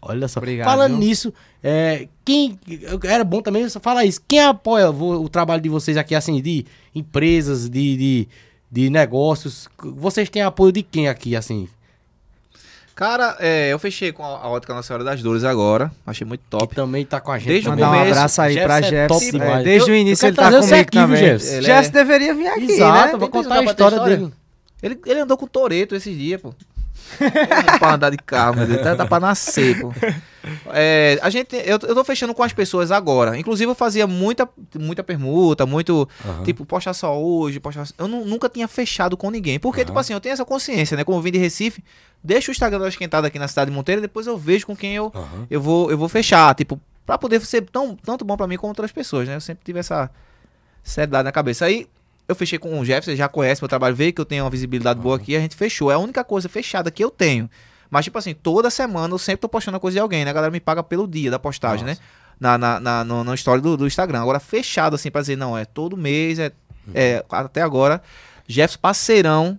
[0.00, 0.40] Olha só.
[0.40, 1.00] Obrigado, Falando viu?
[1.08, 2.58] nisso, é, quem
[3.04, 4.20] era bom também você fala isso.
[4.26, 6.64] Quem apoia o, o trabalho de vocês aqui assim de
[6.94, 8.28] empresas, de, de,
[8.70, 9.68] de negócios?
[9.82, 11.68] Vocês têm apoio de quem aqui assim?
[12.94, 15.90] Cara, é, eu fechei com a, a ótica Nossa Senhora das Dores agora.
[16.06, 16.68] Achei muito top.
[16.68, 17.48] Que também tá com a gente.
[17.48, 17.68] Desde.
[17.68, 19.44] Mandar um abraço aí pra Jefferson é top Jefferson.
[19.58, 21.16] É, desde Eu- o início ele tá comigo aqui, viu, também.
[21.38, 21.70] Jefferson?
[21.72, 23.18] É- deveria vir aqui, Exato, né?
[23.18, 24.16] vou contar a pra história história.
[24.18, 24.32] dele.
[24.82, 26.52] Ele, ele andou com o Toreto esses dias, pô.
[27.78, 28.82] Pra andar de carro, meu Deus.
[28.82, 29.92] Tá, tá pra nascer, pô.
[30.72, 33.38] é, a gente, eu, eu tô fechando com as pessoas agora.
[33.38, 34.48] Inclusive, eu fazia muita,
[34.78, 36.08] muita permuta, muito.
[36.24, 36.42] Aham.
[36.42, 37.86] Tipo, postar só hoje, postar.
[37.98, 39.58] Eu nu- nunca tinha fechado com ninguém.
[39.58, 41.04] Porque, tipo assim, eu tenho essa consciência, né?
[41.04, 41.82] Como eu vim de Recife,
[42.22, 45.12] deixa o Instagram esquentada aqui na cidade de Monteiro, depois eu vejo com quem eu,
[45.14, 45.46] Aham.
[45.50, 46.54] eu, vou, eu vou fechar.
[46.54, 49.36] Tipo, pra poder ser tão, tanto bom pra mim como outras pessoas, né?
[49.36, 50.10] Eu sempre tive essa
[50.82, 51.64] seriedade na cabeça.
[51.64, 51.86] Aí.
[52.28, 55.00] Eu fechei com o Jefferson, já conhece meu trabalho, vê que eu tenho uma visibilidade
[55.00, 55.90] boa aqui, a gente fechou.
[55.90, 57.50] É a única coisa fechada que eu tenho.
[57.90, 60.30] Mas, tipo assim, toda semana eu sempre tô postando coisa de alguém, né?
[60.30, 61.98] A galera me paga pelo dia da postagem, né?
[62.40, 64.22] Na, na, na, no, na história do, do Instagram.
[64.22, 66.52] Agora, fechado, assim, pra dizer, não, é todo mês, é,
[66.94, 68.02] é até agora.
[68.48, 69.58] Jefferson, parceirão.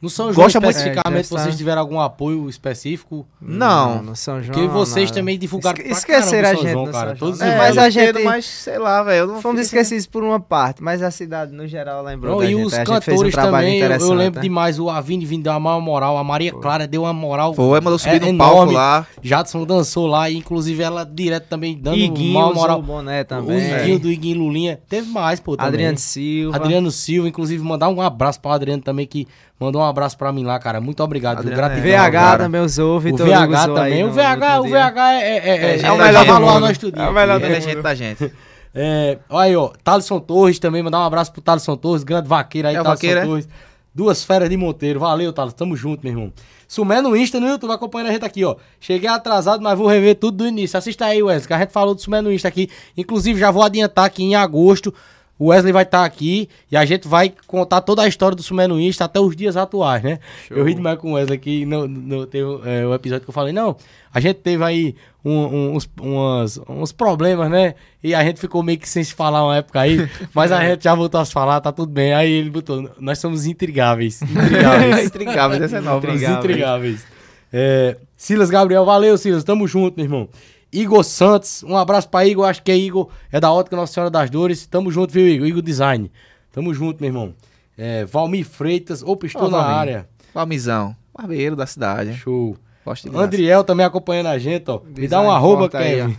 [0.00, 3.26] No São João, Gosta muito- especificamente, É, vocês tiveram algum apoio específico?
[3.40, 4.00] Não.
[4.00, 4.54] no São João.
[4.54, 5.20] Porque vocês nada.
[5.20, 7.08] também divulgaram Esque- esqueceram a o gente João, no cara.
[7.10, 9.26] São Todos É, mas a gente- Mas, sei lá, velho.
[9.26, 12.44] não Fomos fiquei- esquecidos por uma parte, mas a cidade, no geral, lembrou Não, da
[12.44, 12.64] e gente.
[12.64, 14.42] os A gente fez um cantores trabalho também, eu, lembro né?
[14.42, 17.52] demais, o Avini vindo deu uma maior moral, a Maria Clara deu uma moral.
[17.54, 18.74] Foi, mandou subir é, no palco enorme.
[18.74, 19.04] lá.
[19.20, 22.78] Jadson dançou lá, e inclusive ela direto também dando Iguinho usou moral.
[22.78, 23.58] o boné O também.
[23.80, 24.78] Iguinho do Iguinho Lulinha.
[24.88, 25.56] Teve mais, pô.
[25.58, 26.56] Adriano Silva.
[26.56, 29.26] Adriano Silva, inclusive, mandar um abraço pro Adriano também, que
[29.58, 30.80] mandou um abraço pra mim lá, cara.
[30.80, 31.42] Muito obrigado.
[31.42, 31.52] viu?
[31.52, 31.96] Adriano é-.
[31.96, 32.44] VH cara.
[32.44, 34.04] também usou, O Vitor VH Hugo usou aí também.
[34.04, 34.68] o VH, o.
[34.68, 36.60] VH é, é, é, É o melhor do mundo.
[36.60, 38.32] nós tudinho É o melhor do é gente da gente.
[38.74, 42.68] É, olha aí, ó, Thaleson Torres também, mandar um abraço pro Thaleson Torres, grande vaqueiro
[42.68, 43.24] aí, É o vaqueiro, é?
[43.24, 43.48] Torres.
[43.94, 46.32] Duas férias de Monteiro, valeu, Thaleson, tamo junto, meu irmão.
[46.68, 48.54] Sumé no Insta, no YouTube, acompanhando a gente aqui, ó.
[48.78, 50.76] Cheguei atrasado, mas vou rever tudo do início.
[50.78, 52.68] Assista aí, Wesley, que a gente falou do Sumé no Insta aqui.
[52.94, 54.94] Inclusive, já vou adiantar que em agosto
[55.38, 58.66] o Wesley vai estar aqui e a gente vai contar toda a história do Sumé
[58.66, 60.18] no Insta até os dias atuais, né?
[60.50, 63.34] Eu ri demais com o Wesley aqui, no, no, teve é, o episódio que eu
[63.34, 63.76] falei, não,
[64.12, 67.74] a gente teve aí um- um- uns, umas- uns problemas, né?
[68.02, 70.84] E a gente ficou meio que sem se falar uma época aí, mas a gente
[70.84, 72.12] já voltou a se falar, tá tudo bem.
[72.14, 74.20] Aí ele botou, nós somos intrigáveis.
[74.22, 75.06] Intrigáveis.
[75.06, 75.98] Intrigável, essa é nova.
[76.06, 76.38] Intrigáveis.
[76.38, 77.06] intrigáveis.
[77.52, 79.44] É, Silas Gabriel, valeu, Silas.
[79.44, 80.28] Tamo junto, meu irmão.
[80.72, 82.46] Igor Santos, um abraço pra Igor.
[82.46, 84.66] Acho que é Igor, é da Ótica Nossa Senhora das Dores.
[84.66, 85.46] Tamo junto, viu, Igor?
[85.46, 86.10] Igor Design.
[86.52, 87.34] Tamo junto, meu irmão.
[87.76, 89.76] É, Valmir Freitas, opa, estou Ó, na Valmir.
[89.76, 90.08] área.
[90.34, 90.94] Valmizão.
[91.16, 92.14] Barbeiro da cidade.
[92.14, 92.56] Show.
[92.84, 93.16] Gosto de.
[93.16, 94.80] Andriel também acompanhando a gente, ó.
[94.96, 96.16] Me dá um arroba, Kevin.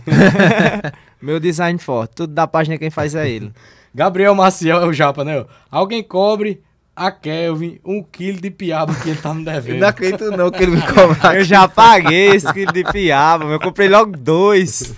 [1.20, 2.14] Meu design forte.
[2.14, 3.52] Tudo da página quem faz é ele.
[3.94, 5.44] Gabriel Maciel é o japa, né?
[5.70, 6.62] Alguém cobre
[7.00, 9.80] a Kelvin um quilo de piaba que ele tá me Eu devendo.
[9.80, 11.32] não acredito não que ele me cobrar.
[11.34, 14.94] Eu já paguei esse quilo de piaba, eu comprei logo dois.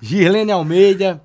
[0.00, 1.20] Girlene Almeida,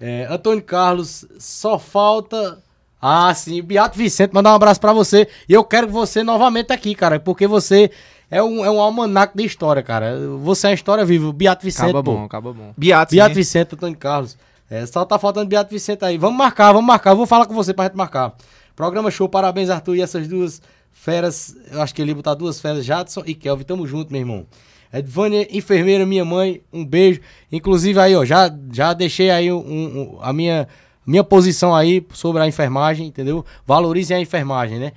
[0.00, 2.62] é, Antônio Carlos, só falta.
[3.00, 5.28] Ah, sim, Beato Vicente, mandar um abraço pra você.
[5.46, 7.90] E eu quero você novamente aqui, cara, porque você
[8.30, 10.18] é um, é um almanac de história, cara.
[10.42, 11.30] Você é uma história viva.
[11.30, 11.90] Beato Vicente.
[11.90, 12.14] Acaba pô.
[12.14, 12.72] bom, acaba bom.
[12.74, 13.34] Beato, Beato?
[13.34, 14.38] Vicente, Antônio Carlos.
[14.70, 16.16] É, só tá faltando Beato Vicente aí.
[16.16, 17.10] Vamos marcar, vamos marcar.
[17.10, 18.34] Eu vou falar com você pra gente marcar.
[18.80, 19.96] Programa show, parabéns, Arthur.
[19.96, 23.62] E essas duas feras, eu acho que ele ia botar duas feras, Jadson e Kelvin.
[23.62, 24.46] Tamo junto, meu irmão.
[24.90, 27.20] Edvânia, enfermeira, minha mãe, um beijo.
[27.52, 30.66] Inclusive aí, ó, já, já deixei aí um- um- a minha,
[31.06, 33.44] minha posição aí sobre a enfermagem, entendeu?
[33.66, 34.92] Valorizem a enfermagem, né?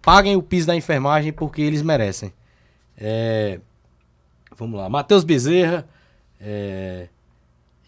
[0.00, 2.32] Paguem o piso da enfermagem porque eles merecem.
[2.96, 3.60] É,
[4.56, 4.88] Vamos lá.
[4.88, 5.86] Matheus Bezerra.
[6.40, 7.08] é,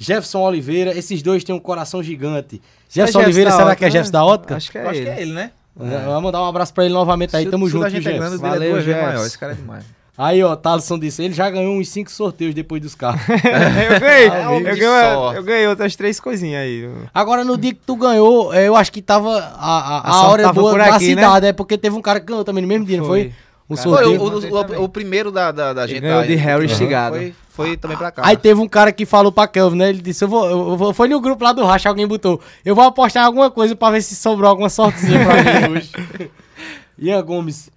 [0.01, 0.97] Jefferson Oliveira.
[0.99, 2.61] Esses dois têm um coração gigante.
[2.89, 3.91] Jefferson É Oliveira, será Ótica, que é né?
[3.93, 4.57] Jefferson da Ótica?
[4.57, 5.05] Acho que é Eu acho ele.
[5.05, 5.51] que é ele, né?
[5.77, 7.45] Vamos mandar um abraço pra ele novamente aí.
[7.45, 8.35] Se- Tamo se junto, gente é Jefferson?
[8.35, 9.07] é Valeu, duas vezes Jefferson.
[9.13, 9.27] maior.
[9.27, 9.85] Esse cara é demais.
[10.19, 13.23] Aí, ó, Thaleson disse, ele já ganhou uns cinco sorteios depois dos carros.
[13.29, 13.37] eu
[14.01, 16.91] ganhei, Ah, eu, ganhei eu ganhei outras três coisinhas aí.
[17.15, 20.43] Agora, no dia que tu ganhou, é, eu acho que tava a, a, a, hora
[20.43, 21.23] tava boa da aqui, né?
[21.23, 23.23] cidade, é porque teve um cara que ganhou também no mesmo dia, não foi?
[23.23, 23.33] Foi.
[23.71, 24.21] Um Cara, Foi, sorteio.
[24.21, 26.01] o, o- o- o primeiro da, da, da gente.
[26.01, 26.73] ganhou de Harry Aham.
[26.73, 27.17] Estigado.
[27.17, 27.35] Foi,
[27.67, 28.23] foi também pra cá.
[28.25, 29.89] Aí teve um cara que falou pra Kelvin, né?
[29.91, 32.41] Ele disse: eu vou, eu vou- Foi no grupo lá do Racha, alguém botou.
[32.65, 35.93] Eu vou apostar em alguma coisa pra ver se sobrou alguma sortezinha pra mim hoje.
[36.99, 37.71] Ian Gomes,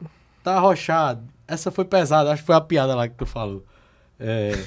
[0.44, 1.24] tá arrochado.
[1.48, 3.64] Essa foi pesada, acho que foi a piada lá que tu falou.
[4.20, 4.58] É,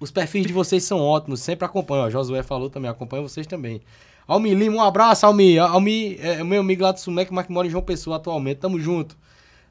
[0.00, 2.04] Os perfis de vocês são ótimos, sempre acompanho.
[2.04, 3.80] Ó, Josué falou também, acompanho vocês também.
[4.26, 5.58] Almi Lima, um abraço, Almi.
[5.58, 8.58] Almi é o meu amigo lá do Sumec, mas que mora em João Pessoa atualmente.
[8.58, 9.16] Tamo junto.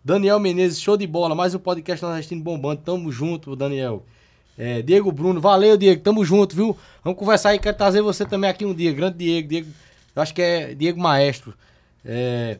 [0.04, 1.36] Daniel Menezes, show de bola.
[1.36, 2.82] Mais um podcast nordestino bombando.
[2.82, 4.04] Tamo junto, Daniel.
[4.58, 6.02] É, Diego Bruno, valeu, Diego.
[6.02, 6.76] Tamo junto, viu?
[7.04, 7.60] Vamos conversar aí.
[7.60, 8.92] Quero trazer você também aqui um dia.
[8.92, 9.48] Grande Diego.
[9.48, 9.68] Diego
[10.16, 11.54] eu acho que é Diego Maestro.
[12.04, 12.58] É,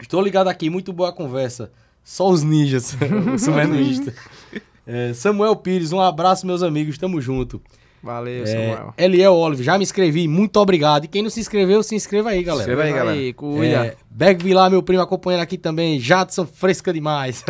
[0.00, 0.68] estou ligado aqui.
[0.68, 1.70] Muito boa a conversa.
[2.02, 2.96] Só os ninjas.
[3.34, 4.12] o Sumenuísta.
[4.84, 6.98] É, Samuel Pires, um abraço, meus amigos.
[6.98, 7.62] Tamo junto.
[8.02, 8.94] Valeu, É, Samuel.
[8.96, 10.28] Eliel Olive, já me inscrevi.
[10.28, 11.04] Muito obrigado.
[11.04, 12.62] E quem não se inscreveu, se inscreva aí, galera.
[12.62, 13.18] Inscreva aí, galera.
[13.18, 13.86] Aí, cuida.
[13.86, 15.98] É, Berg Vilar, meu primo, acompanhando aqui também.
[15.98, 17.44] Jadson, fresca demais.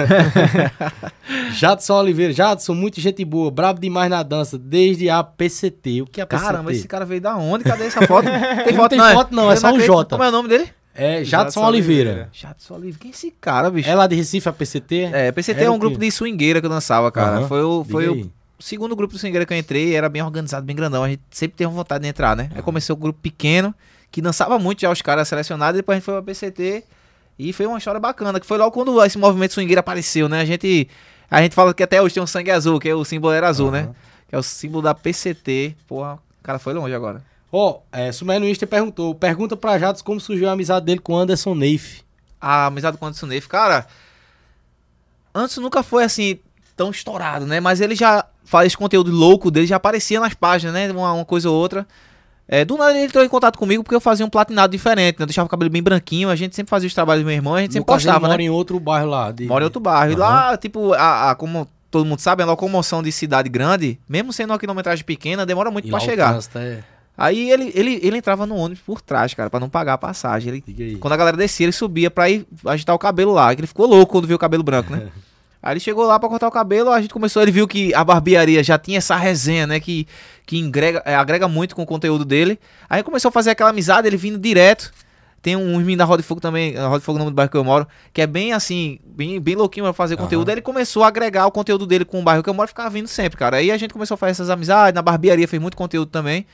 [1.53, 2.33] Jadson Oliveira.
[2.33, 3.51] Jadson, muito gente boa.
[3.51, 4.59] Brabo demais na dança.
[4.59, 6.03] Desde a PCT.
[6.03, 6.47] O que é a PCT?
[6.47, 7.65] Caramba, esse cara veio da onde?
[7.65, 8.27] Cadê essa foto?
[8.65, 9.79] Tem Não tem foto não, é Eu só um.
[9.79, 10.17] J.
[10.17, 10.69] Como é o nome dele?
[10.95, 12.11] É Jadson Jadson Oliveira.
[12.11, 12.31] Oliveira.
[12.33, 12.99] Jadson Oliveira.
[12.99, 13.89] Quem é esse cara, bicho?
[13.89, 15.11] É lá de Recife, a PCT?
[15.13, 17.39] É, PCT Era é o um grupo de swingueira que eu dançava, cara.
[17.39, 20.23] Aham, Foi, o, foi o o segundo grupo do swingueiro que eu entrei era bem
[20.23, 21.05] organizado, bem grandão.
[21.05, 22.51] A gente sempre teve vontade de entrar, né?
[22.55, 23.75] Aí começou um grupo pequeno,
[24.11, 26.85] que dançava muito já os caras selecionados, depois a gente foi pra PCT.
[27.39, 30.41] E foi uma história bacana, que foi logo quando esse movimento swingueiro apareceu, né?
[30.41, 30.89] A gente,
[31.31, 33.49] a gente fala que até hoje tem um sangue azul, que é o símbolo era
[33.49, 33.91] azul, né?
[34.29, 35.77] Que é o símbolo da PCT.
[35.87, 37.23] Porra, o cara foi longe agora.
[37.53, 41.17] Ó, é, Sumer no Insta perguntou, pergunta pra Jatos como surgiu a amizade dele com
[41.17, 42.03] Anderson Neif.
[42.41, 43.87] a amizade com o Anderson Neif, cara,
[45.35, 46.39] Anderson nunca foi assim
[46.77, 47.59] tão estourado, né?
[47.61, 50.91] Mas ele já faz conteúdo louco dele, já aparecia nas páginas, né?
[50.91, 51.87] Uma, uma coisa ou outra.
[52.51, 55.23] É, do nada ele entrou em contato comigo porque eu fazia um platinado diferente, né?
[55.23, 57.55] Eu deixava o cabelo bem branquinho, a gente sempre fazia os trabalhos do meu irmão,
[57.55, 58.45] a gente No sempre postava, mora né?
[58.45, 59.31] em outro bairro lá.
[59.31, 59.45] De...
[59.45, 60.13] Mora em outro bairro.
[60.13, 60.21] E Aham.
[60.21, 64.51] lá, tipo, a, a- como todo mundo sabe, a locomoção de cidade grande, mesmo sendo
[64.53, 66.39] uma quilometragem pequena, demora muito E o chegar.
[66.55, 66.79] é-
[67.19, 70.63] Aí ele, ele, ele entrava no ônibus por trás, cara, pra não pagar a passagem.
[70.67, 73.53] Ele quando a galera descia, ele subia pra ir agitar o cabelo lá.
[73.53, 75.09] Ele ficou louco quando viu o cabelo branco, né?
[75.63, 78.05] Aí ele chegou lá pra cortar o cabelo, a gente começou, ele viu que a
[78.05, 79.81] barbearia já tinha essa resenha, né?
[79.81, 80.07] Que,
[80.47, 82.59] que agrega, é, agrega muito com o conteúdo dele.
[82.89, 84.93] Aí começou a fazer aquela amizade, ele vindo direto.
[85.41, 87.31] Tem um menino da Roda de Fogo também, a Roda de Fogo é o nome
[87.31, 90.49] do bairro que eu moro, que é bem assim, bem, bem louquinho pra fazer conteúdo.
[90.49, 92.69] Aí ele começou a agregar o conteúdo dele com o bairro que eu moro e
[92.69, 93.59] ficava vindo sempre, cara.
[93.59, 96.45] Aí a gente começou a fazer essas amizades, na barbearia fez muito conteúdo também.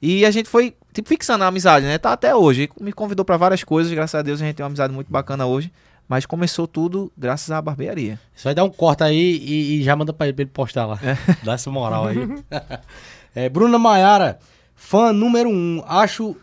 [0.00, 1.96] E a gente foi, tipo, fixando a amizade, né?
[1.98, 2.68] Tá até hoje.
[2.80, 5.46] Me convidou pra várias coisas, graças a Deus a gente tem uma amizade muito bacana
[5.46, 5.70] hoje.
[6.12, 8.20] Mas começou tudo graças à barbearia.
[8.34, 10.84] Você vai dar um corte aí e, e já manda pra ele, pra ele postar
[10.84, 11.00] lá.
[11.42, 12.18] Dá essa moral aí.
[13.34, 14.38] é, Bruna Maiara,
[14.74, 15.82] fã número um.
[15.86, 16.36] Acho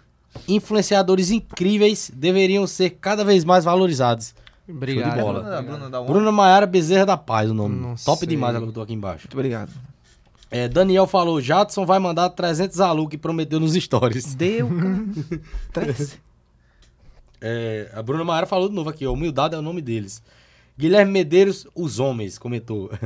[0.47, 4.33] influenciadores incríveis deveriam ser cada vez mais valorizados.
[4.67, 5.09] Obrigado.
[5.09, 5.61] Show de bola.
[5.61, 7.75] Bruna, Bruna Maiara Bezerra da Paz, o nome.
[7.79, 8.27] Não Top sei.
[8.27, 9.25] demais ela botou aqui embaixo.
[9.25, 9.69] Muito obrigado.
[10.49, 14.33] É, Daniel falou, Jadson vai mandar 300 alu que prometeu nos stories.
[14.33, 14.67] Deu,
[15.71, 15.95] cara.
[17.41, 20.21] É, a Bruna Maiara falou de novo aqui, ó, humildade é o nome deles.
[20.77, 22.89] Guilherme Medeiros, os homens, comentou.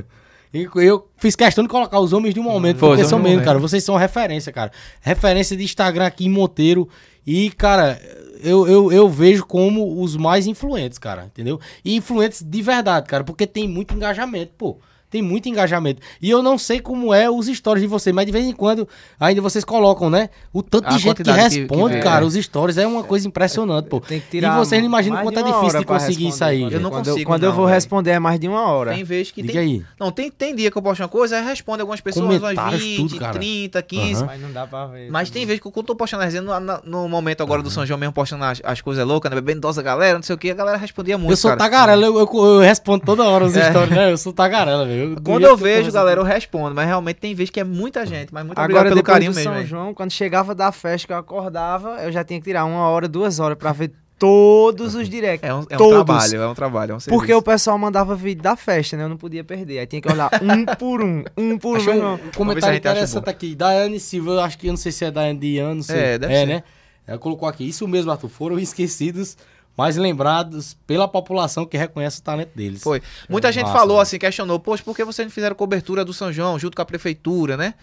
[0.75, 3.57] Eu fiz questão de colocar os homens de um momento, Foi, porque são mesmo, cara.
[3.57, 4.71] Vocês são referência, cara.
[5.01, 6.87] Referência de Instagram aqui em Monteiro.
[7.25, 7.99] E, cara,
[8.43, 11.59] eu, eu, eu vejo como os mais influentes, cara, entendeu?
[11.83, 14.77] E influentes de verdade, cara, porque tem muito engajamento, pô.
[15.13, 16.01] Tem muito engajamento.
[16.19, 18.87] E eu não sei como é os stories de vocês, mas de vez em quando
[19.19, 20.31] ainda vocês colocam, né?
[20.51, 22.27] O tanto A de gente que quantidade que- que responde, cara, é.
[22.27, 23.99] os stories é uma coisa impressionante, pô.
[24.01, 26.61] Tem que E tirar vocês não imaginam quanto é difícil de conseguir isso aí.
[26.61, 27.75] quando Eu não quando consigo, Quando eu não, vou velho.
[27.75, 28.91] responder é mais de uma hora.
[28.95, 29.61] Tem vez que Diga tem.
[29.61, 29.83] aí.
[29.99, 32.81] Não, tem, tem dia que eu posto uma coisa, aí responde algumas pessoas, umas Comentários,
[32.81, 33.33] 20, tudo, cara.
[33.33, 34.15] 30, 15.
[34.15, 34.25] Aham.
[34.25, 35.11] Mas não dá pra ver.
[35.11, 37.85] Mas tem vezes que quando eu tô postando a no, no momento agora do São
[37.85, 39.35] João mesmo, postando as, as coisas loucas, né?
[39.35, 41.31] Bebendo dose da galera, não sei o que, a galera respondia muito.
[41.31, 41.59] eu sou cara.
[41.59, 43.69] tagarela, eu, eu, eu respondo toda hora os É.
[43.69, 44.11] stories, né?
[44.11, 45.02] Eu sou tagarela, velho.
[45.07, 46.75] Do Quando eu vejo, galera, eu respondo.
[46.75, 48.33] Mas realmente tem vezes que é muita gente.
[48.33, 49.49] Mas muito Agora, obrigado pelo carinho do mesmo.
[49.49, 49.67] São velho.
[49.67, 53.07] João, quando chegava da festa que eu acordava, eu já tinha que tirar uma hora,
[53.07, 53.91] duas horas pra ver
[54.23, 55.49] todos os directs.
[55.49, 56.91] É um, é um trabalho, é um trabalho.
[56.91, 57.37] É um Porque serviço.
[57.37, 59.03] o pessoal mandava vídeo da festa, né?
[59.03, 59.79] Eu não podia perder.
[59.79, 62.13] Aí tinha que olhar um por um, um por Achei um.
[62.13, 63.53] um, comentário interessante aqui.
[63.53, 65.99] Daiane Silva, eu acho que eu não sei se é Daiane Diana, não sei.
[65.99, 66.45] É, deve é ser.
[66.45, 66.63] né?
[67.05, 67.67] Ela colocou aqui.
[67.67, 68.29] Isso mesmo, Arthur.
[68.29, 69.37] Foram esquecidos,
[69.75, 72.81] mas lembrados pela população que reconhece o talento deles.
[72.81, 73.01] Foi.
[73.27, 74.03] Muita gente Massa, falou né?
[74.03, 76.85] assim, questionou, poxa, por que vocês não fizeram cobertura do São João junto com a
[76.85, 77.73] prefeitura, né?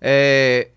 [0.00, 0.68] É,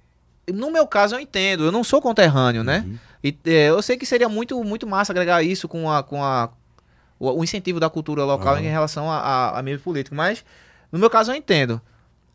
[0.52, 2.86] No meu caso, eu entendo, eu não sou conterrâneo, né?
[2.88, 2.98] Uhum.
[3.24, 6.02] E, é, eu sei que seria muito, muito massa agregar isso com a.
[6.02, 6.50] Com a
[7.20, 8.64] o, o incentivo da cultura local Aham.
[8.64, 10.16] em relação a, a, a meio político.
[10.16, 10.44] Mas,
[10.92, 11.80] no meu caso, eu entendo.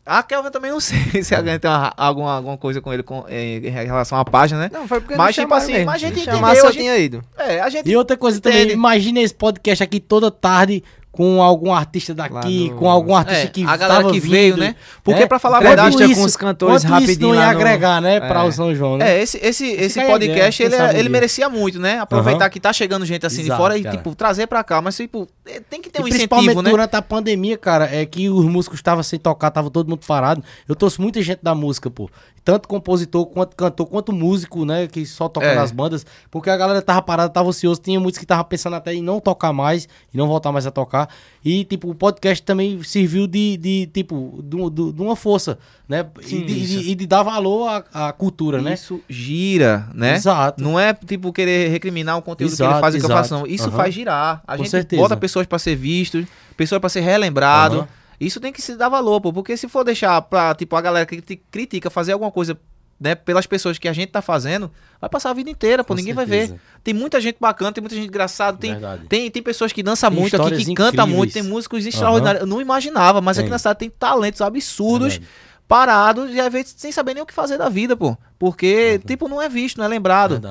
[0.07, 3.25] A Kelvin também não sei se alguém tem uma- alguma, alguma coisa com ele com,
[3.29, 4.69] em, em relação à página, né?
[4.71, 5.85] Não, foi porque Mas, não tipo assim, mesmo.
[5.87, 7.23] mas a gente entendeu, chamasse, a eu gente- tinha ido.
[7.37, 7.89] É, a gente.
[7.89, 8.73] E outra coisa também, Entende?
[8.73, 10.83] imagina esse podcast aqui toda tarde
[11.17, 14.31] com algum artista daqui, no- com algum artista É, que a galera tava que vindo.
[14.31, 14.75] veio, né?
[15.03, 17.41] Porque, É, pra falar a verdade, isso- com os cantores quanto isso rapidinho não ia
[17.41, 18.47] lá no- agregar, né, pra É.
[18.47, 19.17] o São João, né?
[19.17, 21.09] É, esse, esse, esse a podcast, ideia, ele, um ele dia.
[21.09, 21.97] merecia muito, né?
[21.99, 22.49] Aproveitar Aham.
[22.51, 23.97] que tá chegando gente assim de Exato, fora e, cara.
[23.97, 24.79] tipo, trazer pra cá.
[24.79, 26.69] Mas, tipo, é, tem que ter E um principalmente incentivo, né?
[26.69, 30.43] durante a pandemia, cara, é que os músicos estavam sem tocar, tava todo mundo parado.
[30.69, 32.09] Eu trouxe muita gente da música, pô.
[32.47, 34.87] Tanto compositor, quanto cantor, quanto músico, né?
[34.87, 35.53] Que só toca É.
[35.55, 36.05] nas bandas.
[36.31, 37.81] Porque a galera tava parada, tava ocioso.
[37.81, 40.71] Tinha muitos que tava pensando até em não tocar mais, e não voltar mais a
[40.71, 41.09] tocar.
[41.43, 45.59] E, tipo, o podcast também serviu de, de tipo, de, de- uma força,
[45.89, 46.05] né?
[46.21, 46.89] Sim, e, de, isso.
[46.89, 48.75] e de dar valor à, à cultura, né?
[48.75, 50.15] Isso gira, né?
[50.15, 50.63] Exato.
[50.63, 53.33] Não é, tipo, querer recriminar o conteúdo que Exato, ele faz e que eu faço,
[53.33, 53.45] não.
[53.45, 53.75] Isso Aham.
[53.75, 54.41] faz girar.
[54.47, 55.01] A Com gente certeza.
[55.01, 56.25] bota pessoas pra ser vistos,
[56.55, 57.79] pessoas pra ser relembrado.
[57.79, 57.87] Aham.
[58.19, 59.31] Isso tem que se dar valor, pô.
[59.31, 62.57] Porque se for deixar pra, tipo, a galera que criti- critica fazer alguma coisa,
[62.99, 65.93] né, pelas pessoas que a gente tá fazendo, vai passar a vida inteira, pô.
[65.93, 66.53] Com Ninguém vai certeza.
[66.53, 66.59] ver.
[66.83, 69.05] Tem muita gente bacana, tem muita gente engraçada, tem, Verdade.
[69.07, 71.15] tem, tem pessoas que dançam muito aqui, que cantam incríveis.
[71.15, 72.41] muito, tem músicos extraordinários.
[72.41, 73.51] Eu não imaginava, mas aqui Tem.
[73.51, 75.31] na cidade tem talentos absurdos, Verdade.
[75.67, 78.17] parados, e às vezes sem saber nem o que fazer da vida, pô.
[78.39, 80.41] Porque, tipo, não é visto, não é lembrado.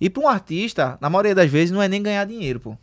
[0.00, 2.76] E pra um artista, na maioria das vezes, não é nem ganhar dinheiro, pô.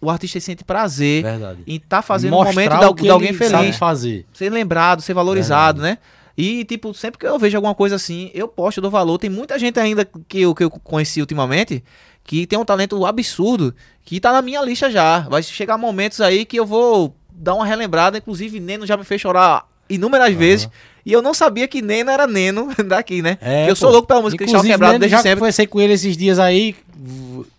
[0.00, 1.62] O artista sente prazer Verdade.
[1.66, 4.26] em estar fazendo um Mostrar momento de, alguém feliz fazer.
[4.32, 5.98] ser lembrado, ser valorizado, né?
[6.36, 9.18] E, tipo, sempre que eu vejo alguma coisa assim, eu posto do valor.
[9.18, 11.82] Tem muita gente ainda que eu, que eu conheci ultimamente
[12.22, 15.20] que tem um talento absurdo, que tá na minha lista já.
[15.20, 18.18] Vai chegar momentos aí que eu vou dar uma relembrada.
[18.18, 20.68] Inclusive, Neno já me fez chorar inúmeras vezes.
[21.04, 23.38] E eu não sabia que Neno era Neno daqui, né?
[23.40, 23.92] É, eu sou pô.
[23.94, 25.38] louco pela música Cristal Inclusive, Quebrado Neno, desde já sempre.
[25.40, 26.74] conversei com ele esses dias aí.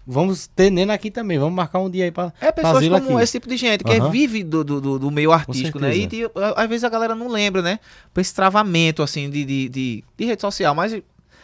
[0.05, 1.37] Vamos ter Neno aqui também.
[1.37, 3.23] Vamos marcar um dia aí pra É pessoas como aqui.
[3.23, 4.09] esse tipo de gente, que Aham.
[4.09, 5.95] vive do, do, do- meio artístico, né?
[5.95, 7.79] E de- às vezes a galera não lembra, né?
[8.13, 10.73] Por esse travamento, assim, de, de, de, de rede social.
[10.75, 10.91] Mas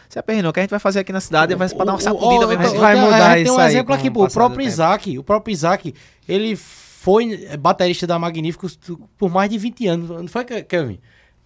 [0.08, 2.00] se aperrenou, o que a gente vai fazer aqui na cidade vai pra dar uma
[2.00, 2.62] sacudida o- mesmo.
[2.64, 2.78] o- assim.
[2.78, 4.24] vai tem- mudar Tem isso um aí exemplo aqui, pô.
[4.24, 4.66] O próprio.
[4.66, 5.18] Isaac.
[5.18, 5.94] O próprio Isaac,
[6.28, 8.78] ele foi baterista da Magníficos
[9.16, 10.10] por mais de 20 anos.
[10.10, 10.98] Não foi, Kevin?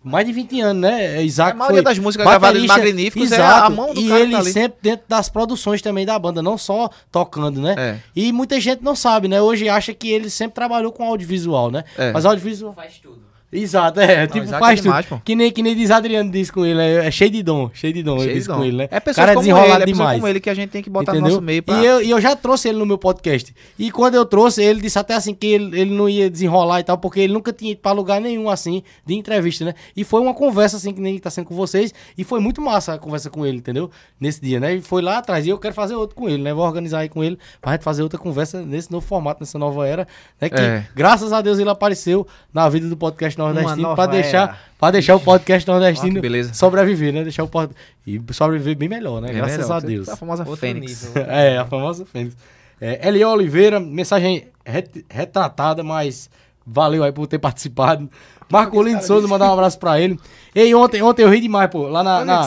[0.03, 1.23] Mais de 20 anos, né?
[1.23, 4.21] Isaac A maioria foi das músicas gravadas Magníficos é exato, a mão do E cara
[4.21, 4.53] ele tá ali.
[4.53, 7.75] sempre dentro das produções também da banda, não só tocando, né?
[7.77, 7.99] É.
[8.17, 9.43] E muita gente não sabe, né?
[9.43, 11.85] Hoje acha que ele sempre trabalhou com audiovisual, né?
[11.99, 12.13] É.
[12.13, 12.73] Mas audiovisual.
[12.73, 13.30] Faz tudo.
[13.53, 14.27] Exato, é.
[14.27, 15.19] tipo, Isaac faz é demais, tudo.
[15.19, 15.23] pô.
[15.25, 16.81] Que nem, que nem diz Adriano diz com ele.
[16.81, 18.19] É, é cheio de dom, cheio de dom.
[18.19, 18.89] Cheio ele diz de com ele, né?
[18.91, 20.15] É pessoas Cara como desenrolado ele, é demais.
[20.21, 21.23] como ele que a gente tem que botar Entendeu?
[21.31, 21.75] no nosso meio pra...
[21.83, 23.53] E eu, e eu já trouxe ele no meu podcast.
[23.79, 26.85] E quando eu trouxe, ele disse até assim que ele, ele não ia desenrolar e
[26.85, 29.75] tal, porque ele nunca tinha ido pra lugar nenhum assim de entrevista, né?
[29.97, 31.93] E foi uma conversa assim que nem tá sendo com vocês.
[32.17, 33.91] E foi muito massa a conversa com ele, entendeu?
[34.21, 34.75] Nesse dia, né?
[34.77, 35.45] E foi lá atrás.
[35.45, 36.55] E eu quero fazer outro com ele, né?
[36.55, 39.89] Vou organizar aí com ele pra gente fazer outra conversa nesse novo formato, nessa nova
[39.89, 40.07] era.
[40.41, 40.49] Né?
[40.49, 40.87] Que É.
[40.95, 42.25] graças a Deus ele apareceu
[42.55, 46.55] na vida do podcast nordestino pra deixar, pra deixar o podcast nordestino que beleza.
[46.55, 47.23] sobreviver, né?
[47.23, 47.73] Deixar o pod...
[48.07, 49.31] E sobreviver bem melhor, né?
[49.31, 50.09] É graças melhor, a Deus.
[50.09, 51.05] A famosa Outro Fênix.
[51.15, 51.23] nível.
[51.31, 52.37] É, a famosa Fênix.
[52.81, 56.31] É, Eli Oliveira, mensagem ret- retratada, mas
[56.67, 58.09] valeu aí por ter participado.
[58.51, 60.19] Marcolino de Souza, mandar um abraço pra ele.
[60.55, 62.43] Ei, ontem, ontem eu ri demais, pô, lá na, é na,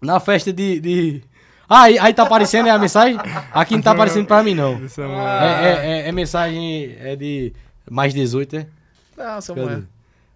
[0.00, 0.80] na festa de...
[0.80, 1.22] de...
[1.68, 3.18] Ah, aí, aí tá aparecendo aí a mensagem?
[3.52, 4.80] Aqui não tá aparecendo pra mim, não.
[5.42, 7.52] É, é- é- é mensagem é de
[7.90, 8.66] mais 18, é?
[9.16, 9.40] Não?
[9.40, 9.82] Samuel.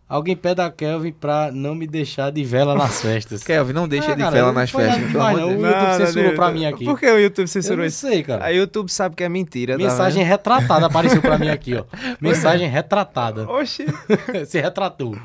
[0.08, 3.44] Alguém pede a Kelvin pra não me deixar de vela nas festas.
[3.44, 5.08] Kelvin, não deixa Ah, de cara, vela não nas festas.
[5.08, 5.48] demais, não.
[5.48, 6.84] O YouTube censurou pra mim aqui.
[6.84, 7.98] Por que o YouTube Eu censurou não isso?
[8.08, 8.46] sei, cara.
[8.46, 11.84] O YouTube sabe que é mentira, tá Mensagem retratada apareceu pra mim aqui, ó.
[12.20, 13.42] Mensagem retratada.
[13.42, 13.52] vendo?
[13.52, 13.86] Oxi.
[14.46, 15.16] Se retratou.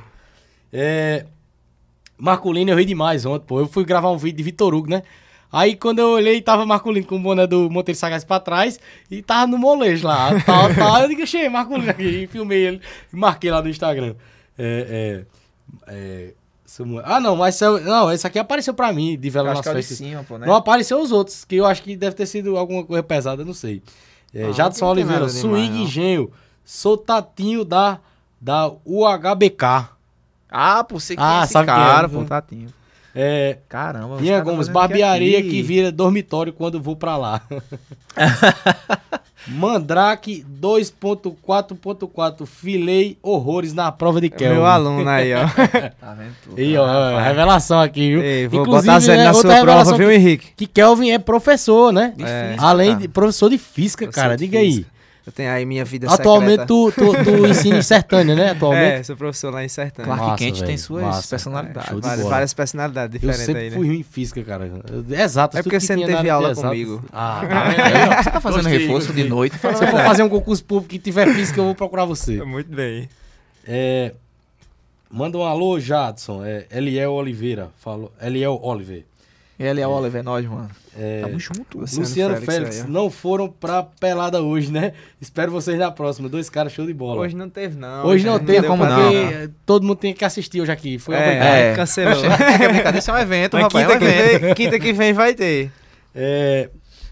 [0.72, 1.26] É...
[2.18, 3.60] Marculino, eu ri demais ontem, pô.
[3.60, 5.02] Eu fui gravar um vídeo de Vitor Hugo, né?
[5.56, 8.78] Aí quando eu olhei, tava Marculino com o boné do Monteiro Sagaz pra trás
[9.10, 10.30] e tava no molejo lá.
[10.42, 11.02] Tal, tal.
[11.02, 12.04] Eu digo, cheio, Marculino aqui.
[12.24, 12.82] E filmei ele
[13.14, 14.16] e marquei lá no Instagram.
[14.60, 15.24] É.
[15.88, 16.34] é, é,
[17.06, 19.98] Ah, não, mas não, esse aqui apareceu pra mim, de vela nas festas.
[19.98, 20.46] cima, pô, né?
[20.46, 23.54] Não apareceu os outros, que eu acho que deve ter sido alguma coisa pesada, não
[23.54, 23.82] sei.
[24.34, 25.84] É, Ah, Jadson Oliveira, Swing.
[25.84, 26.32] Engenho.
[26.66, 28.00] Sou Tatinho da,
[28.42, 29.90] da UHBK.
[30.50, 32.14] Ah, pô, você que Ah, é esse sabe quem é, cara, né?
[32.14, 32.74] pô, Tatinho.
[33.16, 34.18] É, Caramba.
[34.18, 35.50] caras Gomes, barbearia aqui.
[35.50, 37.42] que vira dormitório quando vou pra lá.
[39.48, 42.46] Mandrake 2.4.4.
[42.48, 44.56] Filei horrores na prova de Kelvin.
[44.56, 45.46] Meu aluno aí, ó.
[46.02, 46.34] Tá vendo?
[46.44, 46.56] tu?
[46.58, 48.22] Aí, ó, revelação aqui, viu?
[48.24, 50.48] Ei, vou Inclusive, botar né, na outra sua revelação prova, viu, que- Henrique?
[50.58, 52.14] Que Kelvin é professor, né?
[52.18, 52.48] De É.
[52.50, 53.02] física, Além cara.
[53.02, 54.36] de professor de física, Professor cara.
[54.38, 54.86] de Diga aí.
[55.26, 56.68] Eu tenho aí minha vida Atualmente secreta.
[56.68, 58.52] tu, tu, tu ensina em Sertânia, né?
[58.52, 59.00] Atualmente.
[59.00, 60.06] É, sou professor lá em Sertânia.
[60.06, 61.28] Clark Massa, Kent tem velho, suas massa.
[61.28, 61.96] personalidades.
[61.96, 63.76] De Várias, várias personalidades Eu diferentes sempre aí, né?
[63.76, 64.70] fui ruim em física, cara.
[65.10, 65.58] Exato.
[65.58, 67.04] É porque você não teve aula comigo.
[67.12, 67.76] Ah, tá aí,
[68.20, 68.24] ó.
[68.24, 69.24] Você tá fazendo Gostei, reforço gostei.
[69.24, 69.58] de noite?
[69.58, 72.42] Se eu for fazer um concurso público e tiver física, eu vou procurar você.
[72.46, 73.10] Muito bem.
[73.68, 74.14] É,
[75.10, 76.46] manda um alô, Jadson.
[76.46, 77.70] É, Eliel Oliveira.
[77.80, 78.12] Falou.
[78.22, 79.04] Eliel Oliver.
[79.58, 80.70] Ele é Oliver, é nós, mano.
[80.98, 81.80] É, Tamo junto.
[81.80, 84.94] Luciano Luciano Félix Félix, aí, não foram pra pelada hoje, né?
[85.20, 86.30] Espero vocês na próxima.
[86.30, 87.20] Dois caras show de bola.
[87.22, 88.06] Hoje não teve, não.
[88.06, 89.50] Hoje não deu teve, como porque não, dar.
[89.66, 90.98] todo mundo tem que assistir hoje aqui.
[90.98, 91.44] Foi obrigado.
[91.46, 91.76] É, É.
[91.76, 92.16] cancelou.
[92.24, 93.86] Que é brincadeira, isso é um evento, Mas rapaz.
[93.88, 94.42] quinta, é um que evento.
[94.42, 95.70] vem, quinta que vem vai ter.
[96.16, 96.70] É,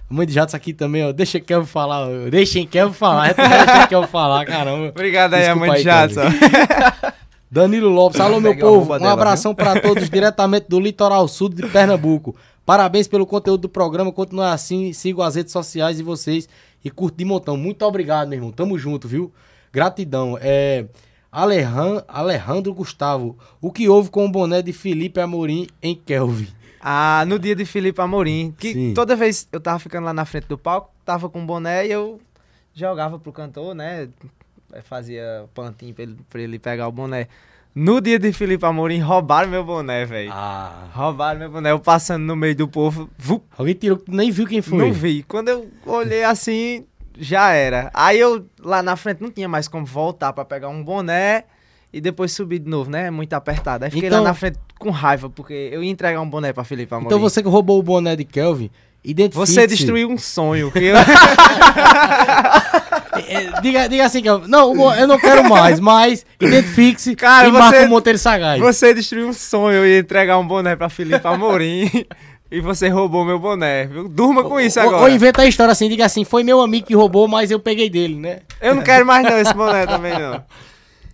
[0.10, 1.12] a mãe de Jadson aqui também, ó.
[1.12, 2.08] Deixa Kelvin falar.
[2.08, 2.30] ó.
[2.30, 3.34] Deixem Kelvin falar.
[3.36, 4.90] Deixa Kelvin falar, caramba.
[4.90, 6.22] Obrigado aí, Desculpa amante aí, Jadson.
[7.52, 11.62] Danilo Lopes, alô meu povo, um dela, abração para todos diretamente do litoral sul de
[11.68, 12.36] Pernambuco.
[12.66, 16.48] Parabéns pelo conteúdo do programa, continue assim, sigo as redes sociais de vocês
[16.84, 17.58] e curto de montão.
[17.58, 19.34] Muito obrigado, meu irmão, tamo junto, viu?
[19.72, 20.38] Gratidão.
[20.40, 20.86] É,
[21.32, 26.48] Alejan- Alejandro Gustavo, o que houve com o boné de Felipe Amorim em Kelvin?
[26.80, 28.94] Ah, no dia de Felipe Amorim, que Sim.
[28.94, 32.20] toda vez eu tava ficando lá na frente do palco, tava com boné e eu
[32.74, 34.08] jogava pro cantor, né?
[34.84, 37.28] Fazia plantinho pra ele, pra ele pegar o boné.
[37.76, 40.30] No dia de Felipe Amorim, roubaram meu boné, velho.
[40.32, 44.46] Ah, Roubaram meu boné, eu passando no meio do povo, vup, alguém tirou, nem viu
[44.46, 44.78] quem foi.
[44.78, 45.24] não vi.
[45.24, 46.86] Quando eu olhei assim,
[47.18, 47.90] já era.
[47.94, 51.46] Aí eu, lá na frente, não tinha mais como voltar pra pegar um boné
[51.92, 53.10] e depois subir de novo, né?
[53.10, 53.86] Muito apertado.
[53.86, 56.64] Aí fiquei Então- lá na frente com raiva, porque eu ia entregar um boné pra
[56.64, 57.08] Felipe Amorim.
[57.08, 58.70] Então você que roubou o boné de Kelvin,
[59.04, 60.72] identifique Você destruiu um sonho.
[60.72, 60.96] Que eu...
[63.20, 67.86] É, diga, diga assim, que eu, não, eu não quero mais, mas identifique-se e marca
[67.86, 68.60] o Monteiro Sagaz.
[68.60, 71.90] Você destruiu um sonho, eu ia entregar um boné pra Felipe Amorim
[72.52, 74.08] e você roubou meu boné, viu?
[74.08, 75.02] Durma com isso Ou- agora.
[75.04, 77.90] Ou inventa a história assim, diga assim, foi meu amigo que roubou, mas eu peguei
[77.90, 78.40] dele, né?
[78.62, 80.44] Eu não quero mais não esse boné também não.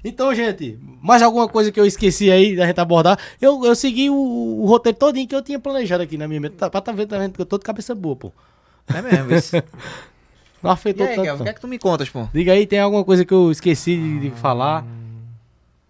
[0.03, 3.19] Então, gente, mais alguma coisa que eu esqueci aí da gente abordar?
[3.41, 6.55] Eu, eu segui o, o roteiro todinho que eu tinha planejado aqui na minha mente.
[6.55, 8.31] Tá, pra tá vendo, tá vendo que eu tô de cabeça boa, pô.
[8.93, 9.57] É mesmo, isso.
[10.61, 11.25] Não E afetou aí, tanto.
[11.25, 12.27] Kelvin, o que é que tu me contas, pô?
[12.33, 14.85] Diga aí, tem alguma coisa que eu esqueci de, de falar?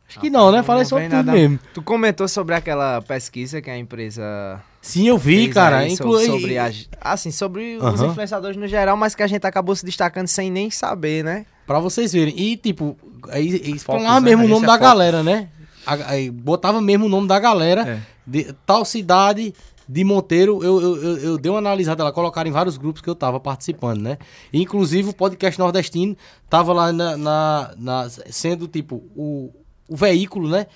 [0.07, 0.63] Acho que não, né?
[0.63, 1.31] Falei vem tudo nada.
[1.31, 1.59] mesmo.
[1.73, 5.77] Tu comentou sobre aquela pesquisa que a empresa Sim, eu vi, fez cara.
[5.79, 6.17] aí Inclu...
[6.19, 9.85] sobre, sobre a- assim, sobre os influenciadores no geral, mas que a gente acabou se
[9.85, 11.45] destacando sem nem saber, né?
[11.67, 12.33] Pra vocês verem.
[12.35, 12.97] E, tipo,
[13.29, 14.29] aí falavam né?
[14.31, 14.87] mesmo o nome é da Focus.
[14.87, 15.47] galera, né?
[15.85, 17.81] Aí botava mesmo o nome da galera.
[17.87, 17.99] É.
[18.25, 19.53] de tal cidade
[19.91, 20.63] de Monteiro.
[20.63, 23.39] Eu, eu, eu, eu dei uma analisada lá, colocaram em vários grupos que eu tava
[23.39, 24.19] participando, né?
[24.53, 26.15] Inclusive o podcast nordestino
[26.47, 29.51] tava lá na, na- na- sendo, tipo, o,
[29.89, 30.67] o veículo, né?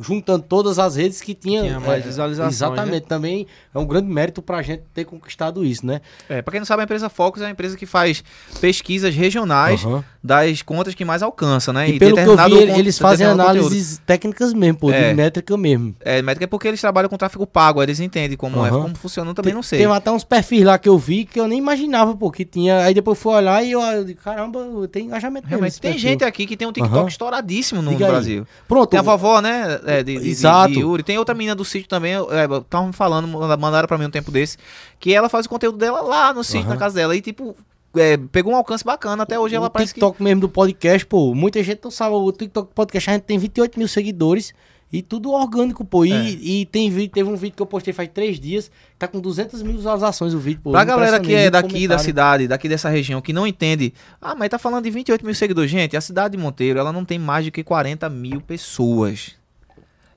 [0.00, 1.62] Juntando todas as redes que tinha.
[1.62, 2.66] tinha mais é, visualizações, né?
[2.68, 3.06] Exatamente.
[3.06, 6.00] Também é um grande mérito pra gente ter conquistado isso, né?
[6.28, 8.22] É, pra quem não sabe, a empresa Focus é uma empresa que faz
[8.60, 10.04] pesquisas regionais Aham.
[10.22, 11.88] Das contas que mais alcança, né?
[11.88, 13.66] E, pelo que eu vi, ele- eles fazem determinado conteúdo.
[13.68, 15.08] análises técnicas mesmo, pô, É.
[15.08, 15.94] de métrica mesmo.
[16.00, 18.82] É, métrica é porque eles trabalham com tráfego pago, eles entendem como é, Aham.
[18.82, 19.78] como funciona, eu também não sei.
[19.78, 22.84] Tem até uns perfis lá que eu vi que eu nem imaginava, pô, que tinha.
[22.84, 24.60] Aí depois eu fui olhar e eu, eu digo, caramba,
[24.92, 26.10] tem engajamento mesmo Realmente, tem perfil.
[26.10, 27.08] gente aqui que tem um TikTok Aham.
[27.08, 27.96] estouradíssimo no aí.
[27.96, 28.46] Brasil.
[28.68, 28.90] Pronto.
[28.90, 29.80] Tem a vovó, né?
[29.86, 30.74] é, de, de- Exato.
[30.74, 31.02] de Yuri.
[31.02, 32.12] Tem outra menina do sítio também.
[32.60, 33.26] Estavam me falando,
[33.58, 34.58] mandaram pra mim um tempo desse.
[34.98, 36.70] Que ela faz o conteúdo dela lá no sítio, Aham.
[36.70, 37.16] na casa dela.
[37.16, 37.56] E, tipo,
[37.96, 39.22] é, pegou um alcance bacana.
[39.22, 42.14] Até hoje ela o parece TikTok mesmo do podcast, pô, muita gente não sabe.
[42.14, 44.52] O TikTok do podcast a gente tem 28 mil seguidores
[44.92, 46.04] e tudo orgânico, pô.
[46.04, 46.30] E, É.
[46.30, 49.62] e tem vídeo, teve um vídeo que eu postei faz três dias, tá com 200
[49.62, 50.72] mil visualizações o vídeo, pô.
[50.72, 52.04] Pra galera que é daqui da comentário.
[52.04, 53.94] cidade, daqui dessa região, que não entende.
[54.20, 55.70] Ah, mas tá falando de 28 mil seguidores.
[55.70, 59.32] Gente, a cidade de Monteiro, ela não tem mais do que 40 mil pessoas.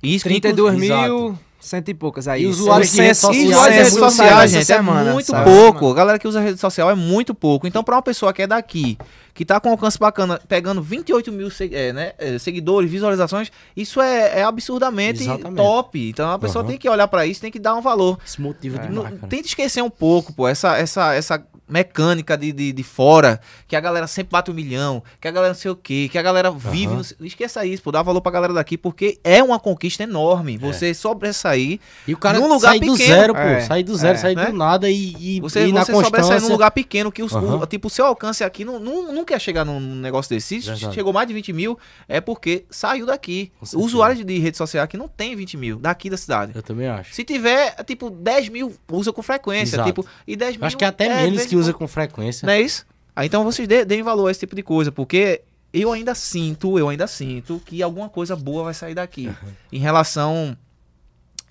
[0.01, 2.43] E Isso que 32 inclu- mil, cento e poucas aí.
[2.43, 5.27] E usuários de redes Seiscentos- E sociais de é redes sociais, gente, semana, é muito
[5.31, 5.49] sabe?
[5.49, 5.91] pouco.
[5.91, 7.65] A galera que usa rede social é muito pouco.
[7.67, 8.97] Então, pra uma pessoa que é daqui,
[9.33, 14.39] que tá com alcance bacana, pegando 28 mil é, né, é, seguidores, visualizações, isso é,
[14.39, 15.57] é absurdamente Exatamente.
[15.57, 16.09] top.
[16.09, 16.69] Então, a pessoa Aham.
[16.69, 18.17] tem que olhar pra isso, tem que dar um valor.
[18.37, 19.27] Motiva Não- demais, cara.
[19.27, 23.79] tenta esquecer um pouco, pô, essa, essa, essa mecânica de, de, de fora, que a
[23.79, 26.51] galera sempre bate um milhão, que a galera não sei o quê, que a galera
[26.51, 26.87] vive.
[26.93, 27.01] Aham.
[27.19, 30.57] no- esqueça isso, pô, dá valor pra galera daqui, porque é uma conquista enorme.
[30.57, 33.39] Você sobressair E o cara num lugar sair do pequeno, zero, pô.
[33.39, 34.45] é, sair do zero, é, sair né?
[34.47, 36.47] do nada e, e, Você, e na você sobressair constância.
[36.47, 37.57] num lugar pequeno que os, Aham.
[37.61, 40.61] o, tipo, o seu alcance aqui não, não, não quer chegar num negócio desse.
[40.61, 40.93] Se Verdade.
[40.95, 41.77] chegou mais de 20 mil,
[42.07, 43.51] é porque saiu daqui.
[43.59, 43.85] Com O certeza.
[43.85, 46.51] usuário de rede social aqui não tem 20 mil, daqui da cidade.
[46.55, 47.13] Eu também acho.
[47.13, 49.75] Se tiver, tipo, 10 mil usa com frequência.
[49.75, 49.87] Exato.
[49.89, 50.65] Tipo, e 10 mil.
[50.65, 52.45] Acho que é até é, menos usa com frequência.
[52.45, 52.85] Não é isso?
[53.15, 56.77] Ah, então vocês dê- deem valor a esse tipo de coisa, porque eu ainda sinto,
[56.79, 59.29] eu ainda sinto que alguma coisa boa vai sair daqui.
[59.71, 60.57] Em relação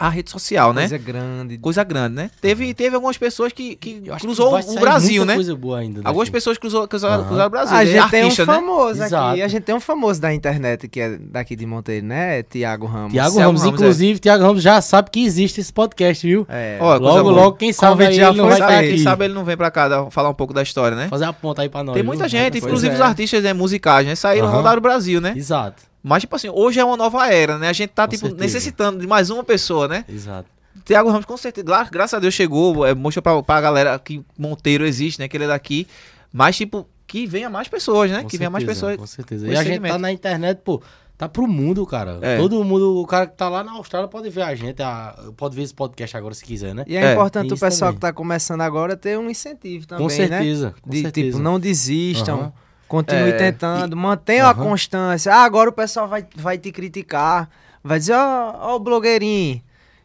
[0.02, 0.82] à rede social, né?
[0.82, 1.58] Coisa grande.
[1.58, 2.30] Coisa grande, né?
[2.40, 5.36] Teve, teve algumas pessoas que, que cruzou que o Brasil, né?
[5.36, 6.32] coisa boa ainda Algumas daqui.
[6.32, 7.26] pessoas cruzou, cruzaram, Aham.
[7.28, 7.76] cruzaram o Brasil.
[7.76, 8.34] A é gente tem um né?
[8.34, 9.30] famoso Exato.
[9.30, 9.42] aqui.
[9.42, 12.42] A gente tem um famoso da internet que é daqui de Monteiro, né?
[12.42, 13.12] Tiago Ramos.
[13.12, 16.44] Tiago Ramos, Ramos, inclusive, Tiago Ramos já sabe que existe esse podcast, viu?
[16.48, 16.78] É.
[16.80, 18.88] Ó, coisa logo, logo, quem sabe aí já ele não vai estar Sabe, aqui.
[18.88, 21.06] quem sabe ele não vem pra cá falar um pouco da história, né?
[21.08, 21.94] Fazer a ponta aí pra nós.
[21.94, 22.08] Tem viu?
[22.08, 22.96] muita gente, Pois inclusive é.
[22.96, 24.16] os artistas né, musicais, né?
[24.16, 24.56] Saíram, Aham.
[24.56, 25.32] rodaram o Brasil, né?
[25.36, 27.68] Exato, Mas, tipo assim, hoje é uma nova era, né?
[27.68, 28.42] A gente tá, Com tipo, certeza.
[28.44, 30.04] necessitando de mais uma pessoa, né?
[30.08, 30.48] exato.
[30.84, 34.24] Tiago Ramos, com certeza, gra- graças a Deus chegou, é, mostrou pra, pra galera que
[34.36, 35.28] Monteiro existe, né?
[35.28, 35.86] Que ele é daqui.
[36.32, 38.22] Mas, tipo, que venha mais pessoas, né?
[38.22, 38.96] Com que venha mais certeza, pessoas.
[39.00, 39.46] Com certeza.
[39.46, 40.82] E a gente tá na internet, pô,
[41.16, 42.18] tá pro mundo, cara.
[42.22, 42.38] É.
[42.38, 45.54] Todo mundo, o cara que tá lá na Austrália pode ver a gente, a- pode
[45.54, 46.84] ver esse podcast agora se quiser, né?
[46.88, 47.94] E é, É, importante o pessoal também.
[47.96, 50.16] que tá começando agora ter um incentivo também, com né?
[50.28, 51.26] certeza, com De, certeza.
[51.28, 52.40] tipo, não desistam.
[52.40, 52.52] Aham.
[52.92, 54.62] Continue É, tentando, mantenha a Aham.
[54.64, 55.32] constância.
[55.34, 57.48] Ah, agora o pessoal vai, vai te criticar.
[57.82, 59.62] Vai dizer, ó, ó o blogueirinho.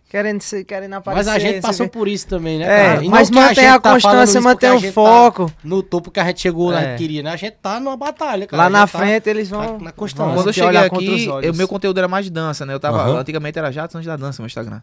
[0.09, 1.25] Querendo, ser, querendo aparecer.
[1.25, 1.97] Mas a gente passou o quê.
[1.97, 3.01] por isso também, né, É, cara?
[3.01, 3.41] E não mas que a
[3.75, 5.47] a tá falando constância, mantém a o gente foco.
[5.49, 6.91] Tá no topo que a gente chegou, lá, É.
[6.93, 7.31] que queria, né?
[7.31, 8.57] A gente tá numa batalha, cara.
[8.63, 9.79] Lá A na tá- frente eles tá vão.
[9.79, 10.33] na constância.
[10.33, 12.73] Quando eu cheguei aqui, o meu conteúdo era mais de dança, né?
[12.73, 13.01] Eu tava.
[13.01, 13.17] Aham.
[13.19, 14.79] Antigamente era Jatos antes da dança, meu Instagram.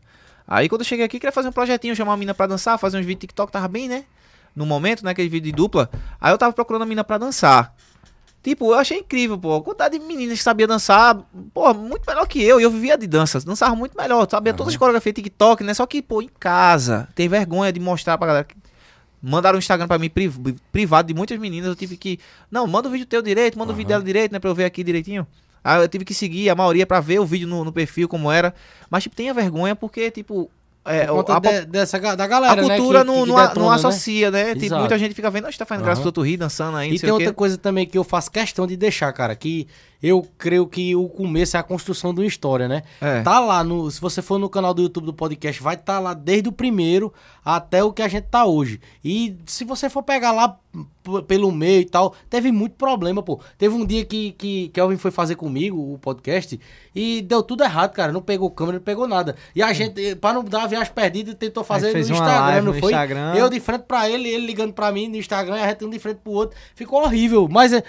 [0.46, 2.98] Aí quando eu cheguei aqui, queria fazer um projetinho, chamar uma mina pra dançar, fazer
[2.98, 4.04] uns vídeos TikTok, tava bem, né?
[4.54, 5.10] No momento, né?
[5.10, 5.90] Aquele vídeo de dupla.
[6.20, 7.73] Aí eu tava procurando a mina pra dançar.
[8.44, 9.56] Tipo, eu achei incrível, pô.
[9.56, 11.16] A quantidade de meninas que sabia dançar,
[11.54, 12.60] pô, muito melhor que eu.
[12.60, 14.28] E eu vivia de dança, dançava muito melhor.
[14.30, 15.72] Sabia todas as coreografias TikTok, né?
[15.72, 17.08] Só que, pô, em casa.
[17.14, 18.46] Tem vergonha de mostrar pra galera.
[19.22, 20.36] Mandaram um Instagram pra mim priv-
[20.70, 21.68] privado de muitas meninas.
[21.70, 22.20] Eu tive que.
[22.50, 24.38] Não, manda o vídeo teu direito, manda o vídeo dela direito, né?
[24.38, 25.26] Pra eu ver aqui direitinho.
[25.64, 28.30] Aí eu tive que seguir a maioria pra ver o vídeo no, no perfil como
[28.30, 28.54] era.
[28.90, 30.50] Mas, tipo, tenha vergonha porque, tipo,
[30.84, 33.46] é, Por a, de- dessa, da a galera, né, cultura que- não, que não, a-
[33.46, 33.76] detona, não né?
[33.76, 34.52] associa, né?
[34.52, 34.80] Tipo, Exato.
[34.80, 36.04] muita gente fica vendo, "Oxe, tá fazendo graça Aham.
[36.04, 38.76] do outro rir, dançando aí, E tem outra coisa também que eu faço questão de
[38.76, 39.66] deixar, cara, que
[40.06, 42.82] eu creio que o começo é a construção de uma história, né?
[43.00, 43.22] É.
[43.22, 46.12] Tá lá, no, se você for no canal do YouTube do podcast, vai estar lá
[46.12, 47.10] desde o primeiro
[47.42, 48.78] até o que a gente tá hoje.
[49.02, 50.58] E se você for pegar lá
[51.26, 53.40] pelo meio e tal, teve muito problema, pô.
[53.56, 56.60] Teve um dia que, que Kelvin foi fazer comigo o podcast
[56.94, 58.12] e deu tudo errado, cara.
[58.12, 59.34] Não pegou câmera, não pegou nada.
[59.56, 62.78] E a gente, pra não dar a viagem perdida, tentou fazer no Instagram, não no
[62.78, 62.92] foi?
[62.92, 63.34] Instagram.
[63.36, 65.88] Eu de frente pra ele, ele ligando pra mim no Instagram, e a gente um
[65.88, 66.58] de frente pro outro.
[66.74, 67.48] Ficou horrível.
[67.50, 67.82] Mas é,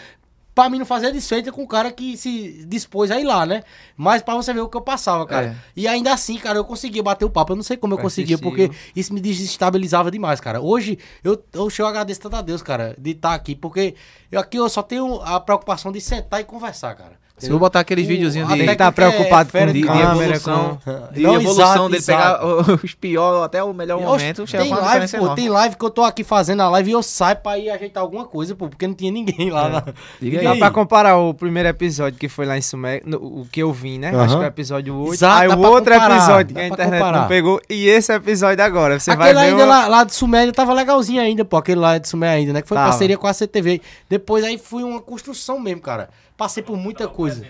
[0.56, 3.62] pra mim não fazer desfeita com o cara que se dispôs a ir lá, né?
[3.98, 5.48] Mas pra você ver o que eu passava, cara.
[5.48, 5.56] É.
[5.76, 7.52] E ainda assim, cara, eu conseguia bater o papo.
[7.52, 10.62] Eu não sei como eu conseguia, porque isso me desestabilizava demais, cara.
[10.62, 13.96] Hoje, eu, eu, eu agradeço tanto a Deus, cara, de estar aqui, porque
[14.32, 17.25] eu, aqui eu só tenho a preocupação de sentar e conversar, cara.
[17.38, 19.82] Se eu botar aqueles videozinhos a de, Tem que técnica estar preocupado é com de,
[19.82, 21.14] de evolução, com...
[21.14, 22.48] de Não, evolução exato, dele exato.
[22.48, 25.84] pegar os piores até o melhor Oxe, momento, tem uma live, pô, tem live que
[25.86, 28.70] eu tô aqui fazendo a live e eu saio pra ir ajeitar alguma coisa, pô,
[28.70, 29.68] porque não tinha ninguém lá.
[29.68, 29.84] na-
[30.22, 30.46] Diga aí.
[30.46, 33.74] Dá pra comparar o primeiro episódio que foi lá em Sumé, no- o que eu
[33.74, 34.10] vi, né?
[34.10, 34.28] Acho Aham.
[34.30, 35.14] que é o episódio 8.
[35.16, 37.20] Exato, aí o outro comparar, episódio que a internet comparar.
[37.20, 37.62] não pegou.
[37.70, 38.98] E esse episódio agora.
[38.98, 39.52] Você aquele vai ver.
[39.52, 41.58] ainda o- lá, lá de Suméria tava legalzinho ainda, pô.
[41.58, 42.62] Aquele lá de Suméria ainda, né?
[42.62, 42.90] Que foi Tava.
[42.92, 43.82] parceria com a CTV.
[44.10, 46.08] Depois aí foi uma construção mesmo, cara.
[46.38, 47.46] Passei por muita coisa.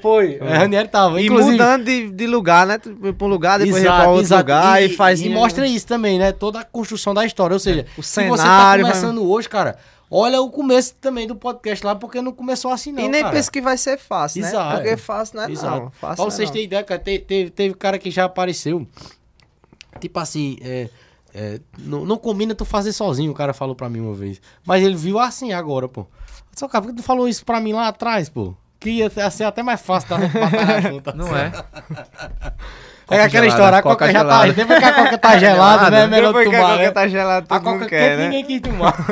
[0.00, 1.20] Foi, a Ranieri tava.
[1.20, 2.78] E Inclusive, mudando de, de lugar, né?
[2.78, 4.42] Tu foi pra um lugar, depois Exato, pra outro exato.
[4.42, 5.22] lugar e, faz.
[5.22, 6.30] E mostra isso também, né?
[6.32, 7.54] Toda a construção da história.
[7.54, 9.78] Ou seja, O se você tá cenário, vai- começando hoje, cara,
[10.10, 13.02] olha o começo também do podcast lá, porque não começou assim, não.
[13.02, 13.34] E nem cara.
[13.34, 14.48] pensa que vai ser fácil, né?
[14.48, 14.76] Exato.
[14.76, 15.80] Porque fácil não é Exato.
[15.84, 15.90] não.
[15.92, 18.86] Fácil pra é vocês terem ideia, cara, te- teve, teve cara que já apareceu.
[20.00, 20.88] Tipo assim, é,
[21.34, 24.40] é, não, não combina tu fazer sozinho, o cara falou pra mim uma vez.
[24.66, 26.06] Mas ele viu assim agora, pô.
[26.56, 28.54] Só, cara, por que tu falou isso pra mim lá atrás, pô?
[28.80, 31.16] Que ia ser até mais fácil da gente batalhar junto.
[31.16, 31.50] Não é?
[33.10, 34.46] É aquela gelada, história, a coca, coca já tá.
[34.46, 34.52] gelada.
[34.54, 36.04] Depois que a coca tá gelada, né?
[36.04, 36.70] É melhor Depois que a tomar.
[36.72, 36.90] coca né?
[36.90, 38.24] tá gelada, A todo mundo coca quer, né?
[38.28, 38.94] ninguém quis tomar.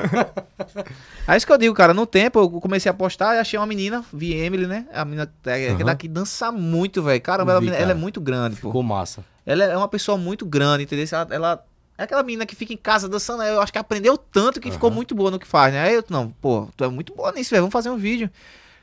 [1.28, 1.94] É isso que eu digo, cara.
[1.94, 4.86] No tempo eu comecei a postar e achei uma menina, vi Emily, né?
[4.92, 5.84] A menina é, Aham.
[5.84, 7.20] daqui dança muito, velho.
[7.20, 7.90] Caramba, ela, Vi, ela cara.
[7.92, 8.68] é muito grande, pô.
[8.68, 9.24] Ficou massa.
[9.46, 11.06] Ela é uma pessoa muito grande, entendeu?
[11.12, 11.64] Ela, ela
[12.02, 13.42] é aquela menina que fica em casa dançando.
[13.42, 14.96] Eu acho que aprendeu tanto que ficou Aham.
[14.96, 15.80] muito boa no que faz, né?
[15.82, 17.62] Aí eu, não, pô, tu é muito boa nisso, velho.
[17.62, 18.30] Vamos fazer um vídeo.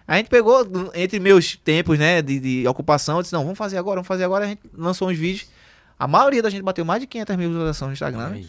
[0.08, 3.78] A gente pegou, entre meus tempos, né, de, de ocupação, eu disse, não, vamos fazer
[3.78, 4.46] agora, vamos fazer agora.
[4.46, 5.48] A gente lançou uns vídeos.
[6.00, 8.30] A maioria da gente bateu mais de 500 mil visualizações no Instagram.
[8.30, 8.46] né?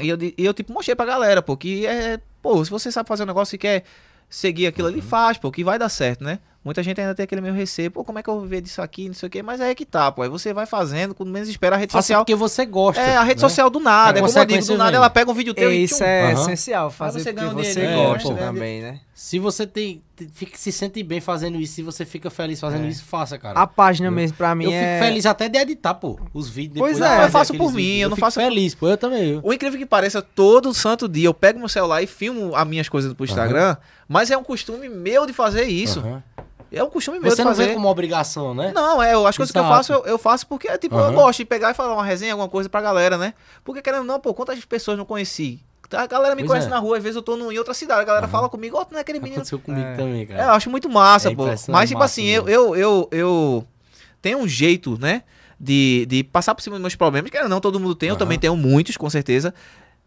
[0.00, 2.20] E eu, e eu, tipo, mostrei pra galera, pô, que é.
[2.40, 3.84] Pô, se você sabe fazer um negócio e quer
[4.30, 6.38] seguir aquilo ali, faz, pô, que vai dar certo, né?
[6.68, 8.82] Muita gente ainda tem aquele meio receio, pô, como é que eu vou viver disso
[8.82, 10.20] aqui, não sei o quê, mas é aí que tá, pô.
[10.20, 12.20] Aí você vai fazendo, quando menos espera a rede Faça social.
[12.22, 13.00] porque você gosta.
[13.00, 13.48] É, a rede né?
[13.48, 14.18] social do nada.
[14.18, 16.04] É É, como eu digo, do nada ela pega um vídeo teu e Isso tchum.
[16.04, 16.42] é Aham.
[16.42, 18.40] essencial, fazer você porque ganha um você gosta né?
[18.40, 19.00] também, né?
[19.14, 22.84] Se você tem, te- fica, se sente bem fazendo isso, se você fica feliz fazendo
[22.84, 22.88] É.
[22.88, 23.58] isso, faça, cara.
[23.58, 24.94] A página mesmo, pra mim, eu é...
[24.98, 26.78] fico feliz até de editar, pô, os vídeos.
[26.78, 28.02] Pois depois é, eu faço por mim, vídeos.
[28.02, 29.30] eu não faço- feliz, pô, eu também.
[29.32, 29.40] Eu.
[29.42, 32.88] O incrível que pareça, todo santo dia eu pego meu celular e filmo as minhas
[32.88, 33.76] coisas pro Instagram,
[34.06, 35.98] mas é um costume meu de fazer isso.
[36.00, 36.22] Aham.
[36.70, 37.68] É um costume meu Você não fazer.
[37.68, 38.72] vê como obrigação, né?
[38.74, 41.14] Não, é, eu- as coisas que eu faço, eu, eu faço porque, tipo, eu Aham.
[41.14, 43.32] gosto de pegar e falar uma resenha, alguma coisa pra galera, né?
[43.64, 45.60] Porque querendo ou não, pô, quantas pessoas não conheci?
[45.90, 46.70] A galera me Pois conhece é.
[46.70, 48.84] na rua, às vezes eu tô num- em outra cidade, a galera fala comigo, ó,
[48.84, 49.36] tu não é aquele menino.
[49.36, 49.94] Aconteceu comigo É.
[49.94, 50.42] também, É, cara.
[50.42, 51.44] eu acho muito massa, É pô.
[51.68, 52.74] Mas, tipo assim, eu, mesmo.
[52.74, 53.66] eu, eu, eu
[54.20, 55.22] tenho um jeito, né?
[55.58, 57.30] De, de passar por cima dos meus problemas.
[57.30, 58.18] Que não, todo mundo tem, eu Aham.
[58.18, 59.52] também tenho muitos, com certeza.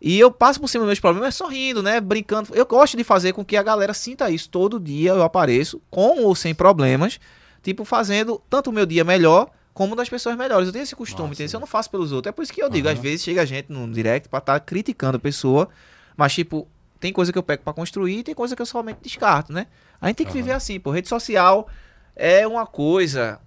[0.02, 2.02] E eu passo por cima dos meus problemas sorrindo, né?
[2.02, 2.50] Brincando.
[2.56, 4.50] Eu gosto de fazer com que a galera sinta isso.
[4.50, 7.20] Todo dia eu apareço, com ou sem problemas,
[7.62, 10.66] tipo, fazendo tanto o meu dia melhor como das pessoas melhores.
[10.68, 11.52] Eu tenho esse costume, entendeu?
[11.54, 12.30] Eu não faço pelos outros.
[12.30, 12.96] É por isso que eu digo, Aham.
[12.96, 15.70] às vezes chega gente no direct pra estar criticando a pessoa,
[16.18, 16.68] mas, tipo,
[17.00, 19.68] tem coisa que eu pego pra construir e tem coisa que eu somente descarto, né?
[20.00, 20.42] A gente tem que Aham.
[20.42, 20.90] viver assim, pô.
[20.90, 21.68] Rede social
[22.16, 23.40] é uma coisa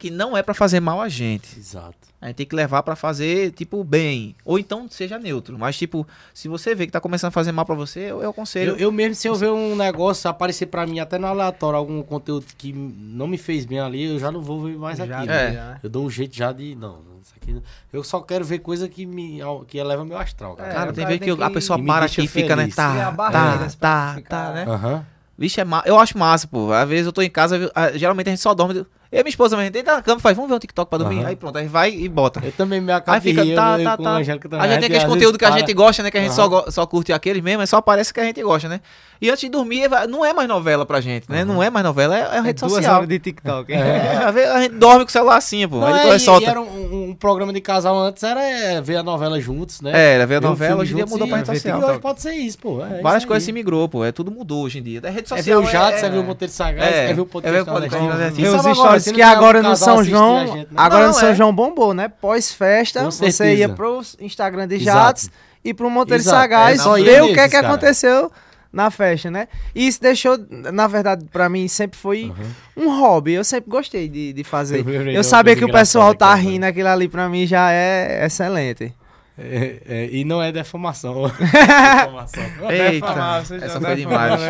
[0.00, 1.58] que não é pra fazer mal a gente.
[1.58, 1.94] Exato.
[2.20, 4.34] A gente tem que levar pra fazer, tipo, bem.
[4.44, 5.58] Ou então seja neutro.
[5.58, 8.30] Mas, tipo, se você vê que tá começando a fazer mal pra você, eu, eu
[8.30, 8.72] aconselho.
[8.72, 12.02] Eu, eu mesmo, se eu ver um negócio aparecer pra mim até no aleatório, algum
[12.02, 15.22] conteúdo que não me fez bem ali, eu já não vou ver mais Já aquilo.
[15.22, 15.52] vi, É.
[15.52, 15.80] já.
[15.82, 16.74] Eu dou um jeito já de.
[16.74, 17.52] Não, isso aqui.
[17.52, 17.62] não-
[17.92, 20.68] Eu só quero ver coisa que me que eleva meu astral, cara.
[20.70, 22.68] É, Cara, tem vezes que, tem a que- pessoa que para aqui e fica, né?
[22.74, 24.64] Tá, tá, tá, tá, né?
[24.66, 25.06] Aham.
[25.38, 25.82] Vixe, é ma...
[25.86, 26.70] eu acho massa, pô.
[26.70, 28.84] Às vezes eu tô em casa, ah, geralmente a gente só dorme.
[29.12, 30.98] E minha esposa, a gente deita na cama e faz, vamos ver um TikTok pra
[30.98, 31.18] dormir.
[31.18, 31.28] Aham.
[31.28, 32.40] Aí pronto, aí vai e bota.
[32.44, 34.10] Eu também me acabo Aí fica, rir, tá, tá, tá.
[34.10, 34.16] a.
[34.16, 36.10] A gente tem aquele às vezes conteúdo que a gente gosta, né?
[36.12, 36.48] Que a gente só, Aham.
[36.50, 38.80] go- só curte aqueles mesmo, mas só aparece que a gente gosta, né?
[39.20, 41.44] E antes de dormir, vai- não é mais novela pra gente, né?
[41.44, 42.96] Não é mais novela, é, é É rede duas social.
[42.98, 43.72] horas de TikTok.
[43.72, 44.16] É,
[44.54, 45.78] a gente dorme com o celular assim, pô.
[45.80, 46.46] Não, aí é, depois e- solta.
[46.46, 49.90] e era um, um programa de casal antes, era é, ver a novela juntos, né?
[49.92, 51.78] É, era ver a Ver novela, hoje em dia mudou pra rede ver social.
[51.80, 52.00] TikTok.
[52.00, 52.82] Pode ser isso, pô.
[52.84, 54.04] é Várias coisas se migrou, pô.
[54.04, 55.00] É tudo mudou hoje em dia.
[55.02, 55.60] É rede É ver social.
[55.60, 59.12] o Jato, é- viu o Monteiro Sagaz, É, ver o é ver o podcast que
[59.12, 60.66] que agora um no São João, gente, né?
[60.76, 61.34] agora Não, no São é.
[61.34, 62.08] João bombou, né?
[62.08, 64.98] Pós-festa, você ia pro Instagram de Exato.
[64.98, 65.30] Jatos
[65.64, 67.68] e pro Monteiro Sagaz é, ver o que é que cara.
[67.68, 68.30] aconteceu
[68.72, 69.48] na festa, né?
[69.74, 72.32] E isso deixou, na verdade, pra mim sempre foi
[72.76, 73.32] um hobby.
[73.32, 74.78] Eu sempre gostei de, de fazer.
[74.78, 78.94] Eu coisa que o pessoal tá aqui rindo, aquilo ali pra mim já é excelente.
[79.42, 81.22] É, é, e não é defamação.
[81.32, 82.44] defamação.
[82.68, 84.40] Eita, essa foi demais.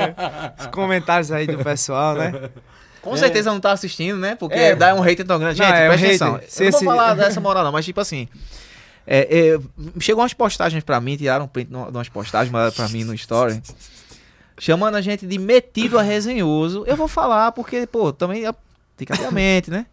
[0.58, 2.32] Os comentários aí do pessoal, né?
[3.02, 4.34] Com certeza não tá assistindo, né?
[4.34, 4.74] Porque É.
[4.76, 5.58] dá um hater tão grande.
[5.58, 6.26] Não, Gente, é um presta hater.
[6.26, 6.40] atenção.
[6.48, 8.28] Se eu não vou falar dessa moral, não, mas tipo assim.
[9.06, 9.58] É, é,
[10.00, 13.60] chegou umas postagens pra mim, tiraram um print de umas postagens, pra mim no story.
[14.58, 16.84] Chamando a gente de metido a resenhoso.
[16.86, 18.52] Eu vou falar porque, pô, também é-
[18.96, 19.86] tem que abrir a mente, né?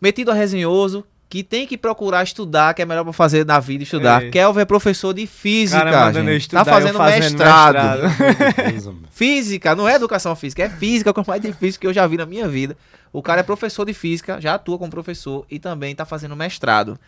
[0.00, 3.82] Metido a resenhoso, que tem que procurar estudar, que é melhor pra fazer na vida
[3.82, 4.22] estudar.
[4.22, 4.28] É.
[4.28, 6.36] Kelvin é professor de física, Cara gente.
[6.36, 8.02] estudar, tá fazendo, fazendo mestrado.
[8.02, 8.98] mestrado.
[9.10, 12.06] Física, não é educação física, é física, que é o mais difícil que eu já
[12.06, 12.76] vi na minha vida.
[13.10, 16.98] O cara é professor de física, já atua como professor e também tá fazendo mestrado.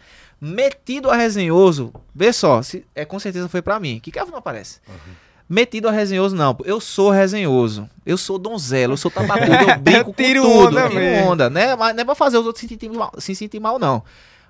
[0.40, 4.00] Metido a resenhoso, vê só, se, é, com certeza foi pra mim.
[4.02, 4.80] Que Kevin não aparece.
[5.48, 6.56] Metido a resenhoso, não.
[6.64, 7.88] Eu sou resenhoso.
[8.04, 10.66] Eu sou donzelo, eu sou tabacudo, eu brinco Eu tiro com tudo.
[10.68, 11.26] onda eu tiro mesmo.
[11.30, 11.76] onda, né?
[11.76, 14.02] Mas não é pra fazer os outros se sentir mal, se sentir mal, não.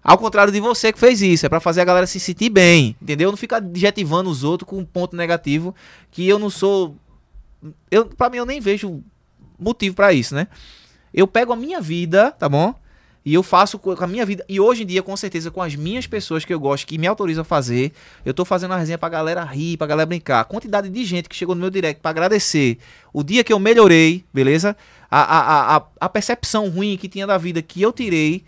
[0.02, 2.94] Ao contrário de você que fez isso, é pra fazer a galera se sentir bem,
[3.00, 3.30] entendeu?
[3.30, 5.74] Não ficar adjetivando os outros com um ponto negativo,
[6.10, 6.94] que eu não sou
[7.90, 9.02] eu, pra mim, eu nem vejo
[9.58, 10.46] motivo pra isso, né?
[11.12, 12.74] Eu pego a minha vida, tá bom?
[13.24, 14.44] E eu faço co- com a minha vida.
[14.48, 17.06] E hoje em dia, com certeza, com as minhas pessoas que eu gosto, que me
[17.06, 17.92] autorizam a fazer,
[18.24, 20.40] eu tô fazendo uma resenha pra galera rir, pra galera brincar.
[20.40, 22.76] A quantidade de gente que chegou no meu direct pra agradecer
[23.14, 24.76] o dia que eu melhorei, beleza?
[25.10, 28.44] A, a, a, a, percepção ruim que tinha da vida que eu tirei.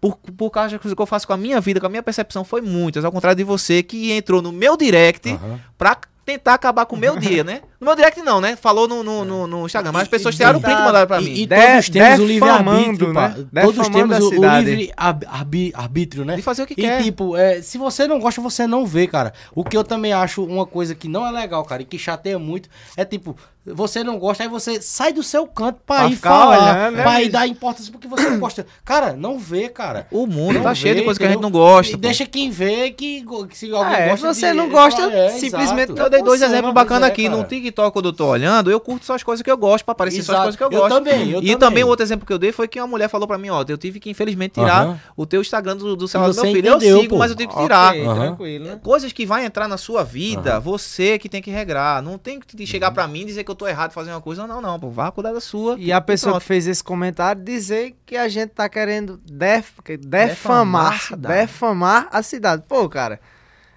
[0.00, 2.02] Por, por causa das coisas que eu faço com a minha vida, com a minha
[2.02, 3.04] percepção, foi muitas.
[3.04, 5.60] Ao contrário de você que entrou no meu direct Aham.
[5.76, 7.60] pra tentar acabar com o meu dia, né?
[7.80, 8.54] No meu direct não, né?
[8.54, 11.20] Falou no, no, no, no Instagram, mas as pessoas tiraram o print e mandaram pra
[11.20, 11.30] mim.
[11.30, 13.34] E, e De- todos temos o livre-arbítrio, né?
[13.62, 16.36] Todos temos o, o livre-arbítrio, né?
[16.36, 17.02] De fazer o que E quer.
[17.02, 19.32] tipo, é, se você não gosta, você não vê, cara.
[19.54, 22.38] O que eu também acho uma coisa que não é legal, cara, e que chateia
[22.38, 23.36] muito, é tipo,
[23.74, 27.02] você não gosta, aí você sai do seu canto pra, Pra ir falar, olhando, né,
[27.02, 27.32] pra ir bicho?
[27.32, 28.66] dar importância porque você não gosta.
[28.84, 30.06] Cara, não vê, cara.
[30.10, 31.92] O mundo Não tá cheio de vê, coisa que a gente não gosta.
[31.92, 32.00] E pô.
[32.00, 35.92] deixa quem vê que, que se alguém É, gosta você de- não gosta, É, simplesmente
[35.92, 36.00] exato.
[36.02, 37.28] Eu dei dois exemplos bacanas é, aqui.
[37.28, 37.48] No cara.
[37.48, 40.22] TikTok, quando eu tô olhando, eu curto só as coisas que eu gosto, pra aparecer
[40.22, 40.42] só as Exato.
[40.42, 40.94] coisas que eu Eu gosto.
[40.94, 41.84] também, eu e também também.
[41.84, 43.78] o outro exemplo que eu dei foi que uma mulher falou pra mim, ó, eu
[43.78, 46.58] tive que infelizmente tirar o teu Instagram do, do celular do meu filho.
[46.58, 47.18] entendeu, eu sigo, pô.
[47.18, 47.90] mas eu tive que tirar.
[47.90, 48.20] Ok, Aham.
[48.26, 48.80] tranquilo, né?
[48.82, 52.02] Coisas que vai entrar na sua vida, você que tem que regrar.
[52.02, 52.66] Não tem que te Uhum.
[52.66, 54.46] chegar pra mim e dizer que eu tô errado fazendo uma coisa.
[54.46, 54.90] Não, não, pô.
[54.90, 55.76] Vá cuidar da sua.
[55.78, 56.42] E a pessoa pronto.
[56.42, 62.08] que fez esse comentário dizer que a gente tá querendo def- que- Defamar defamar, defamar
[62.10, 62.62] a cidade.
[62.66, 63.20] Pô, cara,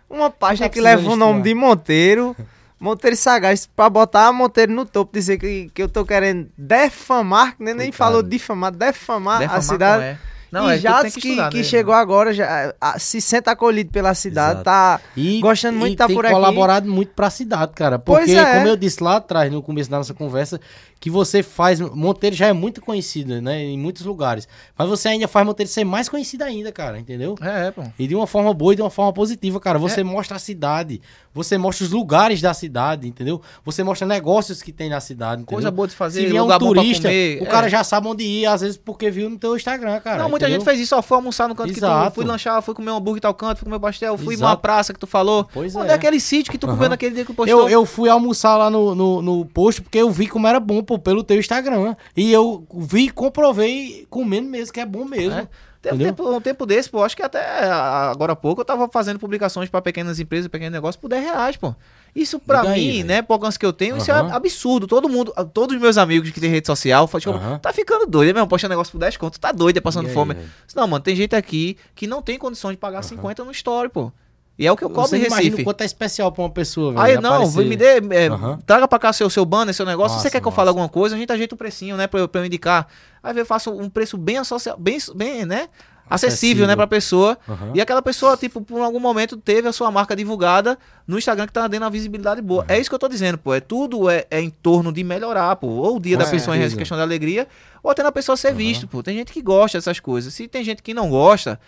[0.10, 2.36] uma página Tá que leva o nome de Monteiro,
[2.80, 7.64] Monteiro Sagaz, pra botar Monteiro no topo, dizer que, que eu tô querendo defamar, que
[7.64, 10.20] nem, nem falou difamar, defamar, Defamar a cidade.
[10.54, 11.64] Não, e é, tem que, que, estudar, que né?
[11.64, 14.64] chegou agora, já, a- se sente acolhido pela cidade, Exato.
[14.64, 16.34] tá E, Gostando muito e de tá tem por aqui.
[16.36, 17.98] colaborado muito pra cidade, cara.
[17.98, 18.54] Porque, é.
[18.58, 20.62] como eu disse lá atrás, no começo da nossa conversa,
[21.04, 21.82] que você faz.
[21.82, 23.62] Monteiro já é muito conhecida, né?
[23.62, 24.48] Em muitos lugares.
[24.78, 27.36] Mas você ainda faz Monteiro ser mais conhecida ainda, cara, entendeu?
[27.42, 27.84] É, pô.
[28.00, 29.78] E de uma forma boa e de uma forma positiva, cara.
[29.78, 31.02] Você mostra a cidade,
[31.34, 33.42] você mostra os lugares da cidade, entendeu?
[33.66, 35.56] Você mostra negócios que tem na cidade, entendeu?
[35.56, 37.46] Coisa boa de fazer, Se vier um bom turista, o é.
[37.48, 40.24] cara já sabe onde ir, às vezes porque viu no teu Instagram, cara.
[40.24, 40.62] não, muita entendeu?
[40.62, 41.02] gente fez isso, ó.
[41.02, 42.12] Foi almoçar no canto que Exato.
[42.12, 44.48] tu fui lanchar, fui comer um hambúrguer tal canto, fui comer pastel, fui Exato.
[44.52, 45.46] numa praça que tu falou.
[45.52, 45.92] Pois Onde é.
[45.92, 46.90] é aquele sítio que tu comeu Aham.
[46.92, 47.64] naquele dia que tu postou?
[47.64, 50.82] Eu, eu fui almoçar lá no, no, no posto porque eu vi como era bom,
[50.82, 51.96] pô, pelo teu Instagram.
[52.16, 55.40] E eu vi e comprovei comendo mesmo, que é bom mesmo.
[55.40, 55.48] É.
[55.84, 58.66] Teve um tempo, um tempo desse, pô, acho que até ah, agora há pouco eu
[58.66, 61.76] tava fazendo publicações pra pequenas empresas, pequenos negócios por 10 reais, pô.
[62.16, 64.88] Isso pra Diga mim, aí, né, pro alcance que eu tenho, isso é absurdo.
[64.88, 68.06] Todo mundo, ah, todos os meus amigos que tem rede social, falam, tipo, tá ficando
[68.06, 70.36] doido, é mesmo, postando negócio por 10 conto, tá doido, é passando E aí, fome.
[70.36, 70.48] velho?
[70.74, 74.10] Não, mano, tem gente aqui que não tem condições de pagar 50 no story, pô.
[74.58, 75.62] E é o que eu cobro Você em Recife.
[75.62, 77.04] o quanto é especial pra uma pessoa, velho.
[77.04, 77.66] Aí não, aparecer.
[77.66, 78.60] me dê, é, Aham.
[78.66, 80.18] traga pra cá seu, seu banner, seu negócio.
[80.18, 82.20] Se você quer que eu fale alguma coisa, a gente ajeita o precinho, né, pra
[82.20, 82.88] eu, pra eu indicar.
[83.24, 85.70] Aí eu faço um preço bem associado, bem, bem, né,
[86.08, 87.36] acessível, né, pra pessoa.
[87.50, 87.72] Aham.
[87.74, 90.78] E aquela pessoa, tipo, por algum momento teve a sua marca divulgada
[91.08, 92.64] no Instagram que tá dando uma visibilidade boa.
[92.68, 93.56] É isso que eu tô dizendo, pô.
[93.56, 95.66] É tudo é, é em torno de melhorar, pô.
[95.68, 97.48] Ou o dia Com da pessoa em questão da alegria,
[97.82, 99.02] ou até na pessoa ser visto, pô.
[99.02, 100.32] Tem gente que gosta dessas coisas.
[100.32, 101.60] Se tem gente que não gosta,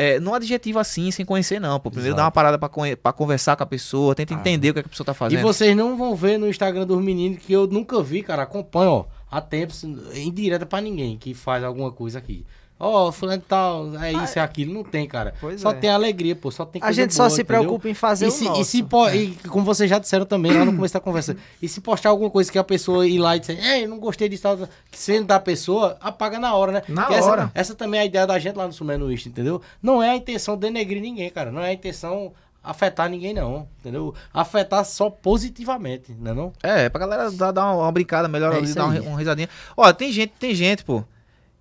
[0.00, 1.90] é, não adjetiva assim, sem conhecer, não, pô.
[1.90, 2.16] Primeiro Exato.
[2.18, 2.68] dá uma parada pra,
[3.02, 5.14] pra conversar com a pessoa, tenta entender o que, é que a pessoa tá E
[5.16, 5.42] fazendo.
[5.42, 8.42] vocês não vão ver no Instagram dos meninos que eu nunca vi, cara.
[8.44, 9.04] Acompanha, ó.
[9.28, 9.82] há tempos,
[10.14, 12.46] indireta pra ninguém que faz alguma coisa aqui.
[12.80, 14.72] Ó, fulano de tal, é isso, é aquilo.
[14.72, 15.34] Não tem, cara.
[15.40, 15.74] Pois só é.
[15.74, 16.48] tem alegria, pô.
[16.50, 17.60] Só tem A gente só boa, se entendeu?
[17.62, 18.60] preocupa em fazer e o se, nosso.
[18.60, 21.68] E, se po- e como vocês já disseram também lá no começo da conversa, e
[21.68, 24.44] se postar alguma coisa que a pessoa ir lá e dizer, ei, não gostei disso,
[24.44, 26.82] tal, tal", que sendo da pessoa, apaga na hora, né?
[26.88, 27.50] Na Porque essa- hora.
[27.54, 29.60] Essa, também é a ideia da gente lá no Sumenuísta, entendeu?
[29.82, 31.50] Não é a intenção denegrir ninguém, cara.
[31.50, 32.32] Não é a intenção
[32.62, 34.14] afetar ninguém, não, entendeu?
[34.32, 36.52] Afetar só positivamente, né não?
[36.62, 39.48] É, pra galera dar, dar uma, uma brincada melhor É ali, dar uma, uma risadinha.
[39.76, 41.02] Ó, tem gente, tem gente, pô,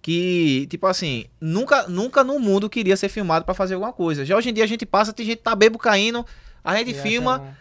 [0.08, 4.24] que, tipo assim, nunca, nunca no mundo queria ser filmado pra fazer alguma coisa.
[4.24, 6.26] Já hoje em dia a gente passa, tem gente que tá bebo caindo,
[6.64, 7.54] a gente filma,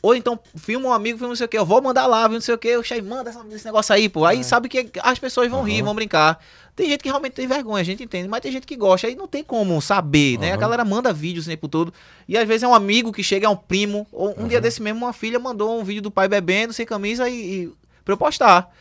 [0.00, 2.34] ou então filma um amigo, filma não sei o que, eu vou mandar lá, viu,
[2.34, 4.24] não sei o que, eu chego, manda esse negócio aí, pô.
[4.24, 6.38] Aí sabe que as pessoas vão rir, vão brincar.
[6.76, 9.16] Tem gente que realmente tem vergonha, a gente entende, mas tem gente que gosta, aí
[9.16, 10.52] não tem como saber, né?
[10.52, 11.92] A galera manda vídeos o tempo todo,
[12.28, 14.80] e às vezes é um amigo que chega, é um primo, ou um dia desse
[14.80, 17.72] mesmo uma filha mandou um vídeo do pai bebendo, sem camisa, e, e
[18.04, 18.72] pra eu postar.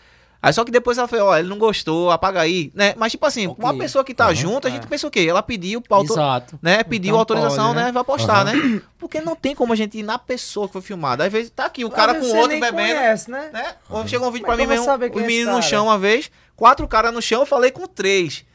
[0.47, 2.93] Aí só que depois ela falou, ó, ele não gostou, apaga aí, né?
[2.95, 3.61] Mas tipo assim, Ok.
[3.61, 4.33] uma pessoa que tá Aham.
[4.35, 5.25] junto, a gente pensa o quê?
[5.29, 6.57] Ela pediu pra auto- Exato.
[6.61, 6.83] né?
[6.85, 7.91] Pediu Então autorização, pode, né?
[7.91, 8.53] Vai postar, né?
[8.97, 11.25] Porque não tem como a gente ir na pessoa que foi filmada.
[11.25, 13.49] Às vezes tá aqui o cara com outro bebendo, Conhece, né?
[13.51, 13.75] né?
[13.89, 15.97] Ou chegou um vídeo Como pra é mim mesmo, os é meninos no chão uma
[15.99, 18.45] vez, quatro caras no chão, eu falei com três.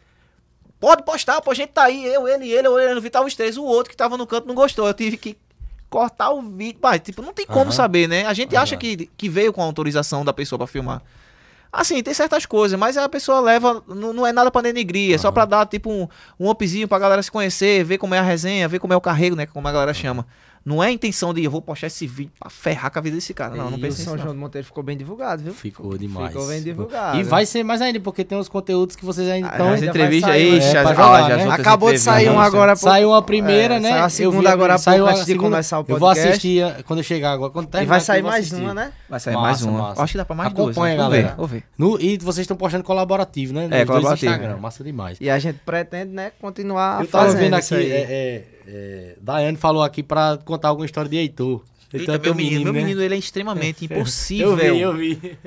[0.80, 3.34] Pode postar, pô, a gente tá aí, eu, ele, ele, eu o vídeo, tava os
[3.36, 5.36] três, o outro que tava no canto não gostou, eu tive que
[5.90, 8.24] cortar o vídeo, Pai, tipo, não tem como saber, né?
[8.26, 9.06] A gente acha Verdade.
[9.06, 11.02] que, que veio com a autorização da pessoa pra filmar.
[11.72, 15.18] Assim, tem certas coisas, mas a pessoa leva, não, não é nada pra denegrir, é
[15.18, 16.06] só pra dar tipo um,
[16.38, 19.00] um upzinho pra galera se conhecer, ver como é a resenha, ver como é o
[19.00, 19.46] carrego, né?
[19.46, 20.26] Como a galera chama.
[20.64, 23.16] Não é a intenção de eu vou postar esse vídeo pra ferrar com a vida
[23.16, 23.54] desse cara.
[23.56, 24.16] Não, não e o São.
[24.16, 25.52] João do Monteiro ficou bem divulgado, viu?
[25.52, 26.28] Ficou demais.
[26.28, 27.18] Ficou bem divulgado.
[27.18, 29.66] E vai ser mais ainda, porque tem uns conteúdos que vocês ainda Ah, estão.
[29.68, 30.60] As ainda vai entrevistas aí, né?
[30.60, 31.44] já, É, ah, jogar, já né?
[31.44, 32.76] as Acabou de sair um agora.
[32.76, 33.88] Saiu a primeira, É, né?
[33.90, 35.50] saiu a Eu segunda vi agora saiu antes de segunda.
[35.50, 36.28] começar o Eu vou podcast.
[36.30, 37.50] assistir a- quando eu chegar agora.
[37.50, 38.92] Quando E terminar vai aqui, sair vou mais uma, né?
[39.10, 39.78] Vai sair Massa, mais uma.
[39.88, 40.02] massa.
[40.02, 40.68] Acho que dá pra mais duas.
[40.70, 41.02] Acompanha, né?
[41.02, 41.34] Galera.
[41.36, 41.64] Vamos ver.
[42.00, 43.68] E vocês estão postando colaborativo, né?
[43.70, 44.30] É, colaborativo.
[44.32, 44.56] Instagram.
[44.58, 45.18] Massa demais.
[45.20, 48.44] E a gente pretende, né, continuar Eu tava fazendo vendo aqui.
[48.66, 51.62] É, Daiane falou aqui pra contar alguma história de Heitor.
[51.92, 52.80] Eita, teu meu menino, meu né?
[52.80, 54.56] menino, ele é extremamente Eu impossível.
[54.56, 55.38] vi, eu vi.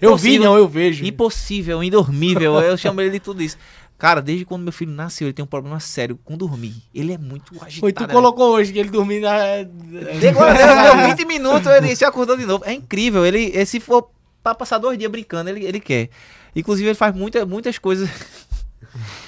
[0.00, 1.04] Eu vi, não, eu vejo.
[1.04, 2.58] Impossível, indormível.
[2.60, 3.58] Eu chamo ele de tudo isso.
[3.98, 6.74] Cara, desde quando meu filho nasceu, ele tem um problema sério com dormir.
[6.94, 7.80] Ele é muito agitado.
[7.80, 8.12] Foi, tu né?
[8.12, 9.62] colocou hoje que ele dormiu na.
[9.62, 12.64] Deu deu 20 minutos, ele se acordou de novo.
[12.64, 13.24] É incrível.
[13.24, 14.10] Ele, ele se for
[14.42, 16.08] pra passar dois dias brincando, ele, ele quer.
[16.56, 18.08] Inclusive, ele faz muita, muitas coisas.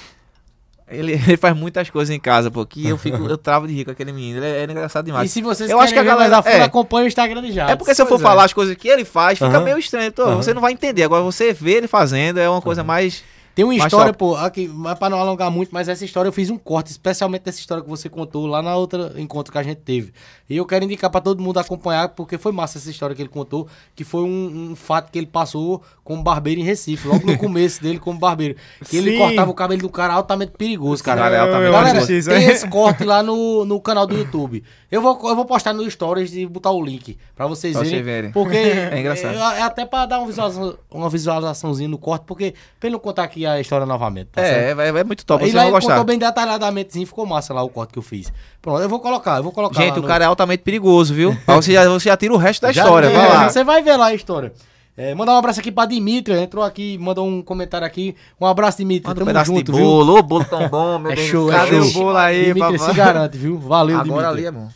[0.87, 3.85] Ele, ele faz muitas coisas em casa, pô, que eu fico, eu travo de rir
[3.85, 4.37] com aquele menino.
[4.39, 5.31] Ele é, ele é engraçado E demais.
[5.31, 6.61] se vocês Eu acho que a galera- a fundo, é.
[6.63, 7.73] acompanha o Instagram de Jades.
[7.73, 9.63] É porque se eu for Pois falar as coisas que ele faz, fica Aham.
[9.63, 10.11] meio estranho.
[10.11, 10.35] Tô, Aham.
[10.37, 11.03] Você não vai entender.
[11.03, 13.23] Agora, você vê ele fazendo é uma coisa mais.
[13.55, 14.17] Tem uma história, top.
[14.17, 17.43] pô, aqui, mas pra não alongar muito, mas essa história eu fiz um corte, especialmente
[17.43, 20.11] dessa história que você contou lá na outra encontro que a gente teve.
[20.49, 23.29] E eu quero indicar pra todo mundo acompanhar, porque foi massa essa história que ele
[23.29, 27.37] contou, que foi um, um fato que ele passou como barbeiro em Recife, logo no
[27.37, 28.55] começo dele como barbeiro.
[28.89, 31.21] Que ele cortava o cabelo do cara altamente perigoso, cara.
[31.21, 32.45] Cara, é altamente Galera, isso tem aí.
[32.45, 34.63] esse corte lá no, no canal do YouTube.
[34.91, 37.95] Eu vou, eu vou postar no Stories e botar o link pra vocês Pra verem.
[37.95, 38.31] vocês verem.
[38.31, 39.35] Porque É engraçado.
[39.35, 42.53] É, é até pra dar uma, visualização, uma visualizaçãozinha no corte, porque
[42.83, 44.27] não contar aqui a história novamente.
[44.31, 45.43] Tá é, é, é muito top.
[45.43, 45.91] E Você lá vai ele gostar.
[45.93, 48.31] contou bem detalhadamente, ficou massa lá o corte que eu fiz.
[48.61, 49.81] Pronto, eu vou colocar, eu vou colocar.
[49.81, 51.31] Gente, o no- cara é altamente perigoso, viu?
[51.47, 53.09] Aí você, já, você já tira o resto da Já história.
[53.09, 53.49] Vai lá.
[53.49, 54.51] Você vai ver lá a história.
[54.97, 58.15] É, mandar um abraço aqui pra Dimitri, entrou aqui, mandou um comentário aqui.
[58.39, 59.07] Um abraço, Dimitri.
[59.09, 59.85] Manda um pedaço junto, de viu?
[59.85, 60.17] bolo.
[60.19, 61.27] Ô, bolo tão bom, meu É Deus.
[61.27, 61.83] show, é Cadê show.
[61.89, 62.79] o bolo aí, Dimitri papai?
[62.79, 63.59] se garante, viu?
[63.59, 64.37] Valeu, Agora Dimitri.
[64.39, 64.69] ali é bom.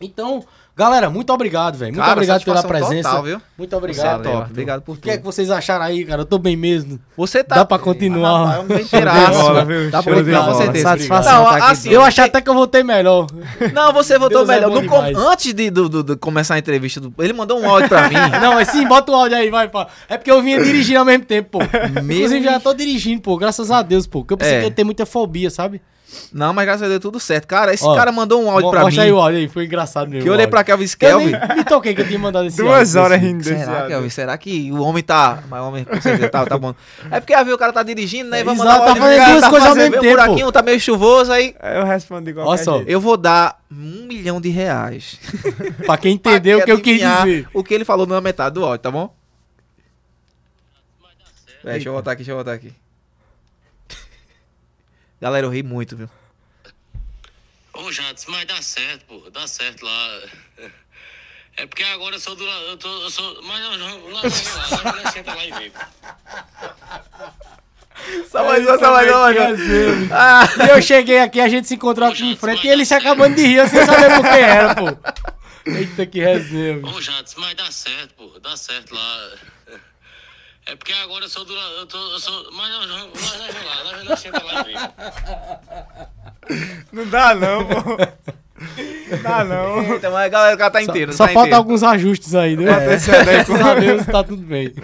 [0.00, 0.44] Então,
[0.76, 1.92] galera, muito obrigado, velho.
[1.92, 3.08] Muito Cara, obrigado pela presença.
[3.08, 3.42] total, viu?
[3.56, 4.22] Muito Você é obrigado.
[4.22, 4.50] top.
[4.50, 5.32] Obrigado por O que é que tudo.
[5.32, 6.22] vocês acharam aí, cara?
[6.22, 7.00] Eu tô bem mesmo.
[7.16, 7.56] Você tá...
[7.56, 8.58] Dá pra continuar.
[8.58, 9.90] Ah, rapaz, bola, viu?
[9.90, 10.84] Dá pra continuar, com certeza.
[10.88, 13.26] Satisfação Não, tá aqui assim, Eu achei até que eu voltei melhor.
[13.72, 14.82] Não, você votou Deus é melhor.
[14.82, 15.02] No com-.
[15.30, 18.14] Antes de, do, do- do começar a entrevista, do- ele mandou um áudio pra mim.
[18.40, 19.86] Não, mas sim, bota o áudio aí, vai, pá.
[20.08, 21.64] É porque eu vinha dirigindo ao mesmo tempo, pô.
[22.14, 23.36] Inclusive, já tô dirigindo, pô.
[23.38, 24.20] Graças a Deus, pô.
[24.20, 24.60] Porque eu pensei É.
[24.60, 25.80] que ia ter muita fobia, sabe?
[26.32, 27.46] Não, mas graças a Deus tudo certo.
[27.48, 29.08] Cara, esse Ó, cara mandou um áudio pra Mostra mim.
[29.08, 30.22] aí o áudio aí, foi engraçado mesmo.
[30.22, 30.50] Que eu o olhei áudio.
[30.50, 31.32] pra Kelvin Eu Kelvin.
[31.56, 33.26] me toquei que eu tinha mandado esse Duas áudio, horas assim.
[33.26, 33.88] rindo desse Será, áudio.
[33.88, 34.08] Kelvin?
[34.10, 35.42] Será que o homem tá.
[35.48, 36.74] Mas o homem com certeza tá, tá bom.
[37.10, 38.40] É porque às vezes o cara tá dirigindo, né?
[38.40, 40.08] E vai Exato, mandar um tá áudio, fazendo duas tá coisas ao mesmo tempo.
[40.16, 41.54] buraquinho, tá meio chuvoso, aí.
[41.60, 42.80] Aí eu respondo igual Olha só.
[42.86, 45.18] Eu vou dar um milhão de reais.
[45.84, 47.48] Pra quem entendeu o que eu quis dizer.
[47.52, 49.12] O que ele falou na metade do áudio, tá bom?
[51.64, 52.72] É, deixa eu voltar aqui, deixa eu voltar aqui.
[55.20, 56.08] Galera, eu ri muito, viu?
[57.72, 59.30] Ô, Jades, mas dá certo, pô.
[59.30, 60.20] Dá certo lá.
[61.56, 62.44] É porque agora eu sou do.
[62.44, 63.42] Eu, tô, eu sou.
[63.42, 63.88] Mas eu não.
[63.88, 65.70] Não, não, não, não, senta lá e vê.
[65.70, 65.78] pô.
[68.30, 69.28] Só mais uma, só mais uma.
[70.12, 72.94] Ah, E eu cheguei aqui, a gente se encontrou aqui em frente e ele se
[72.94, 74.86] acabando de rir, sem saber por que era, pô.
[75.66, 76.86] Eita, que resenha.
[76.86, 78.38] Ô, Jades, mas dá certo, pô.
[78.38, 79.30] Dá certo lá.
[80.66, 81.54] É porque agora eu sou do.
[81.54, 82.50] Eu, tô, eu sou.
[82.52, 84.74] Mas nós vamos nós vamos lá, nós nós senta lá e vê.
[86.92, 87.74] Não dá não, pô.
[89.10, 89.94] Não dá não.
[89.94, 91.12] Então, mas a galera, o cara tá inteiro.
[91.12, 91.56] Só tá falta inteiro.
[91.56, 92.64] alguns ajustes aí, né?
[92.64, 94.74] Graças a Deus tá tudo bem.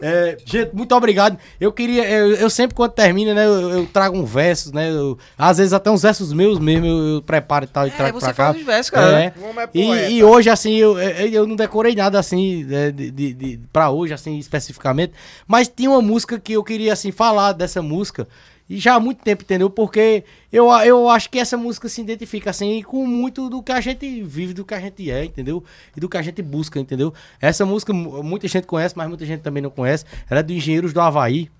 [0.00, 1.36] É, gente, muito obrigado.
[1.60, 5.18] Eu queria, eu, eu sempre quando termina, né, eu, eu trago um verso, né, eu-
[5.36, 8.20] às vezes até uns versos meus mesmo, eu, eu preparo e tal e É, trago
[8.20, 8.44] você pra cá.
[8.46, 9.20] fala os versos, cara.
[9.20, 9.24] É.
[9.26, 9.32] É
[9.74, 13.60] E, e hoje, assim, eu, eu eu não decorei nada, assim, é, de, de, de-
[13.72, 15.12] pra hoje, assim, especificamente.
[15.48, 18.28] Mas tinha uma música que eu queria, assim, falar dessa música.
[18.68, 19.70] E já há muito tempo, entendeu?
[19.70, 23.80] Porque eu, eu acho que essa música se identifica, assim, com muito do que a
[23.80, 25.64] gente vive, do que a gente é, entendeu?
[25.96, 27.14] E do que a gente busca, entendeu?
[27.40, 30.04] Essa música, mu- muita gente conhece, mas muita gente também não conhece.
[30.28, 31.50] Ela é do Engenheiros do Havaí,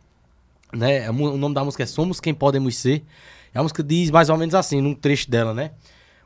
[0.73, 1.11] né?
[1.11, 3.03] Mu- O nome da música é Somos Quem Podemos Ser.
[3.55, 5.71] A música diz mais ou menos assim, num trecho dela, né?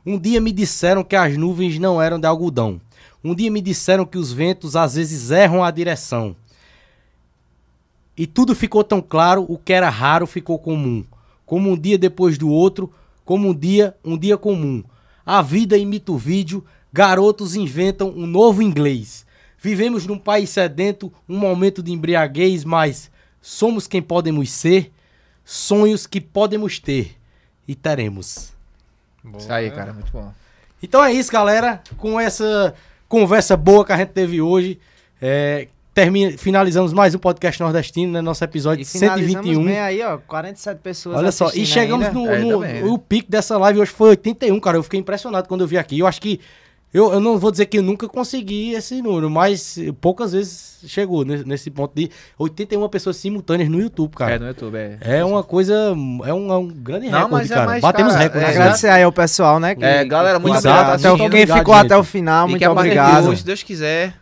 [0.05, 2.79] Um dia me disseram que as nuvens não eram de algodão.
[3.23, 6.35] Um dia me disseram que os ventos às vezes erram a direção.
[8.15, 11.03] E tudo ficou tão claro, o que era raro ficou comum.
[11.45, 12.91] Como um dia depois do outro,
[13.25, 14.83] como um dia, um dia comum.
[15.25, 19.25] A vida imita o vídeo, garotos inventam um novo inglês.
[19.57, 23.09] Vivemos num país sedento, um momento de embriaguez, mas
[23.41, 24.91] somos quem podemos ser,
[25.43, 27.15] sonhos que podemos ter
[27.67, 28.53] e teremos.
[29.37, 30.33] Isso aí, cara, muito bom.
[30.81, 31.81] Então é isso, galera.
[31.97, 32.75] Com essa
[33.07, 34.79] conversa boa que a gente teve hoje,
[35.21, 38.21] é, termina, finalizamos mais um podcast nordestino, né?
[38.21, 39.65] Nosso episódio E finalizamos 121.
[39.65, 42.19] bem aí, ó, 47 pessoas Olha só, e chegamos ainda.
[42.19, 42.83] no, É, no- também, né?
[42.89, 44.77] o pico dessa live hoje foi 81, cara.
[44.77, 45.99] Eu fiquei impressionado quando eu vi aqui.
[45.99, 46.39] Eu acho que
[46.93, 51.25] eu, eu não vou dizer que eu nunca consegui esse número, mas poucas vezes chegou
[51.25, 54.35] nesse, nesse ponto de 81 pessoas simultâneas no YouTube, cara.
[54.35, 54.97] É, no YouTube, é.
[55.01, 55.73] É uma coisa,
[56.23, 57.65] é um, é um grande Não, recorde, mas é cara.
[57.65, 58.47] mais, Batemos cara, recordes.
[58.47, 58.59] é, né?
[58.59, 59.73] Agradecer aí ao pessoal, né?
[59.73, 60.89] que- É, galera, muito obrigado.
[61.03, 61.85] Até quem ficou gente.
[61.85, 63.27] até o final, e muito de obrigado.
[63.27, 64.13] hoje, se Deus quiser,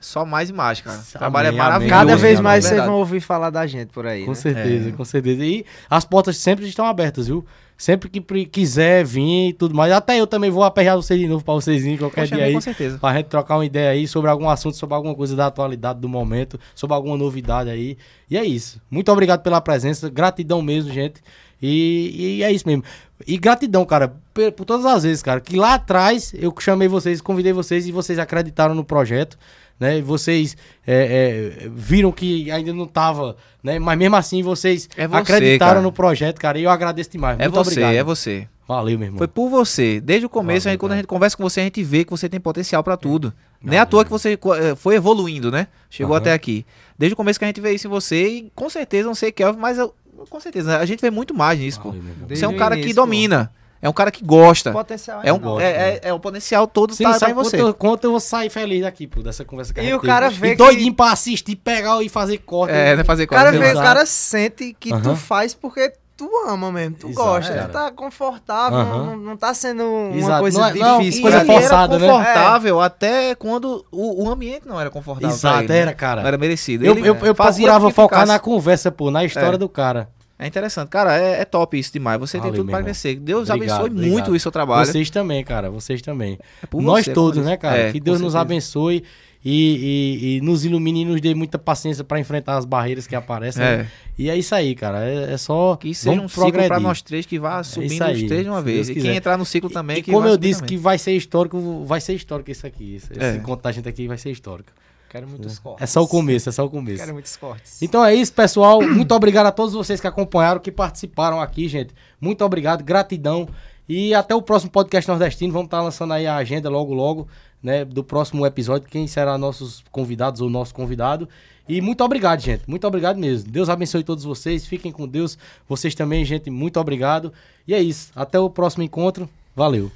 [0.00, 0.98] só mais e mais, cara.
[0.98, 1.94] O trabalho Amém, é maravilhoso.
[1.94, 4.22] Cada vez cara, mais vocês vão ouvir falar da gente por aí.
[4.24, 4.34] Com né?
[4.34, 4.92] certeza, É.
[4.92, 5.44] com certeza.
[5.44, 7.44] E as portas sempre estão abertas, viu?
[7.76, 9.90] Sempre que quiser vir e tudo mais.
[9.92, 12.52] Até eu também vou aperrear vocês de novo pra vocês virem qualquer Poxa, dia aí.
[12.52, 12.98] com certeza.
[12.98, 16.08] Pra gente trocar uma ideia aí sobre algum assunto, sobre alguma coisa da atualidade do
[16.08, 17.96] momento, sobre alguma novidade aí.
[18.30, 18.80] E é isso.
[18.90, 20.10] Muito obrigado pela presença.
[20.10, 21.22] Gratidão mesmo, gente.
[21.62, 22.84] E, e é isso mesmo.
[23.26, 25.40] E gratidão, cara, por, por todas as vezes, cara.
[25.40, 29.38] Que lá atrás eu chamei vocês, convidei vocês e vocês acreditaram no projeto.
[29.80, 33.34] Né, E vocês é, é, viram que ainda não tava,
[33.64, 33.78] né?
[33.78, 35.80] Mas mesmo assim vocês É você, acreditaram cara.
[35.80, 36.58] no projeto, cara.
[36.58, 37.38] E eu agradeço demais.
[37.40, 37.94] É Muito você, obrigado.
[37.94, 38.46] é você.
[38.68, 39.16] Valeu, meu irmão.
[39.18, 39.98] Foi por você.
[40.00, 42.04] Desde o começo, Valeu, a gente- quando a gente conversa com você, a gente vê
[42.04, 43.32] que você tem potencial pra tudo.
[43.62, 45.66] Nem à toa que você eh, foi evoluindo, né?
[45.88, 46.20] Chegou Aham.
[46.20, 46.64] até aqui.
[46.98, 49.32] Desde o começo que a gente vê isso em você e com certeza, não sei
[49.32, 49.94] Kelvin, mas eu-
[50.28, 51.88] com certeza, a gente vê muito mais nisso, pô.
[51.90, 52.28] Valeu, irmão.
[52.28, 53.48] Você é um cara que início, pô.
[53.82, 54.70] É um cara que gosta.
[54.70, 55.62] O potencial É, um, enorme.
[55.64, 57.56] é, é, é o potencial todo Sim, tá, tá sabe em você.
[57.58, 60.00] Quanto, quanto eu vou sair feliz daqui, pô, dessa conversa que a E gente o
[60.00, 60.12] teve.
[60.12, 62.72] cara vê E que- doidinho pra assistir, pegar e fazer corte.
[62.74, 63.04] É, né?
[63.04, 63.64] Fazer O cara, coisa.
[63.64, 67.66] vê, o cara sente que tu faz porque tu ama mesmo, tu Exato, gosta, cara.
[67.68, 71.20] tu tá confortável, não, não tá sendo uma Exato, coisa não é- não, difícil.
[71.20, 72.12] E coisa ele forçada, era né?
[72.12, 75.34] confortável até quando o, o ambiente não era confortável.
[75.34, 75.78] Exato, ele, né?
[75.78, 76.20] era, cara.
[76.20, 76.84] Não era merecido.
[76.84, 79.58] Eu, Ele, eu, eu procurava focar na conversa, pô, na história É.
[79.58, 80.10] do cara.
[80.42, 80.88] É interessante.
[80.88, 82.18] Cara, é, é top isso demais.
[82.18, 82.82] Você Valeu, tem tudo irmão.
[82.82, 83.16] crescer.
[83.16, 84.12] Deus Obrigado, abençoe obrigado.
[84.12, 84.86] muito o seu trabalho.
[84.86, 86.38] Vocês também, cara, vocês também.
[86.62, 87.76] É por Nós você, todos, né, cara?
[87.76, 89.04] É, que Deus nos abençoe
[89.44, 93.14] e, e- e nos ilumine e nos dê muita paciência pra enfrentar as barreiras que
[93.14, 93.62] aparecem.
[93.62, 93.76] É.
[93.78, 93.88] né?
[94.18, 95.04] E é isso aí, cara.
[95.04, 95.76] É, é só.
[95.76, 96.82] Que seja um vamos ciclo pra progredir.
[96.82, 98.76] nós três que vá subindo isso aí, os três de uma vez.
[98.86, 99.08] Deus E quiser.
[99.08, 100.68] quem entrar no ciclo também, E que como eu disse também.
[100.76, 102.94] que vai ser histórico, vai ser histórico isso aqui.
[102.96, 103.72] Esse, esse É.
[103.72, 104.70] gente aqui vai ser histórico.
[105.10, 105.82] Quero muitos cortes.
[105.82, 106.98] É só o começo, é só o começo.
[106.98, 107.82] Quero muitos cortes.
[107.82, 108.80] Então é isso, pessoal.
[108.80, 111.92] Muito obrigado a todos vocês que acompanharam, que participaram aqui, gente.
[112.20, 113.48] Muito obrigado, gratidão.
[113.88, 115.52] E até o próximo podcast nordestino.
[115.52, 117.26] Vamos estar lançando aí a agenda logo, logo,
[117.60, 117.84] né?
[117.84, 118.88] Do próximo episódio.
[118.88, 121.28] Quem será nossos convidados ou nosso convidado.
[121.68, 122.62] E muito obrigado, gente.
[122.68, 123.50] Muito obrigado mesmo.
[123.50, 124.64] Deus abençoe todos vocês.
[124.64, 125.36] Fiquem com Deus.
[125.68, 126.50] Vocês também, gente.
[126.50, 127.32] Muito obrigado.
[127.66, 128.12] E é isso.
[128.14, 129.28] Até o próximo encontro.
[129.56, 129.90] Valeu.